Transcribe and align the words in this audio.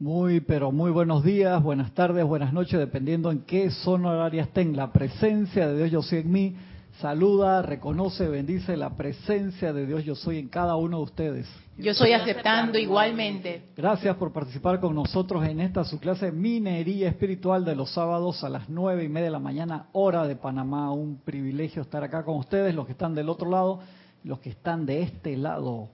Muy, 0.00 0.38
pero 0.38 0.70
muy 0.70 0.92
buenos 0.92 1.24
días, 1.24 1.60
buenas 1.60 1.92
tardes, 1.92 2.24
buenas 2.24 2.52
noches, 2.52 2.78
dependiendo 2.78 3.32
en 3.32 3.40
qué 3.40 3.72
zona 3.72 4.10
horaria 4.10 4.44
estén. 4.44 4.76
La 4.76 4.92
presencia 4.92 5.66
de 5.66 5.76
Dios 5.76 5.90
Yo 5.90 6.02
Soy 6.02 6.20
en 6.20 6.30
mí 6.30 6.56
saluda, 7.00 7.62
reconoce, 7.62 8.28
bendice 8.28 8.76
la 8.76 8.90
presencia 8.96 9.72
de 9.72 9.86
Dios 9.86 10.04
Yo 10.04 10.14
Soy 10.14 10.38
en 10.38 10.46
cada 10.46 10.76
uno 10.76 10.98
de 10.98 11.02
ustedes. 11.02 11.48
Yo 11.76 11.94
soy 11.94 12.12
aceptando 12.12 12.78
igualmente. 12.78 13.70
Gracias 13.76 14.14
por 14.14 14.32
participar 14.32 14.78
con 14.78 14.94
nosotros 14.94 15.44
en 15.44 15.58
esta 15.58 15.82
su 15.82 15.98
clase 15.98 16.30
Minería 16.30 17.08
Espiritual 17.08 17.64
de 17.64 17.74
los 17.74 17.90
sábados 17.90 18.44
a 18.44 18.48
las 18.48 18.68
nueve 18.68 19.02
y 19.02 19.08
media 19.08 19.26
de 19.26 19.32
la 19.32 19.40
mañana, 19.40 19.88
hora 19.90 20.28
de 20.28 20.36
Panamá. 20.36 20.92
Un 20.92 21.20
privilegio 21.24 21.82
estar 21.82 22.04
acá 22.04 22.24
con 22.24 22.36
ustedes, 22.36 22.72
los 22.72 22.86
que 22.86 22.92
están 22.92 23.16
del 23.16 23.28
otro 23.28 23.50
lado, 23.50 23.80
los 24.22 24.38
que 24.38 24.50
están 24.50 24.86
de 24.86 25.02
este 25.02 25.36
lado. 25.36 25.88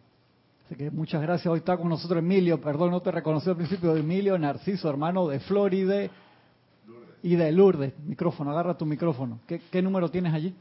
Así 0.65 0.77
que 0.77 0.91
muchas 0.91 1.21
gracias. 1.21 1.47
Hoy 1.47 1.59
está 1.59 1.77
con 1.77 1.89
nosotros 1.91 2.19
Emilio, 2.19 2.59
perdón, 2.59 2.91
no 2.91 3.03
te 3.03 3.11
reconocí 3.11 3.51
al 3.51 3.57
principio 3.57 3.95
Emilio, 3.95 4.39
Narciso, 4.39 4.89
hermano 4.89 5.29
de 5.29 5.39
Floride 5.41 6.11
y 7.23 7.37
de 7.37 7.53
Lourdes. 7.53 7.93
Micrófono, 8.07 8.51
agarra 8.51 8.77
tu 8.77 8.87
micrófono. 8.87 9.41
¿Qué, 9.47 9.83
número 9.83 10.11
tienes 10.11 10.33
allí? 10.33 10.55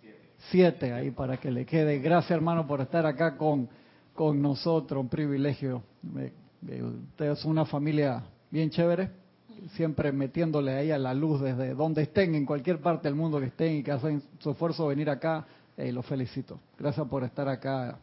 Siete. 0.00 0.20
Siete, 0.50 0.92
ahí 0.92 1.12
para 1.12 1.36
que 1.36 1.52
le 1.52 1.64
quede. 1.64 2.00
Gracias, 2.00 2.32
hermano, 2.32 2.66
por 2.66 2.80
estar 2.80 3.06
acá 3.06 3.36
con, 3.36 3.68
con 4.14 4.42
nosotros. 4.42 5.00
Un 5.00 5.08
privilegio. 5.08 5.82
Ustedes 7.12 7.38
son 7.38 7.52
una 7.52 7.66
familia 7.66 8.24
bien 8.50 8.68
chévere, 8.70 9.10
siempre 9.74 10.10
metiéndole 10.10 10.74
ahí 10.74 10.90
a 10.90 10.98
la 10.98 11.14
luz 11.14 11.40
desde 11.40 11.72
donde 11.74 12.02
estén, 12.02 12.34
en 12.34 12.46
cualquier 12.46 12.80
parte 12.80 13.06
del 13.06 13.14
mundo 13.14 13.38
que 13.38 13.46
estén 13.46 13.76
y 13.76 13.82
que 13.84 13.92
hacen 13.92 14.24
su 14.40 14.50
esfuerzo 14.50 14.88
venir 14.88 15.08
acá. 15.08 15.46
Eh, 15.76 15.92
los 15.92 16.04
felicito. 16.04 16.58
Gracias 16.78 17.06
por 17.06 17.22
estar 17.22 17.48
acá 17.48 17.98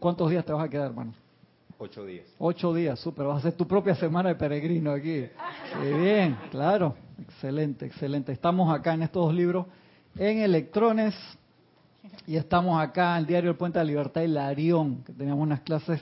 ¿Cuántos 0.00 0.28
días 0.30 0.44
te 0.44 0.52
vas 0.52 0.64
a 0.64 0.68
quedar, 0.68 0.86
hermano? 0.86 1.14
Ocho 1.78 2.04
días. 2.04 2.26
Ocho 2.38 2.74
días, 2.74 2.98
súper. 2.98 3.26
Vas 3.26 3.36
a 3.36 3.38
hacer 3.38 3.52
tu 3.52 3.68
propia 3.68 3.94
semana 3.94 4.30
de 4.30 4.34
peregrino 4.34 4.90
aquí. 4.90 5.26
bien, 5.80 6.36
claro. 6.50 6.96
Excelente, 7.20 7.86
excelente. 7.86 8.32
Estamos 8.32 8.74
acá 8.74 8.94
en 8.94 9.02
estos 9.02 9.26
dos 9.26 9.34
libros 9.34 9.66
en 10.16 10.38
Electrones 10.38 11.14
y 12.26 12.36
estamos 12.36 12.80
acá 12.82 13.12
en 13.12 13.18
el 13.18 13.26
diario 13.26 13.50
El 13.50 13.56
Puente 13.56 13.78
de 13.78 13.84
la 13.84 13.88
Libertad 13.90 14.22
y 14.22 14.26
Larión, 14.26 15.04
que 15.04 15.12
teníamos 15.12 15.44
unas 15.44 15.60
clases 15.60 16.00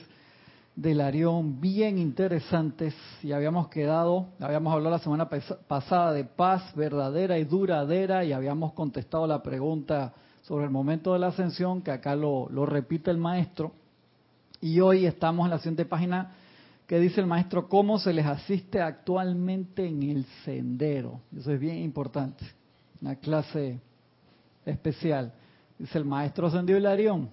de 0.75 0.95
Larión 0.95 1.61
bien 1.61 1.99
interesantes 1.99 2.95
y 3.21 3.31
habíamos 3.31 3.67
quedado, 3.67 4.29
habíamos 4.39 4.73
hablado 4.73 4.95
la 4.95 5.03
semana 5.03 5.29
pasada 5.29 6.13
de 6.13 6.23
paz 6.23 6.63
verdadera 6.75 7.37
y 7.37 7.43
duradera 7.43 8.25
y 8.25 8.31
habíamos 8.31 8.73
contestado 8.73 9.27
la 9.27 9.43
pregunta 9.43 10.13
sobre 10.47 10.63
el 10.63 10.71
momento 10.71 11.11
de 11.11 11.19
la 11.19 11.27
ascensión, 11.27 11.81
que 11.81 11.91
acá 11.91 12.15
lo, 12.15 12.47
repite 12.65 13.11
el 13.11 13.17
maestro. 13.17 13.73
Y 14.61 14.79
hoy 14.79 15.05
estamos 15.05 15.45
en 15.45 15.51
la 15.51 15.57
siguiente 15.57 15.83
página 15.83 16.31
que 16.87 16.99
dice 16.99 17.19
el 17.19 17.27
maestro 17.27 17.67
cómo 17.67 17.99
se 17.99 18.13
les 18.13 18.25
asiste 18.25 18.81
actualmente 18.81 19.85
en 19.85 20.03
el 20.03 20.25
sendero. 20.45 21.19
Eso 21.37 21.51
es 21.51 21.59
bien 21.59 21.79
importante. 21.79 22.45
Una 23.01 23.15
clase 23.17 23.81
especial. 24.65 25.33
Dice 25.77 25.97
el 25.97 26.05
maestro 26.05 26.47
Ascendido 26.47 26.79
Hilarión. 26.79 27.29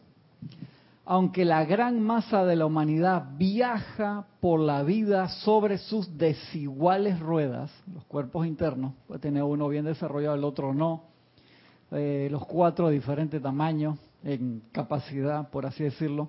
Aunque 1.07 1.45
la 1.45 1.65
gran 1.65 2.01
masa 2.01 2.45
de 2.45 2.57
la 2.57 2.67
humanidad 2.67 3.27
viaja 3.37 4.27
por 4.41 4.59
la 4.59 4.83
vida 4.83 5.29
sobre 5.29 5.79
sus 5.79 6.19
desiguales 6.19 7.21
ruedas, 7.21 7.71
los 7.95 8.05
cuerpos 8.07 8.45
internos, 8.45 8.93
puede 9.07 9.21
tener 9.21 9.45
uno 9.45 9.69
bien 9.69 9.85
desarrollado, 9.85 10.35
el 10.35 10.45
otro 10.45 10.75
no, 10.75 11.14
eh, 11.95 12.29
los 12.31 12.45
cuatro 12.47 12.89
de 12.89 12.95
diferente 12.95 13.41
tamaño, 13.41 13.97
en 14.23 14.63
capacidad, 14.73 15.49
por 15.51 15.67
así 15.67 15.85
decirlo, 15.85 16.29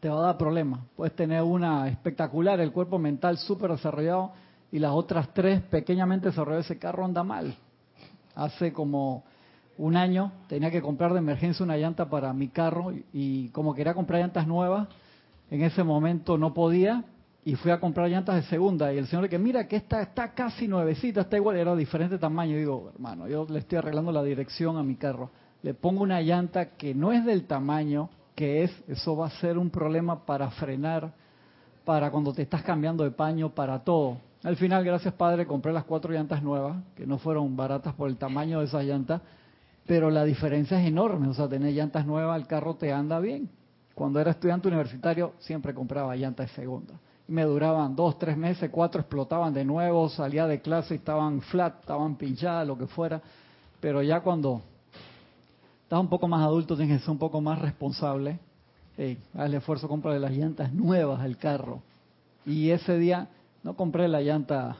te 0.00 0.08
va 0.08 0.18
a 0.18 0.26
dar 0.26 0.38
problemas. 0.38 0.80
Puedes 0.96 1.14
tener 1.14 1.42
una 1.42 1.88
espectacular, 1.88 2.60
el 2.60 2.72
cuerpo 2.72 2.98
mental 2.98 3.38
súper 3.38 3.70
desarrollado, 3.70 4.32
y 4.72 4.78
las 4.78 4.92
otras 4.92 5.32
tres 5.34 5.60
pequeñamente 5.62 6.28
desarrolladas, 6.28 6.66
ese 6.66 6.78
carro 6.78 7.04
anda 7.04 7.24
mal. 7.24 7.54
Hace 8.34 8.72
como 8.72 9.24
un 9.76 9.96
año 9.96 10.32
tenía 10.48 10.70
que 10.70 10.82
comprar 10.82 11.12
de 11.12 11.18
emergencia 11.18 11.64
una 11.64 11.76
llanta 11.76 12.08
para 12.08 12.32
mi 12.32 12.48
carro 12.48 12.92
y 13.12 13.48
como 13.48 13.74
quería 13.74 13.94
comprar 13.94 14.20
llantas 14.20 14.46
nuevas, 14.46 14.88
en 15.50 15.62
ese 15.62 15.82
momento 15.82 16.38
no 16.38 16.54
podía 16.54 17.04
y 17.44 17.54
fui 17.54 17.70
a 17.70 17.80
comprar 17.80 18.08
llantas 18.08 18.36
de 18.36 18.42
segunda 18.42 18.92
y 18.92 18.98
el 18.98 19.06
señor 19.06 19.28
que 19.28 19.38
mira 19.38 19.66
que 19.66 19.76
esta 19.76 20.02
está 20.02 20.34
casi 20.34 20.68
nuevecita, 20.68 21.22
está 21.22 21.36
igual, 21.36 21.56
era 21.56 21.74
diferente 21.74 22.18
tamaño. 22.18 22.56
Digo, 22.56 22.90
hermano, 22.94 23.28
yo 23.28 23.46
le 23.48 23.60
estoy 23.60 23.78
arreglando 23.78 24.12
la 24.12 24.22
dirección 24.22 24.76
a 24.76 24.82
mi 24.82 24.96
carro. 24.96 25.30
Le 25.62 25.74
pongo 25.74 26.02
una 26.02 26.20
llanta 26.20 26.76
que 26.76 26.94
no 26.94 27.12
es 27.12 27.24
del 27.24 27.46
tamaño 27.46 28.10
que 28.34 28.64
es, 28.64 28.84
eso 28.88 29.16
va 29.16 29.26
a 29.26 29.30
ser 29.30 29.58
un 29.58 29.70
problema 29.70 30.24
para 30.24 30.50
frenar, 30.50 31.12
para 31.84 32.10
cuando 32.10 32.32
te 32.32 32.42
estás 32.42 32.62
cambiando 32.62 33.04
de 33.04 33.10
paño, 33.10 33.50
para 33.50 33.78
todo. 33.80 34.18
Al 34.42 34.56
final, 34.56 34.84
gracias 34.84 35.12
padre, 35.14 35.46
compré 35.46 35.72
las 35.72 35.84
cuatro 35.84 36.12
llantas 36.12 36.42
nuevas, 36.42 36.76
que 36.94 37.06
no 37.06 37.18
fueron 37.18 37.54
baratas 37.56 37.94
por 37.94 38.08
el 38.08 38.16
tamaño 38.16 38.60
de 38.60 38.66
esas 38.66 38.84
llantas, 38.84 39.20
pero 39.86 40.10
la 40.10 40.24
diferencia 40.24 40.80
es 40.80 40.86
enorme. 40.86 41.28
O 41.28 41.34
sea, 41.34 41.48
tener 41.48 41.74
llantas 41.74 42.06
nuevas, 42.06 42.40
el 42.40 42.46
carro 42.46 42.76
te 42.76 42.92
anda 42.92 43.18
bien. 43.18 43.50
Cuando 43.94 44.20
era 44.20 44.30
estudiante 44.30 44.68
universitario, 44.68 45.32
siempre 45.40 45.74
compraba 45.74 46.16
llantas 46.16 46.48
de 46.48 46.54
segunda 46.54 46.94
me 47.30 47.44
duraban 47.44 47.94
dos, 47.94 48.18
tres 48.18 48.36
meses, 48.36 48.70
cuatro 48.72 49.00
explotaban 49.00 49.54
de 49.54 49.64
nuevo, 49.64 50.08
salía 50.08 50.48
de 50.48 50.60
clase 50.60 50.94
y 50.94 50.96
estaban 50.96 51.40
flat, 51.42 51.78
estaban 51.78 52.16
pinchadas, 52.16 52.66
lo 52.66 52.76
que 52.76 52.88
fuera. 52.88 53.22
Pero 53.80 54.02
ya 54.02 54.20
cuando 54.20 54.62
estás 55.84 56.00
un 56.00 56.08
poco 56.08 56.26
más 56.26 56.42
adulto, 56.42 56.76
tienes 56.76 56.98
que 56.98 57.04
ser 57.04 57.12
un 57.12 57.18
poco 57.18 57.40
más 57.40 57.60
responsable. 57.60 58.40
Hey, 58.96 59.16
haz 59.34 59.46
el 59.46 59.54
esfuerzo, 59.54 59.88
compra 59.88 60.18
las 60.18 60.32
llantas 60.32 60.72
nuevas 60.72 61.20
al 61.20 61.36
carro. 61.36 61.80
Y 62.44 62.70
ese 62.70 62.98
día 62.98 63.28
no 63.62 63.76
compré 63.76 64.08
la 64.08 64.20
llanta, 64.22 64.78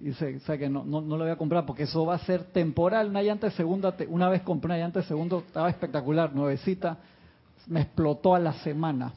dice, 0.00 0.40
o 0.44 0.58
que 0.58 0.68
no, 0.68 0.82
no, 0.82 1.00
no 1.00 1.16
lo 1.16 1.22
voy 1.22 1.32
a 1.32 1.36
comprar 1.36 1.64
porque 1.64 1.84
eso 1.84 2.04
va 2.04 2.16
a 2.16 2.18
ser 2.18 2.46
temporal. 2.46 3.08
Una 3.08 3.22
llanta 3.22 3.46
de 3.46 3.52
segunda, 3.52 3.94
una 4.08 4.28
vez 4.28 4.42
compré 4.42 4.66
una 4.66 4.78
llanta 4.78 5.04
segundo, 5.04 5.38
estaba 5.38 5.70
espectacular, 5.70 6.34
nuevecita, 6.34 6.98
me 7.68 7.82
explotó 7.82 8.34
a 8.34 8.40
la 8.40 8.54
semana 8.54 9.12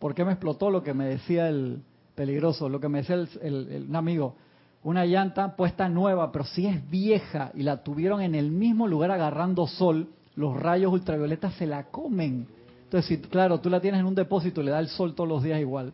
¿Por 0.00 0.14
qué 0.14 0.24
me 0.24 0.32
explotó 0.32 0.70
lo 0.70 0.82
que 0.82 0.94
me 0.94 1.04
decía 1.04 1.48
el 1.48 1.82
peligroso? 2.14 2.68
Lo 2.70 2.80
que 2.80 2.88
me 2.88 3.02
decía 3.02 3.16
el, 3.16 3.86
un 3.88 3.94
amigo. 3.94 4.34
Una 4.82 5.04
llanta 5.04 5.56
puesta 5.56 5.90
nueva, 5.90 6.32
pero 6.32 6.46
si 6.46 6.66
es 6.66 6.90
vieja 6.90 7.52
y 7.54 7.62
la 7.62 7.84
tuvieron 7.84 8.22
en 8.22 8.34
el 8.34 8.50
mismo 8.50 8.88
lugar 8.88 9.10
agarrando 9.10 9.66
sol, 9.66 10.08
los 10.36 10.58
rayos 10.58 10.90
ultravioletas 10.90 11.52
se 11.54 11.66
la 11.66 11.84
comen. 11.90 12.48
Entonces, 12.84 13.08
si, 13.08 13.18
claro, 13.18 13.60
tú 13.60 13.68
la 13.68 13.82
tienes 13.82 14.00
en 14.00 14.06
un 14.06 14.14
depósito 14.14 14.62
y 14.62 14.64
le 14.64 14.70
da 14.70 14.80
el 14.80 14.88
sol 14.88 15.14
todos 15.14 15.28
los 15.28 15.42
días 15.42 15.60
igual, 15.60 15.92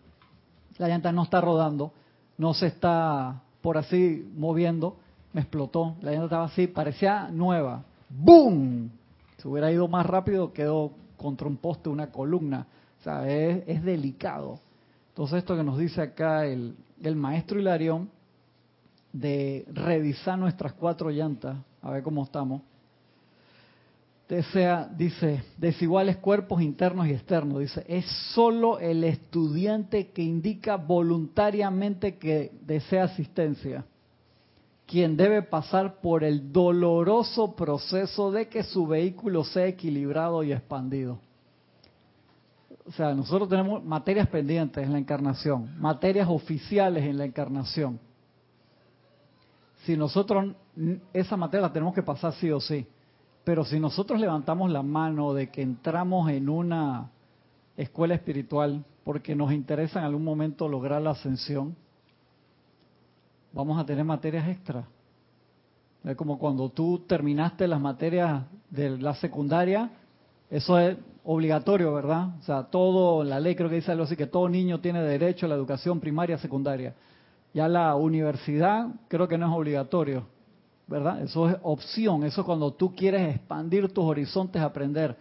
la 0.78 0.87
llanta 0.87 1.11
no 1.11 1.25
está 1.25 1.41
rodando, 1.41 1.93
no 2.38 2.55
se 2.55 2.69
está 2.69 3.43
por 3.61 3.77
así 3.77 4.31
moviendo, 4.37 4.99
me 5.33 5.41
explotó. 5.41 5.97
La 6.00 6.12
llanta 6.12 6.27
estaba 6.27 6.44
así, 6.44 6.69
parecía 6.69 7.28
nueva. 7.33 7.83
¡Boom! 8.09 8.88
Si 9.38 9.49
hubiera 9.49 9.73
ido 9.73 9.88
más 9.88 10.06
rápido, 10.06 10.53
quedó 10.53 10.93
contra 11.17 11.49
un 11.49 11.56
poste, 11.56 11.88
una 11.88 12.12
columna 12.12 12.69
es, 13.06 13.84
delicado. 13.84 14.59
Entonces 15.09 15.39
esto 15.39 15.56
que 15.56 15.62
nos 15.62 15.78
dice 15.78 16.00
acá 16.00 16.47
el, 16.47 16.75
maestro 17.15 17.59
Hilarión, 17.59 18.11
de 19.12 19.65
revisar 19.72 20.39
nuestras 20.39 20.72
cuatro 20.75 21.09
llantas, 21.11 21.56
a 21.81 21.91
ver 21.91 22.03
cómo 22.03 22.25
estamos. 22.25 22.62
Desea, 24.28 24.91
dice, 24.97 25.44
desiguales 25.56 26.17
cuerpos 26.17 26.61
internos 26.61 27.06
y 27.06 27.12
externos. 27.12 27.61
Dice, 27.61 27.84
es 27.89 28.05
solo 28.34 28.81
el 28.81 29.05
estudiante 29.05 30.09
que 30.09 30.23
indica 30.23 30.77
voluntariamente 30.77 32.17
que 32.17 32.50
desea 32.62 33.05
asistencia 33.05 33.84
quien 34.84 35.17
debe 35.17 35.43
pasar 35.43 36.00
por 36.00 36.23
el 36.23 36.53
doloroso 36.53 37.56
proceso 37.56 38.31
de 38.31 38.49
que 38.49 38.62
su 38.62 38.87
vehículo 38.87 39.43
sea 39.43 39.67
equilibrado 39.67 40.44
y 40.44 40.53
expandido 40.53 41.19
o 42.87 42.93
sea, 42.93 43.15
nosotros 43.15 43.49
tenemos 43.49 43.85
materias 43.85 44.29
pendientes 44.29 44.85
en 44.85 44.93
la 44.93 44.99
encarnación, 44.99 45.81
materias 45.81 46.29
oficiales 46.29 47.05
en 47.05 47.19
la 47.19 47.25
encarnación. 47.25 47.99
Si 49.85 49.97
nosotros 49.97 50.55
esa 51.12 51.37
materia 51.37 51.67
la 51.67 51.73
tenemos 51.73 51.94
que 51.94 52.03
pasar 52.03 52.33
sí 52.35 52.50
o 52.50 52.61
sí, 52.61 52.87
pero 53.44 53.65
si 53.65 53.81
nosotros 53.81 54.21
levantamos 54.21 54.71
la 54.71 54.83
mano 54.83 55.33
de 55.35 55.50
que 55.50 55.62
entramos 55.62 56.31
en 56.31 56.49
una 56.49 57.11
escuela 57.77 58.15
espiritual 58.15 58.85
porque 59.05 59.35
nos 59.35 59.53
interesa 59.53 60.00
en 60.00 60.06
algún 60.06 60.25
momento 60.25 60.69
lograr 60.69 61.03
la 61.03 61.11
ascensión, 61.11 61.77
vamos 63.53 63.81
a 63.81 63.87
tener 63.87 64.05
materias 64.05 64.49
extras. 64.49 64.85
Es 66.05 66.17
como 66.17 66.39
cuando 66.39 66.69
tú 66.69 67.05
terminaste 67.06 67.67
las 67.67 67.81
materias 67.81 68.44
de 68.71 68.91
la 68.99 69.15
secundaria, 69.15 69.91
eso 70.50 70.79
es 70.79 70.97
obligatorio, 71.26 71.93
¿verdad? 71.93 72.28
O 72.38 72.43
sea, 72.43 72.62
todo, 72.64 73.25
la 73.25 73.40
ley 73.40 73.56
creo 73.56 73.69
que 73.69 73.76
dice 73.76 73.90
algo 73.90 74.05
así, 74.05 74.17
que 74.17 74.26
todo 74.26 74.49
niño 74.49 74.81
tiene 74.81 75.02
derecho 75.02 75.46
a 75.46 75.49
la 75.49 75.56
educación 75.56 75.99
primaria, 75.99 76.38
secundaria. 76.38 76.94
Ya 77.52 77.69
la 77.69 77.94
universidad 77.96 78.88
creo 79.08 79.26
que 79.26 79.37
no 79.37 79.46
es 79.46 79.52
obligatorio, 79.52 80.25
¿verdad? 80.87 81.23
Eso 81.23 81.49
es 81.49 81.56
opción, 81.62 82.23
eso 82.23 82.43
es 82.43 82.44
cuando 82.44 82.73
tú 82.73 82.94
quieres 82.94 83.34
expandir 83.34 83.93
tus 83.93 84.05
horizontes, 84.05 84.62
aprender. 84.62 85.17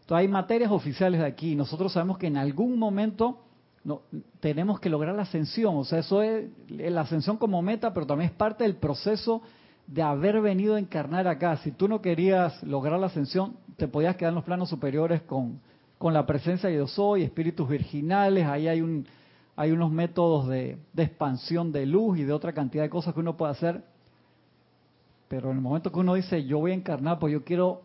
Entonces 0.00 0.18
hay 0.18 0.28
materias 0.28 0.70
oficiales 0.70 1.20
de 1.20 1.26
aquí. 1.26 1.56
Nosotros 1.56 1.92
sabemos 1.92 2.18
que 2.18 2.26
en 2.26 2.36
algún 2.36 2.78
momento 2.78 3.38
no, 3.82 4.02
tenemos 4.40 4.78
que 4.78 4.90
lograr 4.90 5.14
la 5.14 5.22
ascensión. 5.22 5.76
O 5.76 5.84
sea, 5.84 6.00
eso 6.00 6.20
es 6.22 6.50
la 6.68 7.00
ascensión 7.00 7.38
como 7.38 7.62
meta, 7.62 7.94
pero 7.94 8.06
también 8.06 8.30
es 8.30 8.36
parte 8.36 8.64
del 8.64 8.76
proceso 8.76 9.40
de 9.86 10.02
haber 10.02 10.40
venido 10.40 10.74
a 10.74 10.78
encarnar 10.78 11.28
acá. 11.28 11.56
Si 11.58 11.72
tú 11.72 11.88
no 11.88 12.00
querías 12.00 12.62
lograr 12.62 12.98
la 12.98 13.06
ascensión, 13.06 13.56
te 13.76 13.88
podías 13.88 14.16
quedar 14.16 14.30
en 14.30 14.36
los 14.36 14.44
planos 14.44 14.68
superiores 14.68 15.22
con, 15.22 15.60
con 15.98 16.12
la 16.12 16.26
presencia 16.26 16.68
de 16.68 16.76
yo 16.76 16.86
soy, 16.86 17.22
espíritus 17.22 17.68
virginales, 17.68 18.46
ahí 18.46 18.68
hay 18.68 18.80
un 18.80 19.06
hay 19.58 19.70
unos 19.72 19.90
métodos 19.90 20.48
de, 20.48 20.76
de, 20.92 21.02
expansión 21.02 21.72
de 21.72 21.86
luz 21.86 22.18
y 22.18 22.24
de 22.24 22.32
otra 22.34 22.52
cantidad 22.52 22.82
de 22.84 22.90
cosas 22.90 23.14
que 23.14 23.20
uno 23.20 23.38
puede 23.38 23.52
hacer. 23.52 23.82
Pero 25.28 25.50
en 25.50 25.56
el 25.56 25.62
momento 25.62 25.90
que 25.90 25.98
uno 25.98 26.12
dice, 26.12 26.44
yo 26.44 26.58
voy 26.58 26.72
a 26.72 26.74
encarnar, 26.74 27.18
pues 27.18 27.32
yo 27.32 27.42
quiero 27.42 27.80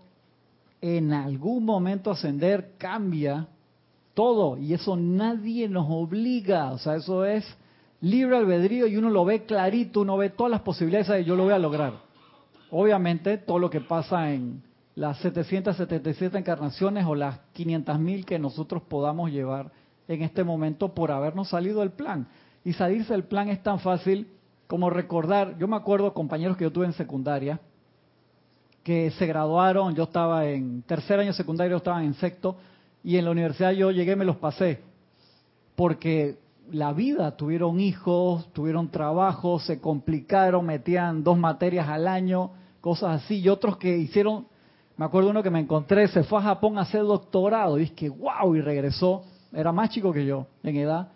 en 0.82 1.14
algún 1.14 1.64
momento 1.64 2.12
ascender, 2.12 2.74
cambia 2.78 3.48
todo. 4.14 4.58
Y 4.58 4.74
eso 4.74 4.98
nadie 4.98 5.70
nos 5.70 5.88
obliga. 5.90 6.72
O 6.72 6.78
sea, 6.78 6.96
eso 6.96 7.24
es 7.24 7.46
libre 8.02 8.38
albedrío 8.38 8.88
y 8.88 8.98
uno 8.98 9.10
lo 9.10 9.24
ve 9.26 9.46
clarito, 9.46 10.02
uno 10.02 10.18
ve 10.18 10.30
todas 10.30 10.52
las 10.52 10.62
posibilidades 10.62 11.08
de 11.08 11.24
yo 11.24 11.36
lo 11.36 11.44
voy 11.44 11.54
a 11.54 11.60
lograr. 11.60 11.94
Obviamente, 12.72 13.38
todo 13.38 13.60
lo 13.60 13.70
que 13.70 13.82
pasa 13.82 14.32
en 14.32 14.64
las 14.96 15.18
777 15.20 16.38
encarnaciones 16.38 17.06
o 17.06 17.16
las 17.16 17.40
500.000 17.56 18.26
que 18.26 18.40
nosotros 18.40 18.82
podamos 18.84 19.32
llevar 19.32 19.72
en 20.08 20.22
este 20.24 20.44
momento 20.44 20.94
por 20.94 21.12
habernos 21.12 21.50
salido 21.50 21.80
del 21.80 21.92
plan. 21.92 22.28
Y 22.64 22.74
salirse 22.74 23.14
del 23.14 23.24
plan 23.24 23.50
es 23.50 23.62
tan 23.64 23.80
fácil 23.80 24.28
como 24.68 24.90
recordar, 24.90 25.58
yo 25.58 25.68
me 25.68 25.76
acuerdo 25.76 26.14
compañeros 26.14 26.56
que 26.56 26.64
yo 26.64 26.72
tuve 26.72 26.86
en 26.86 26.94
secundaria, 26.94 27.60
que 28.84 29.12
se 29.12 29.26
graduaron, 29.26 29.96
yo 29.96 30.04
estaba 30.04 30.48
en 30.48 30.82
tercer 30.84 31.20
año 31.20 31.34
secundario, 31.34 31.78
estaban 31.78 32.06
en 32.06 32.14
sexto, 32.14 32.56
y 33.04 33.18
en 33.18 33.26
la 33.26 33.32
universidad 33.32 33.72
yo 33.72 33.92
llegué, 33.92 34.16
me 34.16 34.26
los 34.26 34.38
pasé, 34.38 34.80
porque 35.76 36.38
la 36.72 36.94
vida, 36.94 37.36
tuvieron 37.36 37.80
hijos, 37.80 38.52
tuvieron 38.54 38.90
trabajo, 38.90 39.60
se 39.60 39.80
complicaron, 39.80 40.66
metían 40.66 41.24
dos 41.24 41.38
materias 41.38 41.88
al 41.90 42.08
año, 42.08 42.52
cosas 42.80 43.24
así, 43.24 43.40
y 43.40 43.50
otros 43.50 43.78
que 43.78 43.98
hicieron, 43.98 44.48
me 44.98 45.06
acuerdo 45.06 45.30
uno 45.30 45.44
que 45.44 45.50
me 45.50 45.60
encontré, 45.60 46.08
se 46.08 46.24
fue 46.24 46.40
a 46.40 46.44
Japón 46.44 46.78
a 46.78 46.82
hacer 46.82 47.02
doctorado, 47.04 47.80
y 47.80 47.84
es 47.84 47.92
que 47.92 48.10
wow, 48.10 48.56
y 48.56 48.62
regresó, 48.62 49.24
era 49.54 49.72
más 49.72 49.90
chico 49.90 50.14
que 50.14 50.26
yo 50.26 50.48
en 50.64 50.78
edad, 50.78 51.10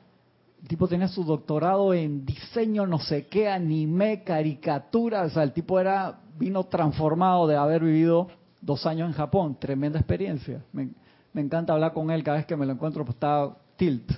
el 0.62 0.68
tipo 0.68 0.88
tenía 0.88 1.08
su 1.08 1.24
doctorado 1.24 1.94
en 1.94 2.26
diseño, 2.26 2.86
no 2.86 3.00
sé 3.00 3.28
qué, 3.28 3.50
anime, 3.50 4.24
caricatura, 4.24 5.24
o 5.24 5.30
sea, 5.30 5.44
el 5.44 5.54
tipo 5.54 5.80
era, 5.80 6.20
vino 6.38 6.64
transformado 6.66 7.48
de 7.48 7.56
haber 7.56 7.84
vivido 7.84 8.28
dos 8.62 8.86
años 8.86 9.08
en 9.08 9.14
Japón, 9.14 9.58
tremenda 9.60 10.00
experiencia. 10.00 10.64
Me, 10.74 10.90
me 11.34 11.42
encanta 11.42 11.74
hablar 11.74 11.94
con 11.94 12.10
él 12.10 12.24
cada 12.24 12.38
vez 12.38 12.46
que 12.46 12.56
me 12.56 12.66
lo 12.66 12.74
encuentro, 12.74 13.06
pues 13.06 13.16
está 13.16 13.56
tilt 13.78 14.12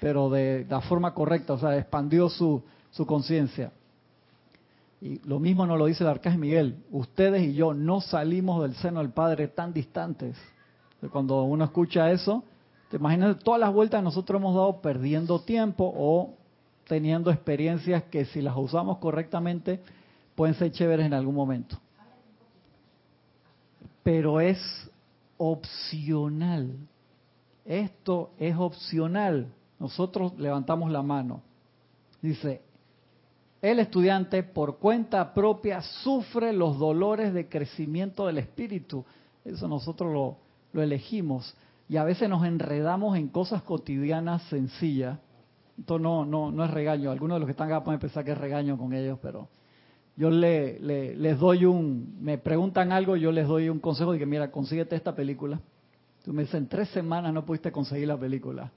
pero 0.00 0.30
de 0.30 0.66
la 0.68 0.80
forma 0.80 1.14
correcta, 1.14 1.54
o 1.54 1.58
sea, 1.58 1.76
expandió 1.76 2.28
su, 2.28 2.62
su 2.90 3.06
conciencia. 3.06 3.72
Y 5.00 5.18
lo 5.28 5.38
mismo 5.38 5.66
nos 5.66 5.78
lo 5.78 5.86
dice 5.86 6.04
el 6.04 6.10
arcángel 6.10 6.40
Miguel, 6.40 6.82
ustedes 6.90 7.42
y 7.42 7.54
yo 7.54 7.74
no 7.74 8.00
salimos 8.00 8.62
del 8.62 8.74
seno 8.76 9.00
del 9.00 9.10
Padre 9.10 9.48
tan 9.48 9.72
distantes. 9.72 10.36
Cuando 11.10 11.42
uno 11.42 11.64
escucha 11.64 12.10
eso, 12.10 12.42
te 12.90 12.96
imaginas 12.96 13.38
todas 13.40 13.60
las 13.60 13.72
vueltas 13.72 14.00
que 14.00 14.04
nosotros 14.04 14.40
hemos 14.40 14.54
dado 14.54 14.80
perdiendo 14.80 15.40
tiempo 15.40 15.92
o 15.94 16.34
teniendo 16.86 17.30
experiencias 17.30 18.04
que 18.04 18.24
si 18.26 18.40
las 18.40 18.56
usamos 18.56 18.98
correctamente 18.98 19.80
pueden 20.34 20.54
ser 20.54 20.72
chéveres 20.72 21.06
en 21.06 21.14
algún 21.14 21.34
momento. 21.34 21.76
Pero 24.02 24.40
es 24.40 24.58
opcional. 25.36 26.76
Esto 27.64 28.30
es 28.38 28.56
opcional 28.56 29.48
nosotros 29.78 30.38
levantamos 30.38 30.90
la 30.90 31.02
mano. 31.02 31.42
Dice, 32.22 32.62
el 33.60 33.80
estudiante 33.80 34.42
por 34.42 34.78
cuenta 34.78 35.34
propia 35.34 35.80
sufre 35.80 36.52
los 36.52 36.78
dolores 36.78 37.34
de 37.34 37.48
crecimiento 37.48 38.26
del 38.26 38.38
espíritu. 38.38 39.04
Eso 39.44 39.68
nosotros 39.68 40.12
lo, 40.12 40.82
elegimos. 40.82 41.54
Y 41.88 41.96
a 41.96 42.04
veces 42.04 42.28
nos 42.28 42.44
enredamos 42.44 43.16
en 43.16 43.28
cosas 43.28 43.62
cotidianas 43.62 44.42
sencillas. 44.44 45.18
Esto 45.78 45.98
no, 45.98 46.24
no, 46.24 46.50
no 46.50 46.64
es 46.64 46.70
regaño. 46.70 47.10
Algunos 47.10 47.36
de 47.36 47.40
los 47.40 47.46
que 47.46 47.52
están 47.52 47.68
acá 47.68 47.84
pueden 47.84 48.00
pensar 48.00 48.24
que 48.24 48.32
es 48.32 48.38
regaño 48.38 48.78
con 48.78 48.92
ellos, 48.92 49.18
pero 49.20 49.48
yo 50.16 50.30
le, 50.30 50.78
les 50.78 51.38
doy 51.38 51.64
un, 51.64 52.18
me 52.20 52.38
preguntan 52.38 52.92
algo, 52.92 53.16
yo 53.16 53.32
les 53.32 53.48
doy 53.48 53.68
un 53.68 53.80
consejo 53.80 54.12
de 54.12 54.18
que, 54.18 54.26
mira, 54.26 54.50
consíguete 54.50 54.94
esta 54.94 55.14
película. 55.14 55.60
Tú 56.24 56.32
me 56.32 56.42
dices, 56.42 56.54
en 56.54 56.68
tres 56.68 56.88
semanas 56.90 57.34
no 57.34 57.44
pudiste 57.44 57.72
conseguir 57.72 58.08
la 58.08 58.16
película 58.16 58.70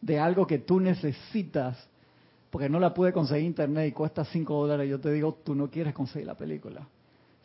de 0.00 0.18
algo 0.18 0.46
que 0.46 0.58
tú 0.58 0.80
necesitas, 0.80 1.88
porque 2.50 2.68
no 2.68 2.80
la 2.80 2.94
pude 2.94 3.12
conseguir 3.12 3.42
en 3.42 3.48
internet 3.48 3.88
y 3.88 3.92
cuesta 3.92 4.24
5 4.24 4.54
dólares, 4.54 4.88
yo 4.88 4.98
te 4.98 5.12
digo, 5.12 5.38
tú 5.44 5.54
no 5.54 5.70
quieres 5.70 5.94
conseguir 5.94 6.26
la 6.26 6.36
película. 6.36 6.86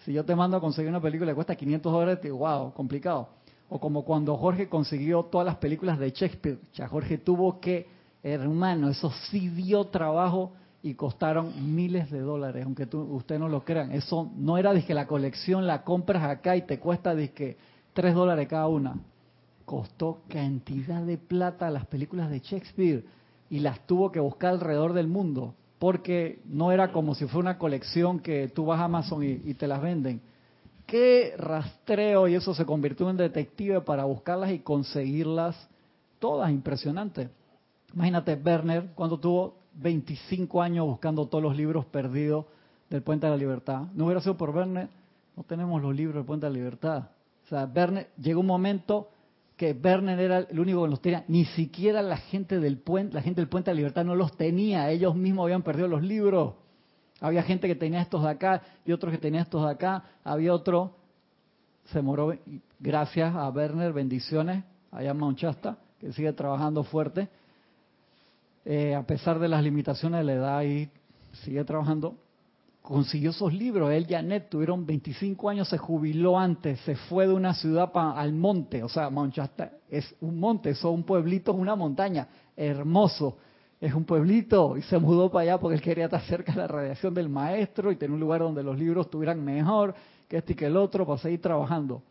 Si 0.04 0.13
yo 0.13 0.24
te 0.24 0.36
mando 0.36 0.57
a 0.57 0.62
conseguir 0.62 0.90
una 0.90 1.02
película 1.02 1.31
que 1.31 1.36
cuesta 1.36 1.56
500 1.56 1.92
dólares, 1.92 2.22
te 2.22 2.28
digo, 2.28 2.40
wow, 2.40 2.74
complicado. 2.74 3.30
O 3.69 3.80
como 3.80 4.06
cuando 4.06 4.38
Jorge 4.38 4.69
consiguió 4.69 5.24
todas 5.24 5.46
las 5.46 5.57
películas 5.57 5.98
de 6.00 6.12
Shakespeare. 6.12 6.60
Ya 6.74 6.88
Jorge 6.88 7.18
tuvo 7.18 7.60
que, 7.60 7.88
hermano, 8.22 8.90
eso 8.90 9.12
sí 9.30 9.50
dio 9.50 9.86
trabajo 9.86 10.54
y 10.84 10.94
costaron 10.94 11.75
miles 11.75 12.12
de 12.12 12.19
dólares, 12.19 12.63
aunque 12.63 12.86
tú, 12.86 13.02
usted 13.16 13.40
no 13.40 13.50
lo 13.50 13.66
crean. 13.66 13.92
Eso 13.92 14.31
no 14.36 14.57
era 14.57 14.74
de 14.74 14.86
que 14.86 14.94
la 14.94 15.07
colección 15.07 15.66
la 15.66 15.84
compras 15.84 16.24
acá 16.24 16.56
y 16.56 16.62
te 16.62 16.80
cuesta 16.80 17.16
de 17.16 17.31
que 17.31 17.57
3 17.94 18.13
dólares 18.13 18.48
cada 18.48 18.68
una 18.68 18.96
costó 19.66 20.22
cantidad 20.30 21.02
de 21.02 21.18
plata 21.18 21.70
las 21.70 21.86
películas 21.88 22.30
de 22.30 22.40
Shakespeare 22.40 23.04
y 23.50 23.60
las 23.60 23.86
tuvo 23.86 24.12
que 24.12 24.20
buscar 24.20 24.54
alrededor 24.54 24.94
del 24.94 25.08
mundo, 25.08 25.56
porque 25.80 26.40
no 26.46 26.72
era 26.72 26.92
como 26.92 27.16
si 27.16 27.26
fuera 27.26 27.52
una 27.52 27.58
colección 27.58 28.20
que 28.20 28.48
tú 28.48 28.66
vas 28.66 28.80
a 28.80 28.86
Amazon 28.86 29.24
y, 29.24 29.54
te 29.56 29.68
las 29.68 29.82
venden. 29.82 30.22
Qué 30.86 31.34
rastreo 31.38 32.28
y 32.28 32.36
eso 32.36 32.54
se 32.54 32.66
convirtió 32.66 33.10
en 33.10 33.18
detective 33.18 33.82
para 33.82 34.06
buscarlas 34.06 34.52
y 34.52 34.60
conseguirlas 34.60 35.56
todas, 36.20 36.52
impresionante. 36.52 37.30
Imagínate 37.94 38.36
Werner 38.36 38.92
cuando 38.94 39.20
tuvo 39.20 39.56
25 39.76 40.62
años 40.62 40.86
buscando 40.86 41.26
todos 41.28 41.44
los 41.44 41.56
libros 41.56 41.86
perdidos 41.86 42.46
del 42.90 43.02
Puente 43.02 43.26
de 43.26 43.32
la 43.32 43.38
Libertad. 43.38 43.84
No 43.94 44.06
hubiera 44.06 44.22
sido 44.22 44.38
por 44.38 44.52
Werner, 44.52 44.90
no 45.36 45.44
tenemos 45.44 45.82
los 45.82 45.96
libros 45.96 46.16
del 46.16 46.26
Puente 46.26 46.46
de 46.46 46.52
la 46.52 46.58
Libertad. 46.58 47.04
O 47.46 47.48
sea, 47.48 47.70
Werner 47.74 48.10
llegó 48.18 48.42
un 48.42 48.48
momento 48.48 49.10
que 49.57 49.72
Werner 49.72 50.19
era 50.19 50.40
el 50.40 50.60
único 50.60 50.84
que 50.84 50.90
los 50.90 51.02
tenía, 51.02 51.24
ni 51.28 51.46
siquiera 51.46 52.02
la 52.02 52.18
gente 52.18 52.60
del 52.60 52.78
puente, 52.78 53.13
la 53.13 53.22
gente 53.22 53.42
del 53.42 53.50
Puente 53.50 53.72
de 53.72 53.75
Libertad 53.75 54.04
no 54.04 54.16
los 54.16 54.36
tenía, 54.36 54.90
ellos 54.90 55.16
mismos 55.16 55.46
habían 55.46 55.63
perdido 55.63 55.88
los 55.88 56.02
libros. 56.04 56.56
Había 57.22 57.44
gente 57.44 57.68
que 57.68 57.76
tenía 57.76 58.02
estos 58.02 58.24
de 58.24 58.30
acá 58.30 58.62
y 58.85 58.92
otros 58.92 59.12
que 59.14 59.18
tenían 59.18 59.44
estos 59.44 59.64
de 59.64 59.71
acá, 59.71 60.04
había 60.24 60.54
otro, 60.54 60.97
se 61.85 62.02
moró, 62.02 62.38
gracias 62.80 63.33
a 63.33 63.47
Werner, 63.50 63.94
bendiciones, 63.94 64.66
allá 64.92 65.12
en 65.12 65.35
que 66.00 66.12
sigue 66.12 66.33
trabajando 66.33 66.83
fuerte, 66.83 67.30
eh, 68.66 68.94
a 68.94 69.04
pesar 69.04 69.40
de 69.40 69.47
las 69.47 69.64
limitaciones 69.64 70.19
de 70.19 70.24
la 70.26 70.33
edad 70.33 70.64
y 70.64 70.90
sigue 71.44 71.64
trabajando 71.64 72.16
consiguió 72.85 73.31
esos 73.31 73.51
libros. 73.54 73.92
Él, 73.92 74.06
Janet, 74.07 74.49
tuvieron 74.49 74.85
25 74.85 75.49
años, 75.49 75.68
se 75.68 75.77
jubiló 75.77 76.37
antes, 76.37 76.80
se 76.81 76.95
fue 76.95 77.27
de 77.27 77.33
una 77.33 77.54
ciudad 77.56 77.92
al 77.94 78.33
monte, 78.33 78.83
o 78.83 78.89
sea, 78.89 79.09
Mount 79.09 79.35
es 79.89 80.15
un 80.21 80.39
monte, 80.39 80.69
es 80.69 80.83
un 80.83 81.04
pueblito, 81.04 81.51
es 81.51 81.57
una 81.57 81.75
montaña, 81.75 82.27
hermoso. 82.56 83.37
Es 83.81 83.94
un 83.94 84.06
pueblito 84.06 84.77
y 84.77 84.81
se 84.83 84.97
mudó 84.97 85.30
para 85.30 85.44
allá 85.44 85.59
porque 85.59 85.75
él 85.75 85.81
quería 85.81 86.06
estar 86.06 86.21
cerca 86.21 86.54
de 86.54 86.59
la 86.59 86.68
radiación 86.68 87.13
del 87.13 87.27
maestro 87.27 87.92
y 87.92 87.97
tener 87.97 88.13
un 88.13 88.21
lugar 88.21 88.39
donde 88.39 88.63
los 88.63 88.80
libros 88.80 89.07
estuvieran 89.07 89.44
mejor 89.44 89.94
que 90.30 90.37
este 90.37 90.54
y 90.54 90.56
que 90.56 90.68
el 90.68 90.77
otro 90.77 91.06
para 91.06 91.19
seguir 91.19 91.42
trabajando. 91.42 92.01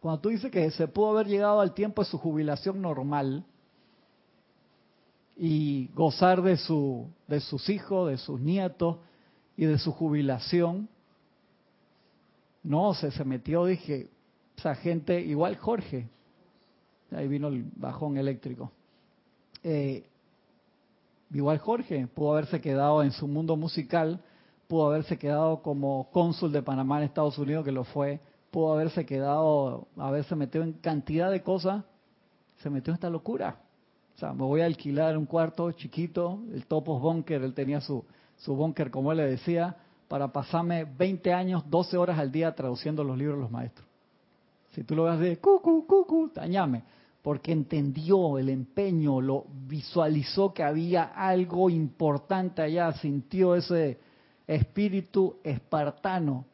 Cuando 0.00 0.20
tú 0.20 0.28
dices 0.28 0.50
que 0.50 0.70
se 0.70 0.86
pudo 0.86 1.10
haber 1.10 1.26
llegado 1.26 1.60
al 1.60 1.72
tiempo 1.72 2.02
de 2.02 2.10
su 2.10 2.18
jubilación 2.18 2.82
normal 2.82 3.44
y 5.36 5.88
gozar 5.94 6.42
de, 6.42 6.56
su, 6.58 7.08
de 7.26 7.40
sus 7.40 7.68
hijos, 7.70 8.10
de 8.10 8.18
sus 8.18 8.38
nietos, 8.38 8.98
y 9.58 9.66
de 9.66 9.76
su 9.76 9.92
jubilación, 9.92 10.88
no, 12.62 12.94
se, 12.94 13.10
se 13.10 13.24
metió, 13.24 13.64
dije, 13.64 14.08
esa 14.56 14.76
gente, 14.76 15.20
igual 15.20 15.56
Jorge, 15.56 16.08
ahí 17.10 17.26
vino 17.26 17.48
el 17.48 17.64
bajón 17.74 18.16
eléctrico. 18.18 18.70
Eh, 19.64 20.06
igual 21.32 21.58
Jorge, 21.58 22.06
pudo 22.06 22.34
haberse 22.34 22.60
quedado 22.60 23.02
en 23.02 23.10
su 23.10 23.26
mundo 23.26 23.56
musical, 23.56 24.20
pudo 24.68 24.86
haberse 24.86 25.18
quedado 25.18 25.60
como 25.60 26.08
cónsul 26.12 26.52
de 26.52 26.62
Panamá 26.62 26.98
en 26.98 27.04
Estados 27.06 27.36
Unidos, 27.36 27.64
que 27.64 27.72
lo 27.72 27.82
fue, 27.82 28.20
pudo 28.52 28.74
haberse 28.74 29.04
quedado, 29.04 29.88
haberse 29.96 30.36
metido 30.36 30.62
en 30.62 30.74
cantidad 30.74 31.32
de 31.32 31.42
cosas, 31.42 31.84
se 32.58 32.70
metió 32.70 32.92
en 32.92 32.94
esta 32.94 33.10
locura. 33.10 33.56
O 34.14 34.18
sea, 34.20 34.32
me 34.32 34.44
voy 34.44 34.60
a 34.60 34.66
alquilar 34.66 35.18
un 35.18 35.26
cuarto 35.26 35.72
chiquito, 35.72 36.44
el 36.52 36.64
Topos 36.66 37.02
Bunker, 37.02 37.42
él 37.42 37.54
tenía 37.54 37.80
su, 37.80 38.04
su 38.38 38.54
búnker, 38.54 38.90
como 38.90 39.12
él 39.12 39.18
le 39.18 39.26
decía, 39.26 39.76
para 40.08 40.32
pasarme 40.32 40.84
20 40.84 41.32
años, 41.32 41.62
12 41.68 41.96
horas 41.96 42.18
al 42.18 42.32
día 42.32 42.54
traduciendo 42.54 43.04
los 43.04 43.16
libros 43.16 43.36
de 43.36 43.42
los 43.42 43.50
maestros. 43.50 43.86
Si 44.70 44.82
tú 44.84 44.94
lo 44.94 45.04
ves 45.04 45.18
de 45.18 45.36
cucu, 45.38 45.86
cucu, 45.86 46.30
tañame. 46.30 46.82
porque 47.22 47.52
entendió 47.52 48.38
el 48.38 48.48
empeño, 48.48 49.20
lo 49.20 49.44
visualizó 49.66 50.54
que 50.54 50.62
había 50.62 51.02
algo 51.02 51.68
importante 51.68 52.62
allá, 52.62 52.92
sintió 52.92 53.54
ese 53.54 53.98
espíritu 54.46 55.36
espartano, 55.44 56.46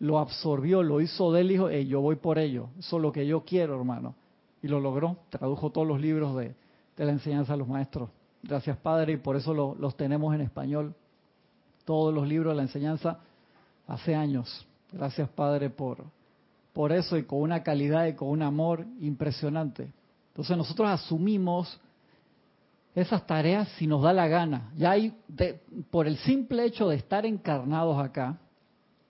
lo 0.00 0.18
absorbió, 0.18 0.82
lo 0.82 1.00
hizo 1.00 1.32
de 1.32 1.40
él, 1.40 1.48
dijo, 1.48 1.70
yo 1.70 2.00
voy 2.00 2.16
por 2.16 2.38
ello, 2.38 2.68
eso 2.78 2.96
es 2.96 3.02
lo 3.02 3.10
que 3.10 3.26
yo 3.26 3.44
quiero, 3.44 3.76
hermano. 3.76 4.16
Y 4.60 4.68
lo 4.68 4.80
logró, 4.80 5.16
tradujo 5.30 5.70
todos 5.70 5.86
los 5.86 6.00
libros 6.00 6.36
de, 6.36 6.54
la 6.96 7.12
enseñanza 7.12 7.54
a 7.54 7.56
los 7.56 7.68
maestros. 7.68 8.10
Gracias, 8.42 8.76
Padre, 8.76 9.14
y 9.14 9.16
por 9.16 9.36
eso 9.36 9.54
los 9.54 9.96
tenemos 9.96 10.34
en 10.34 10.42
español, 10.42 10.94
todos 11.88 12.12
los 12.12 12.28
libros 12.28 12.52
de 12.52 12.56
la 12.56 12.62
enseñanza, 12.64 13.18
hace 13.86 14.14
años. 14.14 14.66
Gracias, 14.92 15.26
Padre, 15.30 15.70
por, 15.70 16.04
por 16.74 16.92
eso 16.92 17.16
y 17.16 17.22
con 17.22 17.40
una 17.40 17.62
calidad 17.62 18.04
y 18.04 18.12
con 18.12 18.28
un 18.28 18.42
amor 18.42 18.84
impresionante. 19.00 19.90
Entonces 20.28 20.54
nosotros 20.54 20.86
asumimos 20.86 21.80
esas 22.94 23.26
tareas 23.26 23.70
si 23.78 23.86
nos 23.86 24.02
da 24.02 24.12
la 24.12 24.28
gana. 24.28 24.70
Ya 24.76 24.90
hay, 24.90 25.14
por 25.90 26.06
el 26.06 26.18
simple 26.18 26.66
hecho 26.66 26.90
de 26.90 26.96
estar 26.96 27.24
encarnados 27.24 27.98
acá, 27.98 28.38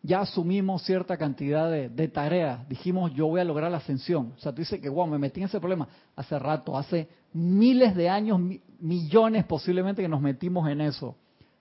ya 0.01 0.21
asumimos 0.21 0.85
cierta 0.85 1.17
cantidad 1.17 1.69
de, 1.69 2.09
tareas. 2.09 2.69
Dijimos, 2.69 3.13
yo 3.13 3.27
voy 3.27 3.41
a 3.41 3.45
lograr 3.45 3.73
la 3.73 3.79
ascensión. 3.79 4.35
O 4.37 4.39
sea, 4.39 4.53
tú 4.53 4.61
dices 4.61 4.81
que, 4.81 4.89
wow, 4.89 5.09
me 5.09 5.19
metí 5.19 5.41
en 5.41 5.47
ese 5.47 5.59
problema 5.59 5.89
hace 6.15 6.39
rato, 6.39 6.79
hace 6.79 7.09
miles 7.33 7.97
de 7.97 8.09
años, 8.09 8.41
millones 8.79 9.45
posiblemente 9.47 10.01
que 10.01 10.09
nos 10.09 10.21
metimos 10.21 10.69
en 10.69 10.81
eso. 10.81 11.17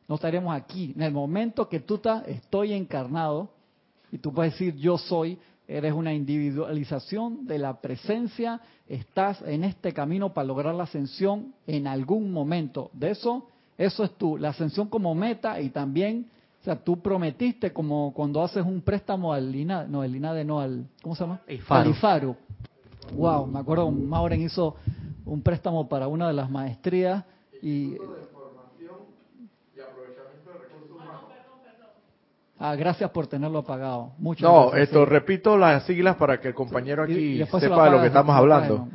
No 0.07 0.15
estaríamos 0.15 0.55
aquí. 0.55 0.93
En 0.95 1.01
el 1.01 1.13
momento 1.13 1.67
que 1.67 1.79
tú 1.79 1.95
estás, 1.95 2.27
estoy 2.27 2.73
encarnado, 2.73 3.49
y 4.11 4.17
tú 4.17 4.33
puedes 4.33 4.53
decir, 4.53 4.75
yo 4.75 4.97
soy, 4.97 5.37
eres 5.67 5.93
una 5.93 6.13
individualización 6.13 7.45
de 7.45 7.59
la 7.59 7.81
presencia, 7.81 8.61
estás 8.87 9.41
en 9.41 9.63
este 9.63 9.93
camino 9.93 10.33
para 10.33 10.47
lograr 10.47 10.73
la 10.75 10.83
ascensión 10.83 11.53
en 11.65 11.87
algún 11.87 12.31
momento. 12.31 12.89
De 12.93 13.11
eso, 13.11 13.47
eso 13.77 14.03
es 14.03 14.11
tú, 14.11 14.37
la 14.37 14.49
ascensión 14.49 14.87
como 14.87 15.13
meta 15.13 15.59
y 15.59 15.69
también 15.69 16.27
o 16.61 16.63
sea, 16.63 16.75
tú 16.83 16.99
prometiste 16.99 17.71
como 17.71 18.11
cuando 18.13 18.43
haces 18.43 18.65
un 18.65 18.81
préstamo 18.81 19.31
al 19.31 19.55
INADE, 19.55 19.87
no, 19.87 20.03
el 20.03 20.15
INADE 20.15 20.43
no, 20.43 20.59
al, 20.59 20.85
¿cómo 21.01 21.15
se 21.15 21.23
llama? 21.23 21.39
Al 21.69 21.91
IFARU. 21.91 22.35
Wow, 23.13 23.47
me 23.47 23.59
acuerdo, 23.59 23.89
Mauren 23.89 24.41
hizo 24.41 24.75
un 25.25 25.41
préstamo 25.41 25.87
para 25.87 26.07
una 26.07 26.27
de 26.27 26.33
las 26.33 26.49
maestrías 26.49 27.23
y... 27.61 27.95
Ah, 32.59 32.75
gracias 32.75 33.09
por 33.11 33.27
tenerlo 33.27 33.59
apagado. 33.59 34.13
Muchas 34.17 34.49
no, 34.49 34.73
esto 34.73 35.05
repito 35.05 35.57
las 35.57 35.83
siglas 35.83 36.15
para 36.15 36.39
que 36.39 36.49
el 36.49 36.53
compañero 36.53 37.03
aquí 37.03 37.43
sepa 37.59 37.85
de 37.85 37.91
lo 37.91 38.01
que 38.01 38.07
estamos 38.07 38.35
hablando. 38.35 38.87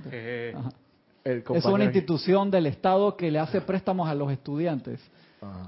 es 1.25 1.64
una 1.64 1.85
institución 1.85 2.50
del 2.50 2.66
Estado 2.66 3.16
que 3.16 3.31
le 3.31 3.38
hace 3.38 3.61
préstamos 3.61 4.09
a 4.09 4.14
los 4.14 4.33
estudiantes. 4.33 5.00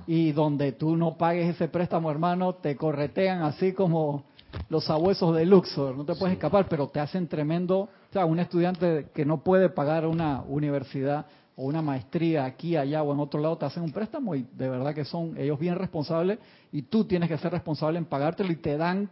Y 0.06 0.32
donde 0.32 0.72
tú 0.72 0.96
no 0.96 1.16
pagues 1.16 1.54
ese 1.54 1.68
préstamo, 1.68 2.10
hermano, 2.10 2.54
te 2.54 2.76
corretean 2.76 3.42
así 3.42 3.72
como 3.72 4.24
los 4.68 4.84
sabuesos 4.84 5.34
de 5.34 5.46
Luxor. 5.46 5.96
No 5.96 6.04
te 6.04 6.14
puedes 6.14 6.34
escapar, 6.34 6.66
pero 6.68 6.88
te 6.88 7.00
hacen 7.00 7.26
tremendo. 7.26 7.80
O 7.80 8.12
sea, 8.12 8.24
un 8.24 8.38
estudiante 8.38 9.08
que 9.12 9.24
no 9.24 9.42
puede 9.42 9.68
pagar 9.68 10.06
una 10.06 10.42
universidad 10.46 11.26
o 11.56 11.64
una 11.64 11.82
maestría 11.82 12.44
aquí, 12.44 12.76
allá 12.76 13.02
o 13.02 13.12
en 13.12 13.20
otro 13.20 13.40
lado, 13.40 13.56
te 13.56 13.66
hacen 13.66 13.82
un 13.82 13.92
préstamo 13.92 14.34
y 14.34 14.46
de 14.52 14.68
verdad 14.68 14.94
que 14.94 15.04
son 15.04 15.37
ellos 15.38 15.58
bien 15.58 15.76
responsables 15.76 16.38
y 16.73 16.82
tú 16.82 17.04
tienes 17.04 17.28
que 17.28 17.38
ser 17.38 17.52
responsable 17.52 17.99
en 17.99 18.06
pagártelo 18.06 18.52
y 18.52 18.56
te 18.56 18.76
dan 18.76 19.08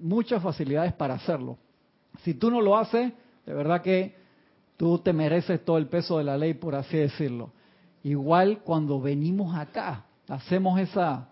muchas 0.00 0.42
facilidades 0.42 0.92
para 0.92 1.14
hacerlo. 1.14 1.56
Si 2.22 2.34
tú 2.34 2.50
no 2.50 2.60
lo 2.60 2.76
haces, 2.76 3.12
de 3.46 3.54
verdad 3.54 3.80
que 3.80 4.16
tú 4.76 4.98
te 4.98 5.12
mereces 5.12 5.64
todo 5.64 5.78
el 5.78 5.86
peso 5.86 6.18
de 6.18 6.24
la 6.24 6.36
ley, 6.36 6.54
por 6.54 6.74
así 6.74 6.96
decirlo. 6.96 7.52
Igual 8.02 8.60
cuando 8.62 9.00
venimos 9.00 9.56
acá, 9.56 10.04
hacemos 10.28 10.78
esa 10.78 11.28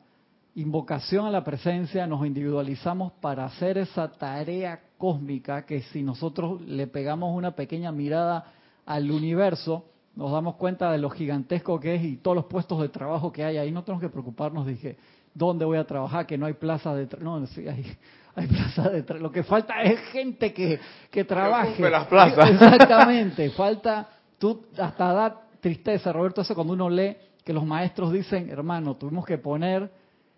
invocación 0.54 1.26
a 1.26 1.30
la 1.30 1.44
presencia, 1.44 2.06
nos 2.06 2.26
individualizamos 2.26 3.12
para 3.20 3.44
hacer 3.44 3.76
esa 3.76 4.10
tarea 4.10 4.80
cósmica 4.96 5.66
que 5.66 5.82
si 5.82 6.02
nosotros 6.02 6.62
le 6.62 6.86
pegamos 6.86 7.36
una 7.36 7.54
pequeña 7.54 7.92
mirada 7.92 8.52
al 8.86 9.10
universo, 9.10 9.84
nos 10.16 10.32
damos 10.32 10.56
cuenta 10.56 10.90
de 10.90 10.98
lo 10.98 11.10
gigantesco 11.10 11.78
que 11.78 11.94
es 11.94 12.02
y 12.02 12.16
todos 12.16 12.34
los 12.34 12.46
puestos 12.46 12.80
de 12.80 12.88
trabajo 12.88 13.30
que 13.30 13.44
hay 13.44 13.58
ahí. 13.58 13.70
No 13.70 13.84
tenemos 13.84 14.00
que 14.00 14.08
preocuparnos, 14.08 14.66
dije, 14.66 14.96
¿dónde 15.34 15.66
voy 15.66 15.76
a 15.76 15.84
trabajar? 15.84 16.26
Que 16.26 16.38
no 16.38 16.46
hay 16.46 16.54
plaza 16.54 16.94
de... 16.94 17.06
No, 17.20 17.46
sí, 17.46 17.68
hay, 17.68 17.84
hay 18.34 18.46
plaza 18.46 18.88
de... 18.88 19.04
Lo 19.20 19.30
que 19.30 19.42
falta 19.42 19.82
es 19.82 20.00
gente 20.10 20.54
que, 20.54 20.80
que 21.10 21.24
trabaje. 21.24 21.88
las 21.88 22.06
plazas. 22.06 22.50
Exactamente, 22.50 23.50
falta... 23.50 24.08
Tú 24.38 24.66
hasta 24.78 25.12
da 25.12 25.42
tristeza, 25.60 26.12
Roberto, 26.12 26.42
eso 26.42 26.54
cuando 26.54 26.74
uno 26.74 26.90
lee 26.90 27.16
que 27.42 27.54
los 27.54 27.64
maestros 27.64 28.12
dicen, 28.12 28.50
hermano, 28.50 28.96
tuvimos 28.96 29.24
que 29.24 29.38
poner 29.38 29.90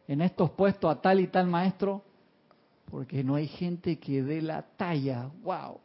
en 0.07 0.21
estos 0.21 0.51
puestos 0.51 0.89
a 0.89 1.01
tal 1.01 1.19
y 1.19 1.27
tal 1.27 1.49
maestro 1.49 2.03
porque 2.89 3.25
no 3.25 3.35
hay 3.35 3.49
gente 3.49 3.99
que 3.99 4.23
dé 4.23 4.41
la 4.41 4.63
talla. 4.77 5.31
¡Wow! 5.43 5.81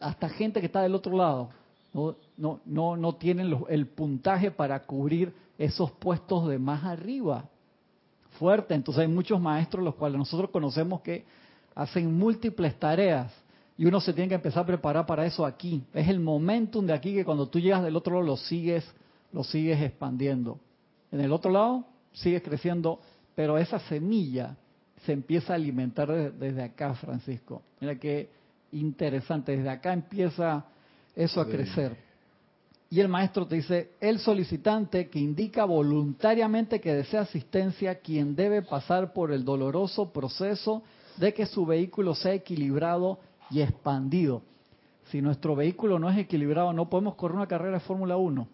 Hasta 0.00 0.28
gente 0.28 0.58
que 0.58 0.66
está 0.66 0.82
del 0.82 0.96
otro 0.96 1.16
lado 1.16 1.50
no, 1.94 2.16
no, 2.36 2.60
no, 2.66 2.96
no 2.96 3.14
tienen 3.14 3.56
el 3.68 3.86
puntaje 3.86 4.50
para 4.50 4.82
cubrir 4.82 5.32
esos 5.56 5.92
puestos 5.92 6.48
de 6.48 6.58
más 6.58 6.84
arriba. 6.84 7.48
Fuerte. 8.38 8.74
Entonces 8.74 9.02
hay 9.02 9.08
muchos 9.08 9.40
maestros 9.40 9.82
los 9.84 9.94
cuales 9.94 10.18
nosotros 10.18 10.50
conocemos 10.50 11.00
que 11.02 11.24
hacen 11.74 12.12
múltiples 12.12 12.78
tareas 12.78 13.32
y 13.78 13.86
uno 13.86 14.00
se 14.00 14.12
tiene 14.12 14.28
que 14.28 14.34
empezar 14.34 14.64
a 14.64 14.66
preparar 14.66 15.06
para 15.06 15.24
eso 15.24 15.46
aquí. 15.46 15.82
Es 15.94 16.08
el 16.08 16.18
momentum 16.18 16.84
de 16.84 16.92
aquí 16.92 17.14
que 17.14 17.24
cuando 17.24 17.48
tú 17.48 17.60
llegas 17.60 17.82
del 17.84 17.96
otro 17.96 18.14
lado 18.14 18.26
lo 18.26 18.36
sigues, 18.36 18.84
lo 19.32 19.44
sigues 19.44 19.80
expandiendo. 19.80 20.58
En 21.12 21.20
el 21.20 21.32
otro 21.32 21.52
lado 21.52 21.84
sigues 22.12 22.42
creciendo, 22.42 22.98
pero 23.36 23.56
esa 23.56 23.78
semilla 23.78 24.56
se 25.06 25.12
empieza 25.12 25.52
a 25.52 25.56
alimentar 25.56 26.32
desde 26.32 26.62
acá, 26.62 26.94
Francisco. 26.94 27.62
Mira 27.80 27.96
qué 27.96 28.30
interesante. 28.72 29.56
Desde 29.56 29.70
acá 29.70 29.92
empieza 29.92 30.64
eso 31.14 31.40
a 31.40 31.46
crecer. 31.46 31.96
Y 32.90 33.00
el 33.00 33.08
maestro 33.08 33.46
te 33.46 33.56
dice, 33.56 33.90
el 34.00 34.18
solicitante 34.20 35.08
que 35.08 35.18
indica 35.18 35.64
voluntariamente 35.64 36.80
que 36.80 36.94
desea 36.94 37.22
asistencia, 37.22 37.96
quien 37.96 38.36
debe 38.36 38.62
pasar 38.62 39.12
por 39.12 39.32
el 39.32 39.44
doloroso 39.44 40.12
proceso 40.12 40.82
de 41.16 41.34
que 41.34 41.46
su 41.46 41.66
vehículo 41.66 42.14
sea 42.14 42.34
equilibrado 42.34 43.18
y 43.50 43.62
expandido. 43.62 44.42
Si 45.10 45.20
nuestro 45.20 45.56
vehículo 45.56 45.98
no 45.98 46.08
es 46.08 46.18
equilibrado, 46.18 46.72
no 46.72 46.88
podemos 46.88 47.14
correr 47.16 47.36
una 47.36 47.48
carrera 47.48 47.78
de 47.78 47.80
Fórmula 47.80 48.16
1. 48.16 48.48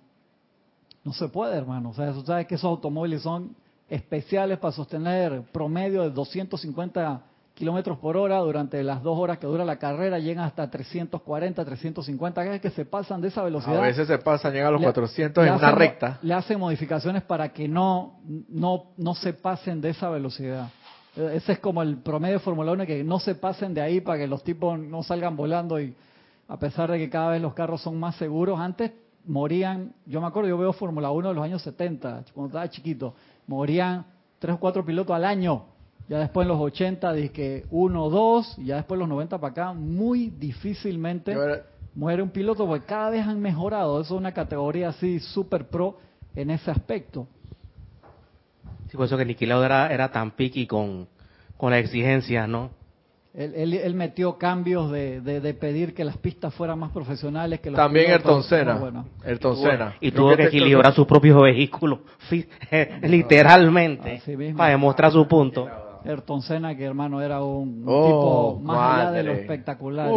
No 1.05 1.13
se 1.13 1.29
puede, 1.29 1.57
hermano. 1.57 1.91
O 1.91 1.95
sea, 1.95 2.13
sabes 2.25 2.47
que 2.47 2.55
esos 2.55 2.69
automóviles 2.69 3.23
son 3.23 3.55
especiales 3.89 4.59
para 4.59 4.73
sostener 4.73 5.43
promedio 5.53 6.03
de 6.03 6.11
250 6.11 7.25
kilómetros 7.55 7.99
por 7.99 8.17
hora 8.17 8.39
durante 8.39 8.83
las 8.83 9.03
dos 9.03 9.19
horas 9.19 9.39
que 9.39 9.47
dura 9.47 9.65
la 9.65 9.79
carrera, 9.79 10.19
llegan 10.19 10.45
hasta 10.45 10.71
340, 10.71 11.65
350, 11.65 12.61
que 12.61 12.71
se 12.71 12.85
pasan 12.85 13.21
de 13.21 13.29
esa 13.29 13.43
velocidad. 13.43 13.79
A 13.79 13.83
veces 13.83 14.07
se 14.07 14.19
pasan, 14.19 14.53
llegan 14.53 14.69
a 14.69 14.71
los 14.71 14.83
400 14.83 15.47
en 15.47 15.55
una 15.55 15.73
recta. 15.73 16.19
Le 16.23 16.35
hacen 16.35 16.59
modificaciones 16.59 17.23
para 17.23 17.51
que 17.51 17.69
no, 17.69 18.21
no, 18.49 18.93
no 18.97 19.15
se 19.15 19.33
pasen 19.35 19.81
de 19.81 19.91
esa 19.91 20.09
velocidad. 20.09 20.71
E, 21.17 21.37
ese 21.37 21.53
es 21.53 21.59
como 21.59 21.83
el 21.83 21.99
promedio 21.99 22.35
de 22.35 22.41
Fórmula 22.41 22.73
1, 22.73 22.87
que 22.87 23.05
no 23.05 23.19
se 23.19 23.35
pasen 23.35 23.75
de 23.75 23.81
ahí 23.81 24.01
para 24.01 24.19
que 24.19 24.27
los 24.27 24.43
tipos 24.43 24.79
no 24.79 25.03
salgan 25.03 25.37
volando 25.37 25.81
y 25.81 25.95
a 26.49 26.59
pesar 26.59 26.91
de 26.91 26.99
que 26.99 27.11
cada 27.11 27.31
vez 27.31 27.43
los 27.43 27.55
carros 27.55 27.81
son 27.83 27.99
más 28.01 28.17
seguros, 28.17 28.59
antes 28.59 28.93
morían, 29.27 29.93
yo 30.07 30.21
me 30.21 30.27
acuerdo, 30.27 30.49
yo 30.49 30.59
veo 30.59 30.73
Fórmula 30.73 31.11
1 31.11 31.29
de 31.29 31.35
los 31.35 31.45
años 31.45 31.63
70, 31.63 32.25
cuando 32.33 32.49
estaba 32.49 32.69
chiquito, 32.71 33.15
morían 33.47 34.07
tres 34.39 34.57
o 34.57 34.59
cuatro 34.59 34.85
pilotos 34.85 35.15
al 35.15 35.25
año 35.25 35.67
ya 36.11 36.19
después 36.19 36.45
en 36.45 36.49
los 36.49 36.61
80 36.61 37.15
que 37.33 37.67
uno, 37.71 38.11
dos, 38.11 38.59
y 38.59 38.65
ya 38.67 38.77
después 38.77 38.97
en 38.97 39.03
los 39.03 39.09
90 39.11 39.39
para 39.39 39.51
acá, 39.53 39.73
muy 39.73 40.29
difícilmente 40.29 41.37
muere 41.95 42.21
un 42.21 42.31
piloto, 42.31 42.67
porque 42.67 42.85
cada 42.85 43.11
vez 43.11 43.25
han 43.25 43.41
mejorado. 43.41 44.01
Eso 44.01 44.15
es 44.15 44.19
una 44.19 44.33
categoría 44.33 44.89
así 44.89 45.21
súper 45.21 45.69
pro 45.69 45.99
en 46.35 46.51
ese 46.51 46.69
aspecto. 46.69 47.29
Sí, 48.89 48.97
por 48.97 49.07
eso 49.07 49.17
que 49.17 49.25
Niki 49.25 49.45
era, 49.45 49.87
era 49.93 50.11
tan 50.11 50.33
piqui 50.33 50.67
con, 50.67 51.07
con 51.57 51.71
la 51.71 51.79
exigencia, 51.79 52.45
¿no? 52.49 52.71
Él, 53.33 53.75
él, 53.75 53.95
metió 53.95 54.37
cambios 54.37 54.91
de, 54.91 55.21
de, 55.21 55.55
pedir 55.55 55.95
que 55.95 56.03
las 56.03 56.17
pistas 56.17 56.53
fueran 56.53 56.81
más 56.81 56.91
profesionales. 56.91 57.61
que 57.61 57.71
También 57.71 58.11
Ayrton 58.11 58.43
Senna. 58.43 59.05
Ayrton 59.25 59.57
Y 60.01 60.11
tuvo 60.11 60.37
que, 60.37 60.47
equilibrar 60.47 60.93
su 60.93 61.07
propio 61.07 61.43
vehículo, 61.43 62.01
literalmente, 63.03 64.21
para 64.57 64.71
demostrar 64.71 65.13
su 65.13 65.29
punto. 65.29 65.69
Ayrton 66.05 66.43
Senna, 66.43 66.77
que 66.77 66.85
hermano 66.85 67.21
era 67.21 67.43
un 67.43 67.85
oh, 67.87 68.07
tipo 68.07 68.61
más 68.63 69.01
allá 69.01 69.13
de 69.13 69.23
lo 69.23 69.33
espectacular. 69.33 70.11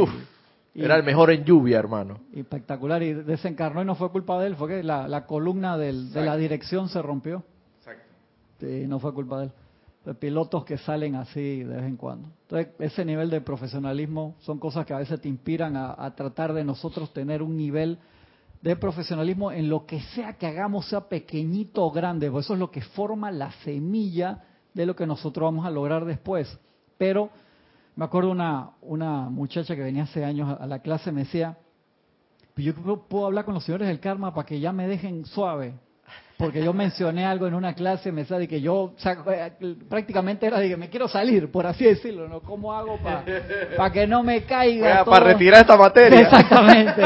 era 0.75 0.95
el 0.95 1.03
mejor 1.03 1.31
en 1.31 1.43
lluvia, 1.43 1.79
hermano. 1.79 2.19
Espectacular, 2.33 3.01
y 3.03 3.13
desencarnó 3.13 3.81
y 3.81 3.85
no 3.85 3.95
fue 3.95 4.11
culpa 4.11 4.39
de 4.39 4.47
él, 4.47 4.55
fue 4.55 4.69
que 4.69 4.83
la, 4.83 5.25
columna 5.25 5.77
de 5.77 5.93
la 5.93 6.37
dirección 6.37 6.89
se 6.89 7.01
rompió. 7.01 7.43
Exacto. 7.79 8.03
Sí, 8.59 8.85
no 8.87 8.99
fue 8.99 9.13
culpa 9.13 9.39
de 9.39 9.45
él. 9.45 9.51
De 10.05 10.13
pilotos 10.13 10.65
que 10.65 10.77
salen 10.77 11.15
así 11.15 11.63
de 11.63 11.75
vez 11.75 11.85
en 11.85 11.95
cuando. 11.95 12.27
Entonces, 12.41 12.73
ese 12.79 13.05
nivel 13.05 13.29
de 13.29 13.39
profesionalismo 13.39 14.35
son 14.39 14.59
cosas 14.59 14.85
que 14.85 14.93
a 14.93 14.97
veces 14.97 15.21
te 15.21 15.29
inspiran 15.29 15.77
a, 15.77 15.95
a 15.97 16.13
tratar 16.13 16.51
de 16.53 16.65
nosotros 16.65 17.13
tener 17.13 17.41
un 17.41 17.55
nivel 17.55 17.99
de 18.61 18.75
profesionalismo 18.77 19.51
en 19.51 19.69
lo 19.69 19.85
que 19.85 20.01
sea 20.01 20.33
que 20.33 20.47
hagamos, 20.47 20.87
sea 20.87 21.01
pequeñito 21.01 21.83
o 21.83 21.91
grande, 21.91 22.29
porque 22.29 22.43
eso 22.45 22.53
es 22.53 22.59
lo 22.59 22.71
que 22.71 22.81
forma 22.81 23.29
la 23.29 23.51
semilla 23.63 24.43
de 24.73 24.85
lo 24.85 24.95
que 24.95 25.05
nosotros 25.05 25.45
vamos 25.45 25.65
a 25.65 25.71
lograr 25.71 26.05
después. 26.05 26.59
Pero 26.97 27.29
me 27.95 28.05
acuerdo 28.05 28.31
una, 28.31 28.71
una 28.81 29.29
muchacha 29.29 29.75
que 29.75 29.81
venía 29.81 30.03
hace 30.03 30.25
años 30.25 30.57
a 30.59 30.65
la 30.65 30.79
clase, 30.79 31.11
me 31.11 31.21
decía, 31.21 31.57
yo 32.55 32.73
puedo 33.07 33.25
hablar 33.25 33.45
con 33.45 33.53
los 33.53 33.63
señores 33.63 33.87
del 33.87 33.99
karma 33.99 34.33
para 34.33 34.45
que 34.45 34.59
ya 34.59 34.71
me 34.71 34.87
dejen 34.87 35.25
suave 35.25 35.73
porque 36.43 36.61
yo 36.61 36.73
mencioné 36.73 37.25
algo 37.25 37.47
en 37.47 37.53
una 37.53 37.73
clase, 37.73 38.11
me 38.11 38.25
de 38.25 38.49
que 38.49 38.59
yo 38.59 38.93
eh, 39.05 39.51
prácticamente 39.89 40.45
era 40.45 40.59
de 40.59 40.67
que 40.67 40.75
me 40.75 40.89
quiero 40.89 41.07
salir, 41.07 41.49
por 41.49 41.65
así 41.65 41.85
decirlo, 41.85 42.27
¿no? 42.27 42.41
¿Cómo 42.41 42.73
hago 42.73 42.99
para 43.77 43.93
que 43.93 44.05
no 44.05 44.23
me 44.23 44.43
caiga? 44.43 45.05
Para 45.05 45.27
retirar 45.27 45.61
esta 45.61 45.77
materia. 45.77 46.19
Exactamente. 46.19 47.01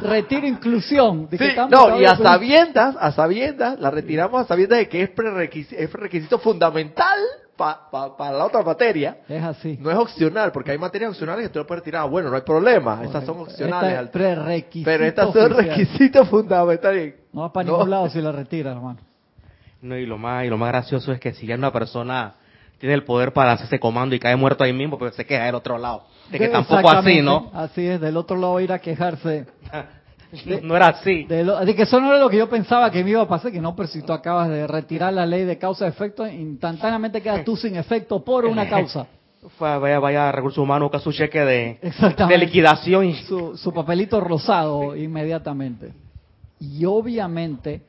Retiro 0.00 0.48
inclusión. 0.48 1.28
sí, 1.30 1.44
no, 1.70 2.00
y 2.00 2.04
a 2.04 2.16
sabiendas, 2.16 2.96
a 2.98 3.12
sabiendas, 3.12 3.78
la 3.78 3.88
retiramos 3.88 4.40
a 4.40 4.48
sabiendas 4.48 4.80
de 4.80 4.88
que 4.88 5.02
es 5.02 5.10
prerequisito, 5.10 5.80
es 5.80 5.88
prerequisito 5.88 6.40
fundamental 6.40 7.20
para 7.56 8.32
la 8.32 8.46
otra 8.46 8.62
materia. 8.62 9.18
Es 9.28 9.42
así. 9.42 9.78
No 9.80 9.90
es 9.90 9.96
opcional, 9.96 10.52
porque 10.52 10.72
hay 10.72 10.78
materias 10.78 11.10
opcionales 11.10 11.46
que 11.46 11.52
tú 11.52 11.58
no 11.58 11.66
puedes 11.66 11.84
retirar. 11.84 12.08
Bueno, 12.08 12.30
no 12.30 12.36
hay 12.36 12.42
problema, 12.42 13.02
estas 13.04 13.24
son 13.24 13.40
opcionales. 13.40 14.10
pero 14.12 15.04
estas 15.04 15.32
son 15.32 15.50
requisitos 15.50 16.28
fundamentales. 16.28 17.14
No 17.32 17.42
va 17.42 17.52
para 17.52 17.68
ningún 17.68 17.90
lado 17.90 18.08
si 18.10 18.20
la 18.20 18.32
retira, 18.32 18.72
hermano. 18.72 18.98
No, 19.80 19.96
y 19.96 20.06
lo 20.06 20.16
más, 20.16 20.44
y 20.44 20.48
lo 20.48 20.56
más 20.56 20.68
gracioso 20.68 21.12
es 21.12 21.18
que 21.18 21.32
si 21.32 21.46
ya 21.46 21.56
una 21.56 21.72
persona 21.72 22.34
tiene 22.78 22.94
el 22.94 23.04
poder 23.04 23.32
para 23.32 23.52
hacer 23.52 23.66
ese 23.66 23.80
comando 23.80 24.14
y 24.14 24.20
cae 24.20 24.36
muerto 24.36 24.64
ahí 24.64 24.72
mismo, 24.72 24.98
pues 24.98 25.14
se 25.14 25.24
queja 25.24 25.44
del 25.44 25.54
otro 25.54 25.78
lado. 25.78 26.04
De 26.30 26.38
que 26.38 26.48
tampoco 26.48 26.88
así, 26.88 27.20
¿no? 27.20 27.50
Así 27.52 27.86
es, 27.86 28.00
del 28.00 28.16
otro 28.16 28.36
lado 28.36 28.60
ir 28.60 28.72
a 28.72 28.78
quejarse. 28.78 29.46
no 30.62 30.76
era 30.76 30.88
así. 30.88 31.24
De, 31.24 31.74
que 31.74 31.82
eso 31.82 32.00
no 32.00 32.08
era 32.08 32.18
lo 32.18 32.30
que 32.30 32.38
yo 32.38 32.48
pensaba 32.48 32.90
que 32.90 33.04
me 33.04 33.10
iba 33.10 33.22
a 33.22 33.28
pasar, 33.28 33.52
que 33.52 33.60
no, 33.60 33.76
pero 33.76 33.88
si 33.88 34.02
tú 34.02 34.12
acabas 34.12 34.48
de 34.48 34.66
retirar 34.66 35.12
la 35.12 35.26
ley 35.26 35.44
de 35.44 35.58
causa-efecto, 35.58 36.26
instantáneamente 36.26 37.20
quedas 37.20 37.44
tú 37.44 37.56
sin 37.56 37.76
efecto 37.76 38.24
por 38.24 38.44
una 38.46 38.68
causa. 38.68 39.06
vaya, 39.58 39.98
vaya 39.98 40.28
a 40.28 40.32
recursos 40.32 40.58
humanos, 40.58 40.90
busca 40.90 41.02
su 41.02 41.12
cheque 41.12 41.40
de, 41.40 41.78
de 42.28 42.38
liquidación. 42.38 43.06
Y... 43.06 43.14
Su, 43.24 43.56
su 43.56 43.72
papelito 43.72 44.20
rosado 44.20 44.96
inmediatamente. 44.96 45.92
Y 46.60 46.84
obviamente 46.84 47.82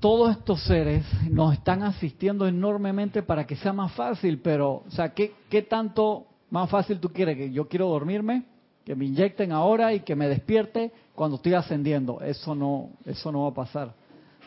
todos 0.00 0.32
estos 0.32 0.62
seres 0.64 1.04
nos 1.30 1.54
están 1.54 1.82
asistiendo 1.82 2.46
enormemente 2.46 3.22
para 3.22 3.46
que 3.46 3.56
sea 3.56 3.72
más 3.72 3.92
fácil, 3.92 4.38
pero, 4.40 4.82
o 4.86 4.90
sea, 4.90 5.14
¿qué, 5.14 5.32
qué 5.48 5.62
tanto 5.62 6.26
más 6.50 6.68
fácil 6.68 7.00
tú 7.00 7.10
quieres? 7.10 7.36
¿Que 7.36 7.50
yo 7.50 7.68
quiero 7.68 7.88
dormirme? 7.88 8.44
¿Que 8.84 8.94
me 8.94 9.06
inyecten 9.06 9.50
ahora 9.52 9.94
y 9.94 10.00
que 10.00 10.14
me 10.14 10.28
despierte? 10.28 10.92
Cuando 11.14 11.36
estoy 11.36 11.54
ascendiendo. 11.54 12.20
Eso 12.20 12.54
no, 12.54 12.90
eso 13.04 13.30
no 13.30 13.42
va 13.42 13.48
a 13.48 13.54
pasar, 13.54 13.94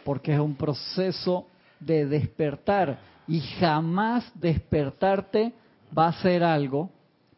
porque 0.03 0.33
es 0.33 0.39
un 0.39 0.55
proceso 0.55 1.47
de 1.79 2.05
despertar 2.05 2.99
y 3.27 3.39
jamás 3.39 4.31
despertarte 4.35 5.53
va 5.97 6.07
a 6.07 6.13
ser 6.21 6.43
algo 6.43 6.89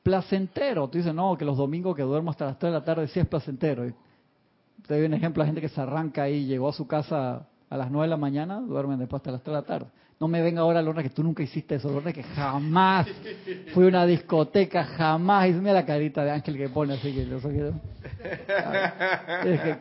placentero. 0.03 0.87
Tú 0.87 0.97
dices, 0.97 1.13
no, 1.13 1.37
que 1.37 1.45
los 1.45 1.57
domingos 1.57 1.95
que 1.95 2.03
duermo 2.03 2.31
hasta 2.31 2.45
las 2.45 2.59
3 2.59 2.71
de 2.71 2.79
la 2.79 2.85
tarde 2.85 3.07
sí 3.07 3.19
es 3.19 3.27
placentero. 3.27 3.83
te 4.87 4.95
doy 4.95 5.05
un 5.05 5.13
ejemplo, 5.13 5.43
la 5.43 5.47
gente 5.47 5.61
que 5.61 5.69
se 5.69 5.81
arranca 5.81 6.23
ahí, 6.23 6.45
llegó 6.45 6.69
a 6.69 6.73
su 6.73 6.87
casa 6.87 7.47
a 7.69 7.77
las 7.77 7.91
9 7.91 8.05
de 8.05 8.09
la 8.09 8.17
mañana, 8.17 8.59
duermen 8.59 8.97
después 8.97 9.19
hasta 9.19 9.31
las 9.31 9.43
3 9.43 9.55
de 9.55 9.61
la 9.61 9.67
tarde. 9.67 9.87
No 10.19 10.27
me 10.27 10.41
venga 10.41 10.61
ahora, 10.61 10.81
Lorna, 10.81 11.01
que 11.01 11.11
tú 11.11 11.23
nunca 11.23 11.41
hiciste 11.41 11.75
eso, 11.75 11.89
Lorna, 11.89 12.11
que 12.11 12.23
jamás 12.23 13.07
fui 13.73 13.85
a 13.85 13.87
una 13.87 14.05
discoteca, 14.05 14.83
jamás. 14.83 15.47
Y 15.49 15.53
mira 15.53 15.71
la 15.71 15.85
carita 15.85 16.25
de 16.25 16.31
Ángel 16.31 16.57
que 16.57 16.67
pone 16.67 16.95
así 16.95 17.13
que 17.13 17.25
yo 17.25 17.37
es 17.37 17.43
que 19.61 19.77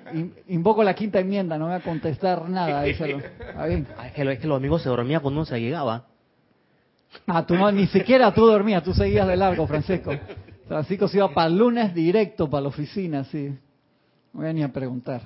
invoco 0.47 0.85
la 0.85 0.95
quinta 0.95 1.19
enmienda, 1.19 1.59
no 1.59 1.67
voy 1.67 1.75
a 1.75 1.81
contestar 1.81 2.49
nada. 2.49 2.83
Díselo. 2.83 3.19
Es, 3.19 4.15
que, 4.15 4.33
es 4.33 4.39
que 4.39 4.47
los 4.47 4.57
amigos 4.57 4.81
se 4.83 4.89
dormían 4.89 5.21
cuando 5.21 5.41
uno 5.41 5.45
se 5.45 5.61
llegaba. 5.61 6.05
Ah, 7.27 7.45
tú 7.45 7.57
no, 7.57 7.73
ni 7.73 7.89
siquiera 7.89 8.33
tú 8.33 8.47
dormías, 8.47 8.85
tú 8.85 8.95
seguías 8.95 9.27
de 9.27 9.37
largo, 9.37 9.67
Francisco. 9.67 10.13
Francisco 10.69 11.09
se 11.09 11.17
iba 11.17 11.35
para 11.35 11.49
el 11.49 11.59
lunes 11.59 11.93
directo 11.93 12.49
para 12.49 12.63
la 12.63 12.69
oficina, 12.69 13.25
sí. 13.25 13.49
No 14.33 14.41
voy 14.41 14.49
a 14.49 14.53
ni 14.53 14.63
a 14.63 14.73
preguntar. 14.73 15.23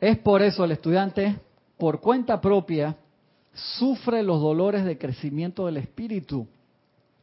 Es 0.00 0.18
por 0.18 0.42
eso 0.42 0.64
el 0.64 0.72
estudiante, 0.72 1.36
por 1.78 2.00
cuenta 2.00 2.38
propia, 2.38 2.94
sufre 3.78 4.22
los 4.22 4.40
dolores 4.40 4.84
de 4.84 4.98
crecimiento 4.98 5.66
del 5.66 5.78
espíritu, 5.78 6.46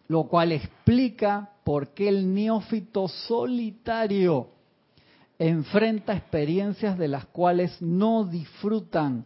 lo 0.07 0.23
cual 0.23 0.51
explica 0.51 1.51
por 1.63 1.89
qué 1.89 2.09
el 2.09 2.33
neófito 2.33 3.07
solitario 3.07 4.49
enfrenta 5.39 6.15
experiencias 6.15 6.97
de 6.97 7.07
las 7.07 7.25
cuales 7.25 7.81
no 7.81 8.23
disfrutan 8.23 9.25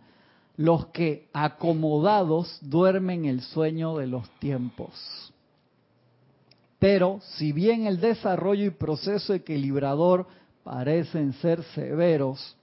los 0.57 0.87
que 0.87 1.27
acomodados 1.33 2.57
duermen 2.61 3.25
el 3.25 3.41
sueño 3.41 3.97
de 3.97 4.07
los 4.07 4.29
tiempos. 4.39 5.33
Pero 6.79 7.19
si 7.21 7.51
bien 7.51 7.85
el 7.85 7.99
desarrollo 7.99 8.65
y 8.65 8.69
proceso 8.69 9.33
equilibrador 9.33 10.27
parecen 10.63 11.33
ser 11.33 11.63
severos, 11.75 12.55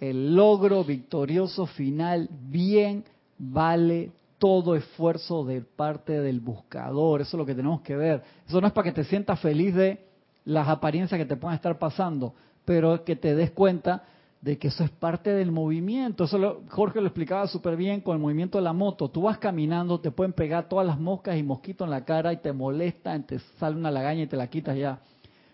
el 0.00 0.34
logro 0.34 0.84
victorioso 0.84 1.66
final 1.66 2.28
bien 2.30 3.04
vale 3.38 4.12
todo 4.38 4.76
esfuerzo 4.76 5.44
de 5.44 5.62
parte 5.62 6.20
del 6.20 6.40
buscador. 6.40 7.20
Eso 7.20 7.36
es 7.36 7.38
lo 7.38 7.46
que 7.46 7.54
tenemos 7.54 7.80
que 7.80 7.96
ver. 7.96 8.22
Eso 8.46 8.60
no 8.60 8.66
es 8.66 8.72
para 8.72 8.84
que 8.84 8.92
te 8.92 9.04
sientas 9.04 9.40
feliz 9.40 9.74
de 9.74 10.06
las 10.44 10.68
apariencias 10.68 11.18
que 11.18 11.24
te 11.26 11.36
puedan 11.36 11.56
estar 11.56 11.78
pasando, 11.78 12.34
pero 12.64 13.04
que 13.04 13.16
te 13.16 13.34
des 13.34 13.50
cuenta 13.50 14.04
de 14.40 14.58
que 14.58 14.68
eso 14.68 14.84
es 14.84 14.90
parte 14.90 15.32
del 15.32 15.50
movimiento. 15.50 16.24
Eso 16.24 16.62
Jorge 16.68 17.00
lo 17.00 17.06
explicaba 17.06 17.46
súper 17.48 17.76
bien 17.76 18.00
con 18.00 18.16
el 18.16 18.22
movimiento 18.22 18.58
de 18.58 18.64
la 18.64 18.72
moto. 18.72 19.08
Tú 19.08 19.22
vas 19.22 19.38
caminando, 19.38 19.98
te 20.00 20.10
pueden 20.10 20.32
pegar 20.32 20.68
todas 20.68 20.86
las 20.86 21.00
moscas 21.00 21.36
y 21.36 21.42
mosquitos 21.42 21.86
en 21.86 21.90
la 21.90 22.04
cara 22.04 22.32
y 22.32 22.36
te 22.36 22.52
molestan, 22.52 23.24
te 23.24 23.38
sale 23.58 23.76
una 23.76 23.90
lagaña 23.90 24.22
y 24.22 24.26
te 24.26 24.36
la 24.36 24.46
quitas 24.46 24.76
ya. 24.76 25.00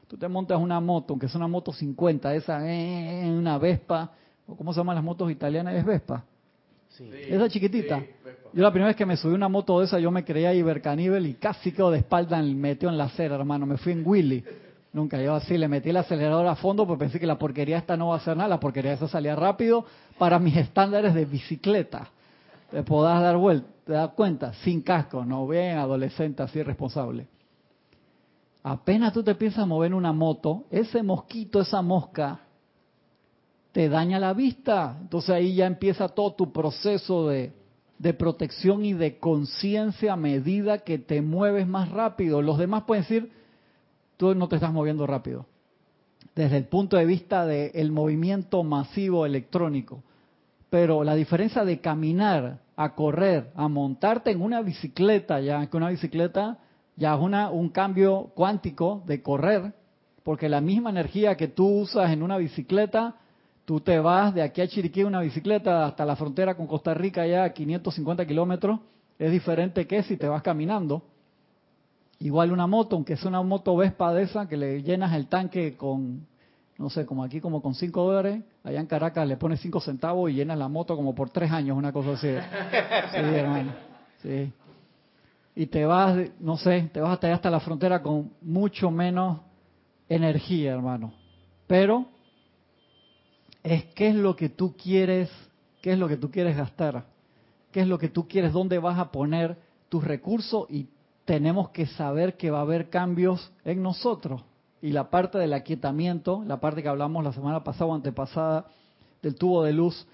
Tú 0.08 0.18
te 0.18 0.28
montas 0.28 0.60
una 0.60 0.78
moto, 0.78 1.14
aunque 1.14 1.26
es 1.26 1.34
una 1.34 1.48
moto 1.48 1.72
50, 1.72 2.34
esa, 2.34 2.60
eh, 2.70 3.30
una 3.30 3.56
Vespa, 3.56 4.10
o 4.46 4.56
¿cómo 4.56 4.74
se 4.74 4.80
llaman 4.80 4.96
las 4.96 5.04
motos 5.04 5.30
italianas? 5.30 5.74
Es 5.74 5.86
Vespa 5.86 6.24
esa 7.00 7.48
chiquitita. 7.48 8.02
yo 8.52 8.62
la 8.62 8.70
primera 8.70 8.88
vez 8.88 8.96
que 8.96 9.06
me 9.06 9.16
subí 9.16 9.34
una 9.34 9.48
moto 9.48 9.78
de 9.78 9.86
esa, 9.86 9.98
yo 9.98 10.10
me 10.10 10.24
creía 10.24 10.52
Ibercaníbal 10.52 11.26
y 11.26 11.34
casi 11.34 11.72
quedó 11.72 11.90
de 11.90 11.98
espalda, 11.98 12.42
y 12.42 12.54
metió 12.54 12.88
en 12.88 12.98
la 12.98 13.04
acera, 13.04 13.36
hermano. 13.36 13.66
Me 13.66 13.78
fui 13.78 13.92
en 13.92 14.02
Willy. 14.04 14.44
Nunca, 14.92 15.20
yo 15.22 15.34
así 15.34 15.56
le 15.56 15.68
metí 15.68 15.88
el 15.88 15.96
acelerador 15.96 16.46
a 16.46 16.54
fondo 16.54 16.86
porque 16.86 17.00
pensé 17.00 17.18
que 17.18 17.26
la 17.26 17.38
porquería 17.38 17.78
esta 17.78 17.96
no 17.96 18.08
va 18.08 18.14
a 18.14 18.18
hacer 18.18 18.36
nada. 18.36 18.48
La 18.48 18.60
porquería 18.60 18.92
esa 18.92 19.08
salía 19.08 19.34
rápido 19.34 19.86
para 20.18 20.38
mis 20.38 20.56
estándares 20.56 21.14
de 21.14 21.24
bicicleta. 21.24 22.10
Te 22.70 22.82
podás 22.82 23.22
dar 23.22 23.36
vuelta, 23.36 23.68
te 23.86 23.92
das 23.92 24.10
cuenta, 24.10 24.52
sin 24.54 24.82
casco, 24.82 25.24
no 25.24 25.46
bien 25.48 25.78
adolescente 25.78 26.42
así 26.42 26.62
responsable. 26.62 27.26
Apenas 28.62 29.12
tú 29.12 29.22
te 29.22 29.34
piensas 29.34 29.66
mover 29.66 29.88
en 29.88 29.94
una 29.94 30.12
moto, 30.12 30.64
ese 30.70 31.02
mosquito, 31.02 31.60
esa 31.60 31.82
mosca, 31.82 32.40
te 33.72 33.88
daña 33.88 34.18
la 34.20 34.34
vista. 34.34 34.98
Entonces 35.00 35.30
ahí 35.30 35.54
ya 35.54 35.66
empieza 35.66 36.08
todo 36.08 36.34
tu 36.34 36.52
proceso 36.52 37.28
de, 37.28 37.52
de 37.98 38.14
protección 38.14 38.84
y 38.84 38.92
de 38.92 39.18
conciencia 39.18 40.12
a 40.12 40.16
medida 40.16 40.78
que 40.78 40.98
te 40.98 41.22
mueves 41.22 41.66
más 41.66 41.90
rápido. 41.90 42.42
Los 42.42 42.58
demás 42.58 42.84
pueden 42.84 43.04
decir, 43.04 43.32
tú 44.16 44.34
no 44.34 44.48
te 44.48 44.56
estás 44.56 44.72
moviendo 44.72 45.06
rápido. 45.06 45.46
Desde 46.34 46.56
el 46.56 46.64
punto 46.64 46.96
de 46.96 47.04
vista 47.04 47.46
del 47.46 47.92
movimiento 47.92 48.62
masivo 48.62 49.26
electrónico. 49.26 50.02
Pero 50.70 51.04
la 51.04 51.14
diferencia 51.14 51.64
de 51.64 51.80
caminar, 51.80 52.60
a 52.76 52.94
correr, 52.94 53.52
a 53.54 53.68
montarte 53.68 54.30
en 54.30 54.40
una 54.40 54.62
bicicleta, 54.62 55.40
ya 55.40 55.66
que 55.66 55.76
una 55.76 55.90
bicicleta 55.90 56.58
ya 56.96 57.14
es 57.14 57.20
una, 57.20 57.50
un 57.50 57.68
cambio 57.68 58.30
cuántico 58.34 59.02
de 59.06 59.22
correr, 59.22 59.74
porque 60.22 60.48
la 60.48 60.60
misma 60.60 60.90
energía 60.90 61.36
que 61.36 61.48
tú 61.48 61.66
usas 61.66 62.10
en 62.10 62.22
una 62.22 62.36
bicicleta 62.36 63.16
Tú 63.72 63.80
te 63.80 63.98
vas 63.98 64.34
de 64.34 64.42
aquí 64.42 64.60
a 64.60 64.68
Chiriquí 64.68 65.02
una 65.02 65.22
bicicleta 65.22 65.86
hasta 65.86 66.04
la 66.04 66.14
frontera 66.14 66.54
con 66.54 66.66
Costa 66.66 66.92
Rica 66.92 67.26
ya 67.26 67.44
a 67.44 67.54
550 67.54 68.26
kilómetros. 68.26 68.80
Es 69.18 69.32
diferente 69.32 69.86
que 69.86 70.02
si 70.02 70.18
te 70.18 70.28
vas 70.28 70.42
caminando. 70.42 71.02
Igual 72.18 72.52
una 72.52 72.66
moto, 72.66 72.96
aunque 72.96 73.16
sea 73.16 73.30
una 73.30 73.40
moto 73.40 73.74
Vespa 73.74 74.12
de 74.12 74.24
esa, 74.24 74.46
que 74.46 74.58
le 74.58 74.82
llenas 74.82 75.14
el 75.14 75.26
tanque 75.26 75.74
con, 75.74 76.26
no 76.76 76.90
sé, 76.90 77.06
como 77.06 77.24
aquí 77.24 77.40
como 77.40 77.62
con 77.62 77.74
5 77.74 78.04
dólares. 78.04 78.42
Allá 78.62 78.78
en 78.78 78.86
Caracas 78.86 79.26
le 79.26 79.38
pones 79.38 79.58
5 79.60 79.80
centavos 79.80 80.30
y 80.30 80.34
llenas 80.34 80.58
la 80.58 80.68
moto 80.68 80.94
como 80.94 81.14
por 81.14 81.30
3 81.30 81.50
años, 81.50 81.74
una 81.74 81.92
cosa 81.92 82.10
así. 82.10 82.28
Sí, 82.28 83.16
hermano. 83.16 83.72
Sí. 84.20 84.52
Y 85.56 85.64
te 85.64 85.86
vas, 85.86 86.28
no 86.40 86.58
sé, 86.58 86.90
te 86.92 87.00
vas 87.00 87.12
hasta 87.12 87.26
allá 87.26 87.36
hasta 87.36 87.48
la 87.48 87.60
frontera 87.60 88.02
con 88.02 88.32
mucho 88.42 88.90
menos 88.90 89.40
energía, 90.10 90.74
hermano. 90.74 91.14
Pero 91.66 92.12
es 93.62 93.84
qué 93.94 94.08
es 94.08 94.14
lo 94.14 94.36
que 94.36 94.48
tú 94.48 94.74
quieres, 94.76 95.30
qué 95.80 95.92
es 95.92 95.98
lo 95.98 96.08
que 96.08 96.16
tú 96.16 96.30
quieres 96.30 96.56
gastar, 96.56 97.04
qué 97.70 97.80
es 97.80 97.88
lo 97.88 97.98
que 97.98 98.08
tú 98.08 98.28
quieres, 98.28 98.52
dónde 98.52 98.78
vas 98.78 98.98
a 98.98 99.10
poner 99.10 99.56
tus 99.88 100.02
recursos 100.04 100.66
y 100.70 100.88
tenemos 101.24 101.70
que 101.70 101.86
saber 101.86 102.36
que 102.36 102.50
va 102.50 102.58
a 102.58 102.62
haber 102.62 102.90
cambios 102.90 103.52
en 103.64 103.82
nosotros. 103.82 104.42
y 104.84 104.90
la 104.90 105.10
parte 105.10 105.38
del 105.38 105.52
aquietamiento, 105.52 106.42
la 106.44 106.58
parte 106.58 106.82
que 106.82 106.88
hablamos 106.88 107.22
la 107.22 107.32
semana 107.32 107.62
pasada 107.62 107.86
o 107.86 107.94
antepasada 107.94 108.66
del 109.22 109.36
tubo 109.36 109.62
de 109.62 109.72
luz, 109.72 110.08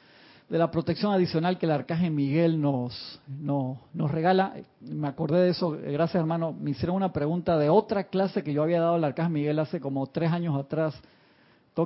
de 0.49 0.59
la 0.59 0.71
protección 0.71 1.13
adicional 1.13 1.59
que 1.59 1.65
el 1.65 1.73
arcángel 1.73 2.11
Miguel 2.11 2.61
nos, 2.61 3.21
nos, 3.27 3.79
nos 3.95 4.11
regala. 4.11 4.55
Me 4.81 5.09
acordé 5.09 5.41
de 5.41 5.51
eso, 5.51 5.71
gracias 5.71 6.17
hermano. 6.17 6.53
Me 6.53 6.71
hicieron 6.71 6.97
una 6.97 7.13
pregunta 7.13 7.57
de 7.59 7.71
otra 7.71 8.05
clase 8.05 8.43
que 8.43 8.53
yo 8.53 8.63
había 8.63 8.81
dado 8.81 8.95
al 8.95 9.05
arcángel 9.05 9.33
Miguel 9.33 9.59
hace 9.59 9.81
como 9.81 10.07
tres 10.07 10.33
años 10.33 10.59
atrás. 10.59 11.01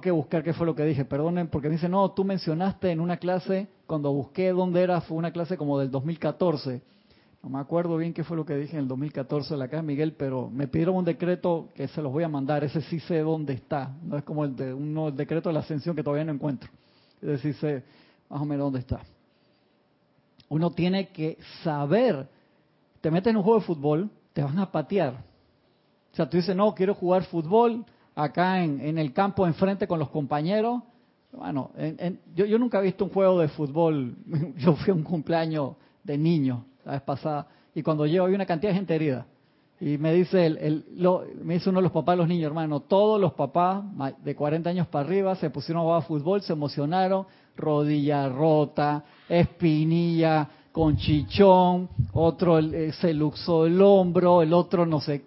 Que 0.01 0.11
buscar 0.11 0.43
qué 0.43 0.55
fue 0.55 0.65
lo 0.65 0.75
que 0.75 0.85
dije, 0.85 1.05
perdonen, 1.05 1.49
porque 1.49 1.69
me 1.69 1.75
dice, 1.75 1.89
no, 1.89 2.11
tú 2.13 2.25
mencionaste 2.25 2.91
en 2.91 2.99
una 2.99 3.19
clase, 3.19 3.69
cuando 3.87 4.11
busqué 4.11 4.49
dónde 4.49 4.81
era, 4.81 5.03
fue 5.03 5.19
una 5.19 5.33
clase 5.33 5.59
como 5.59 5.79
del 5.79 5.91
2014. 5.91 6.81
No 7.43 7.51
me 7.51 7.59
acuerdo 7.59 7.97
bien 7.99 8.15
qué 8.15 8.25
fue 8.25 8.37
lo 8.37 8.47
que 8.47 8.57
dije 8.57 8.75
en 8.75 8.85
el 8.85 8.89
2014 8.89 9.53
de 9.53 9.59
la 9.59 9.69
Casa 9.69 9.83
Miguel, 9.83 10.15
pero 10.17 10.49
me 10.49 10.67
pidieron 10.67 10.97
un 10.97 11.05
decreto 11.05 11.69
que 11.75 11.89
se 11.89 12.01
los 12.01 12.11
voy 12.11 12.25
a 12.25 12.29
mandar. 12.29 12.65
Ese 12.65 12.81
sí 12.83 13.01
sé 13.01 13.19
dónde 13.19 13.53
está. 13.53 13.95
No 14.03 14.17
es 14.17 14.25
como 14.25 14.45
el, 14.45 14.57
de, 14.57 14.73
uno, 14.73 15.09
el 15.09 15.17
decreto 15.17 15.49
de 15.49 15.55
la 15.55 15.61
ascensión 15.61 15.95
que 15.95 16.03
todavía 16.03 16.25
no 16.25 16.33
encuentro. 16.33 16.71
Es 17.21 17.29
decir, 17.29 17.55
sé 17.57 17.83
más 18.31 18.41
o 18.41 18.45
menos 18.45 18.65
dónde 18.65 18.79
está. 18.79 19.01
Uno 20.49 20.71
tiene 20.71 21.09
que 21.09 21.37
saber. 21.63 22.29
Te 23.01 23.11
metes 23.11 23.31
en 23.31 23.37
un 23.37 23.43
juego 23.43 23.59
de 23.59 23.67
fútbol, 23.67 24.11
te 24.33 24.43
van 24.43 24.59
a 24.59 24.71
patear. 24.71 25.15
O 26.13 26.17
sea, 26.17 26.31
tú 26.31 26.37
dices, 26.39 26.55
no, 26.57 26.75
quiero 26.75 26.95
jugar 26.95 27.25
fútbol 27.25 27.85
acá 28.15 28.63
en, 28.63 28.81
en 28.81 28.99
el 28.99 29.13
campo 29.13 29.47
enfrente 29.47 29.87
con 29.87 29.99
los 29.99 30.11
compañeros. 30.11 30.83
Bueno, 31.33 31.71
en, 31.77 31.97
en, 31.99 32.21
yo, 32.35 32.45
yo 32.45 32.59
nunca 32.59 32.79
he 32.81 32.83
visto 32.83 33.05
un 33.05 33.11
juego 33.11 33.41
de 33.41 33.49
fútbol. 33.49 34.15
Yo 34.59 34.75
fui 34.77 34.91
a 34.91 34.95
un 34.95 35.03
cumpleaños 35.03 35.77
de 36.05 36.19
niño 36.19 36.65
la 36.85 36.93
vez 36.93 37.03
pasada, 37.03 37.47
y 37.75 37.83
cuando 37.83 38.07
llego 38.07 38.27
hay 38.27 38.35
una 38.35 38.47
cantidad 38.47 38.73
de 38.73 38.77
gente 38.77 38.95
herida. 38.95 39.27
Y 39.81 39.99
me 39.99 40.13
dice, 40.13 40.47
el 40.47 40.85
lo, 40.97 41.25
me 41.43 41.55
dice 41.55 41.69
uno 41.69 41.81
de 41.81 41.85
los 41.85 41.93
papás 41.93 42.13
de 42.13 42.19
los 42.19 42.29
niños, 42.29 42.47
hermano, 42.47 42.81
todos 42.81 43.21
los 43.21 43.33
papás 43.33 43.83
de 44.23 44.37
40 44.37 44.71
años 44.71 44.87
para 44.87 45.05
arriba 45.05 45.35
se 45.35 45.51
pusieron 45.51 45.83
a 45.83 45.85
jugar 45.85 46.03
fútbol, 46.05 46.43
se 46.43 46.53
emocionaron, 46.53 47.27
rodilla 47.57 48.29
rota, 48.29 49.03
espinilla, 49.29 50.49
con 50.71 50.97
chichón, 50.97 51.89
otro 52.13 52.61
eh, 52.61 52.93
se 52.93 53.13
luxó 53.13 53.67
el 53.67 53.81
hombro, 53.83 54.43
el 54.43 54.53
otro 54.53 54.87
no 54.87 55.01
sé. 55.01 55.25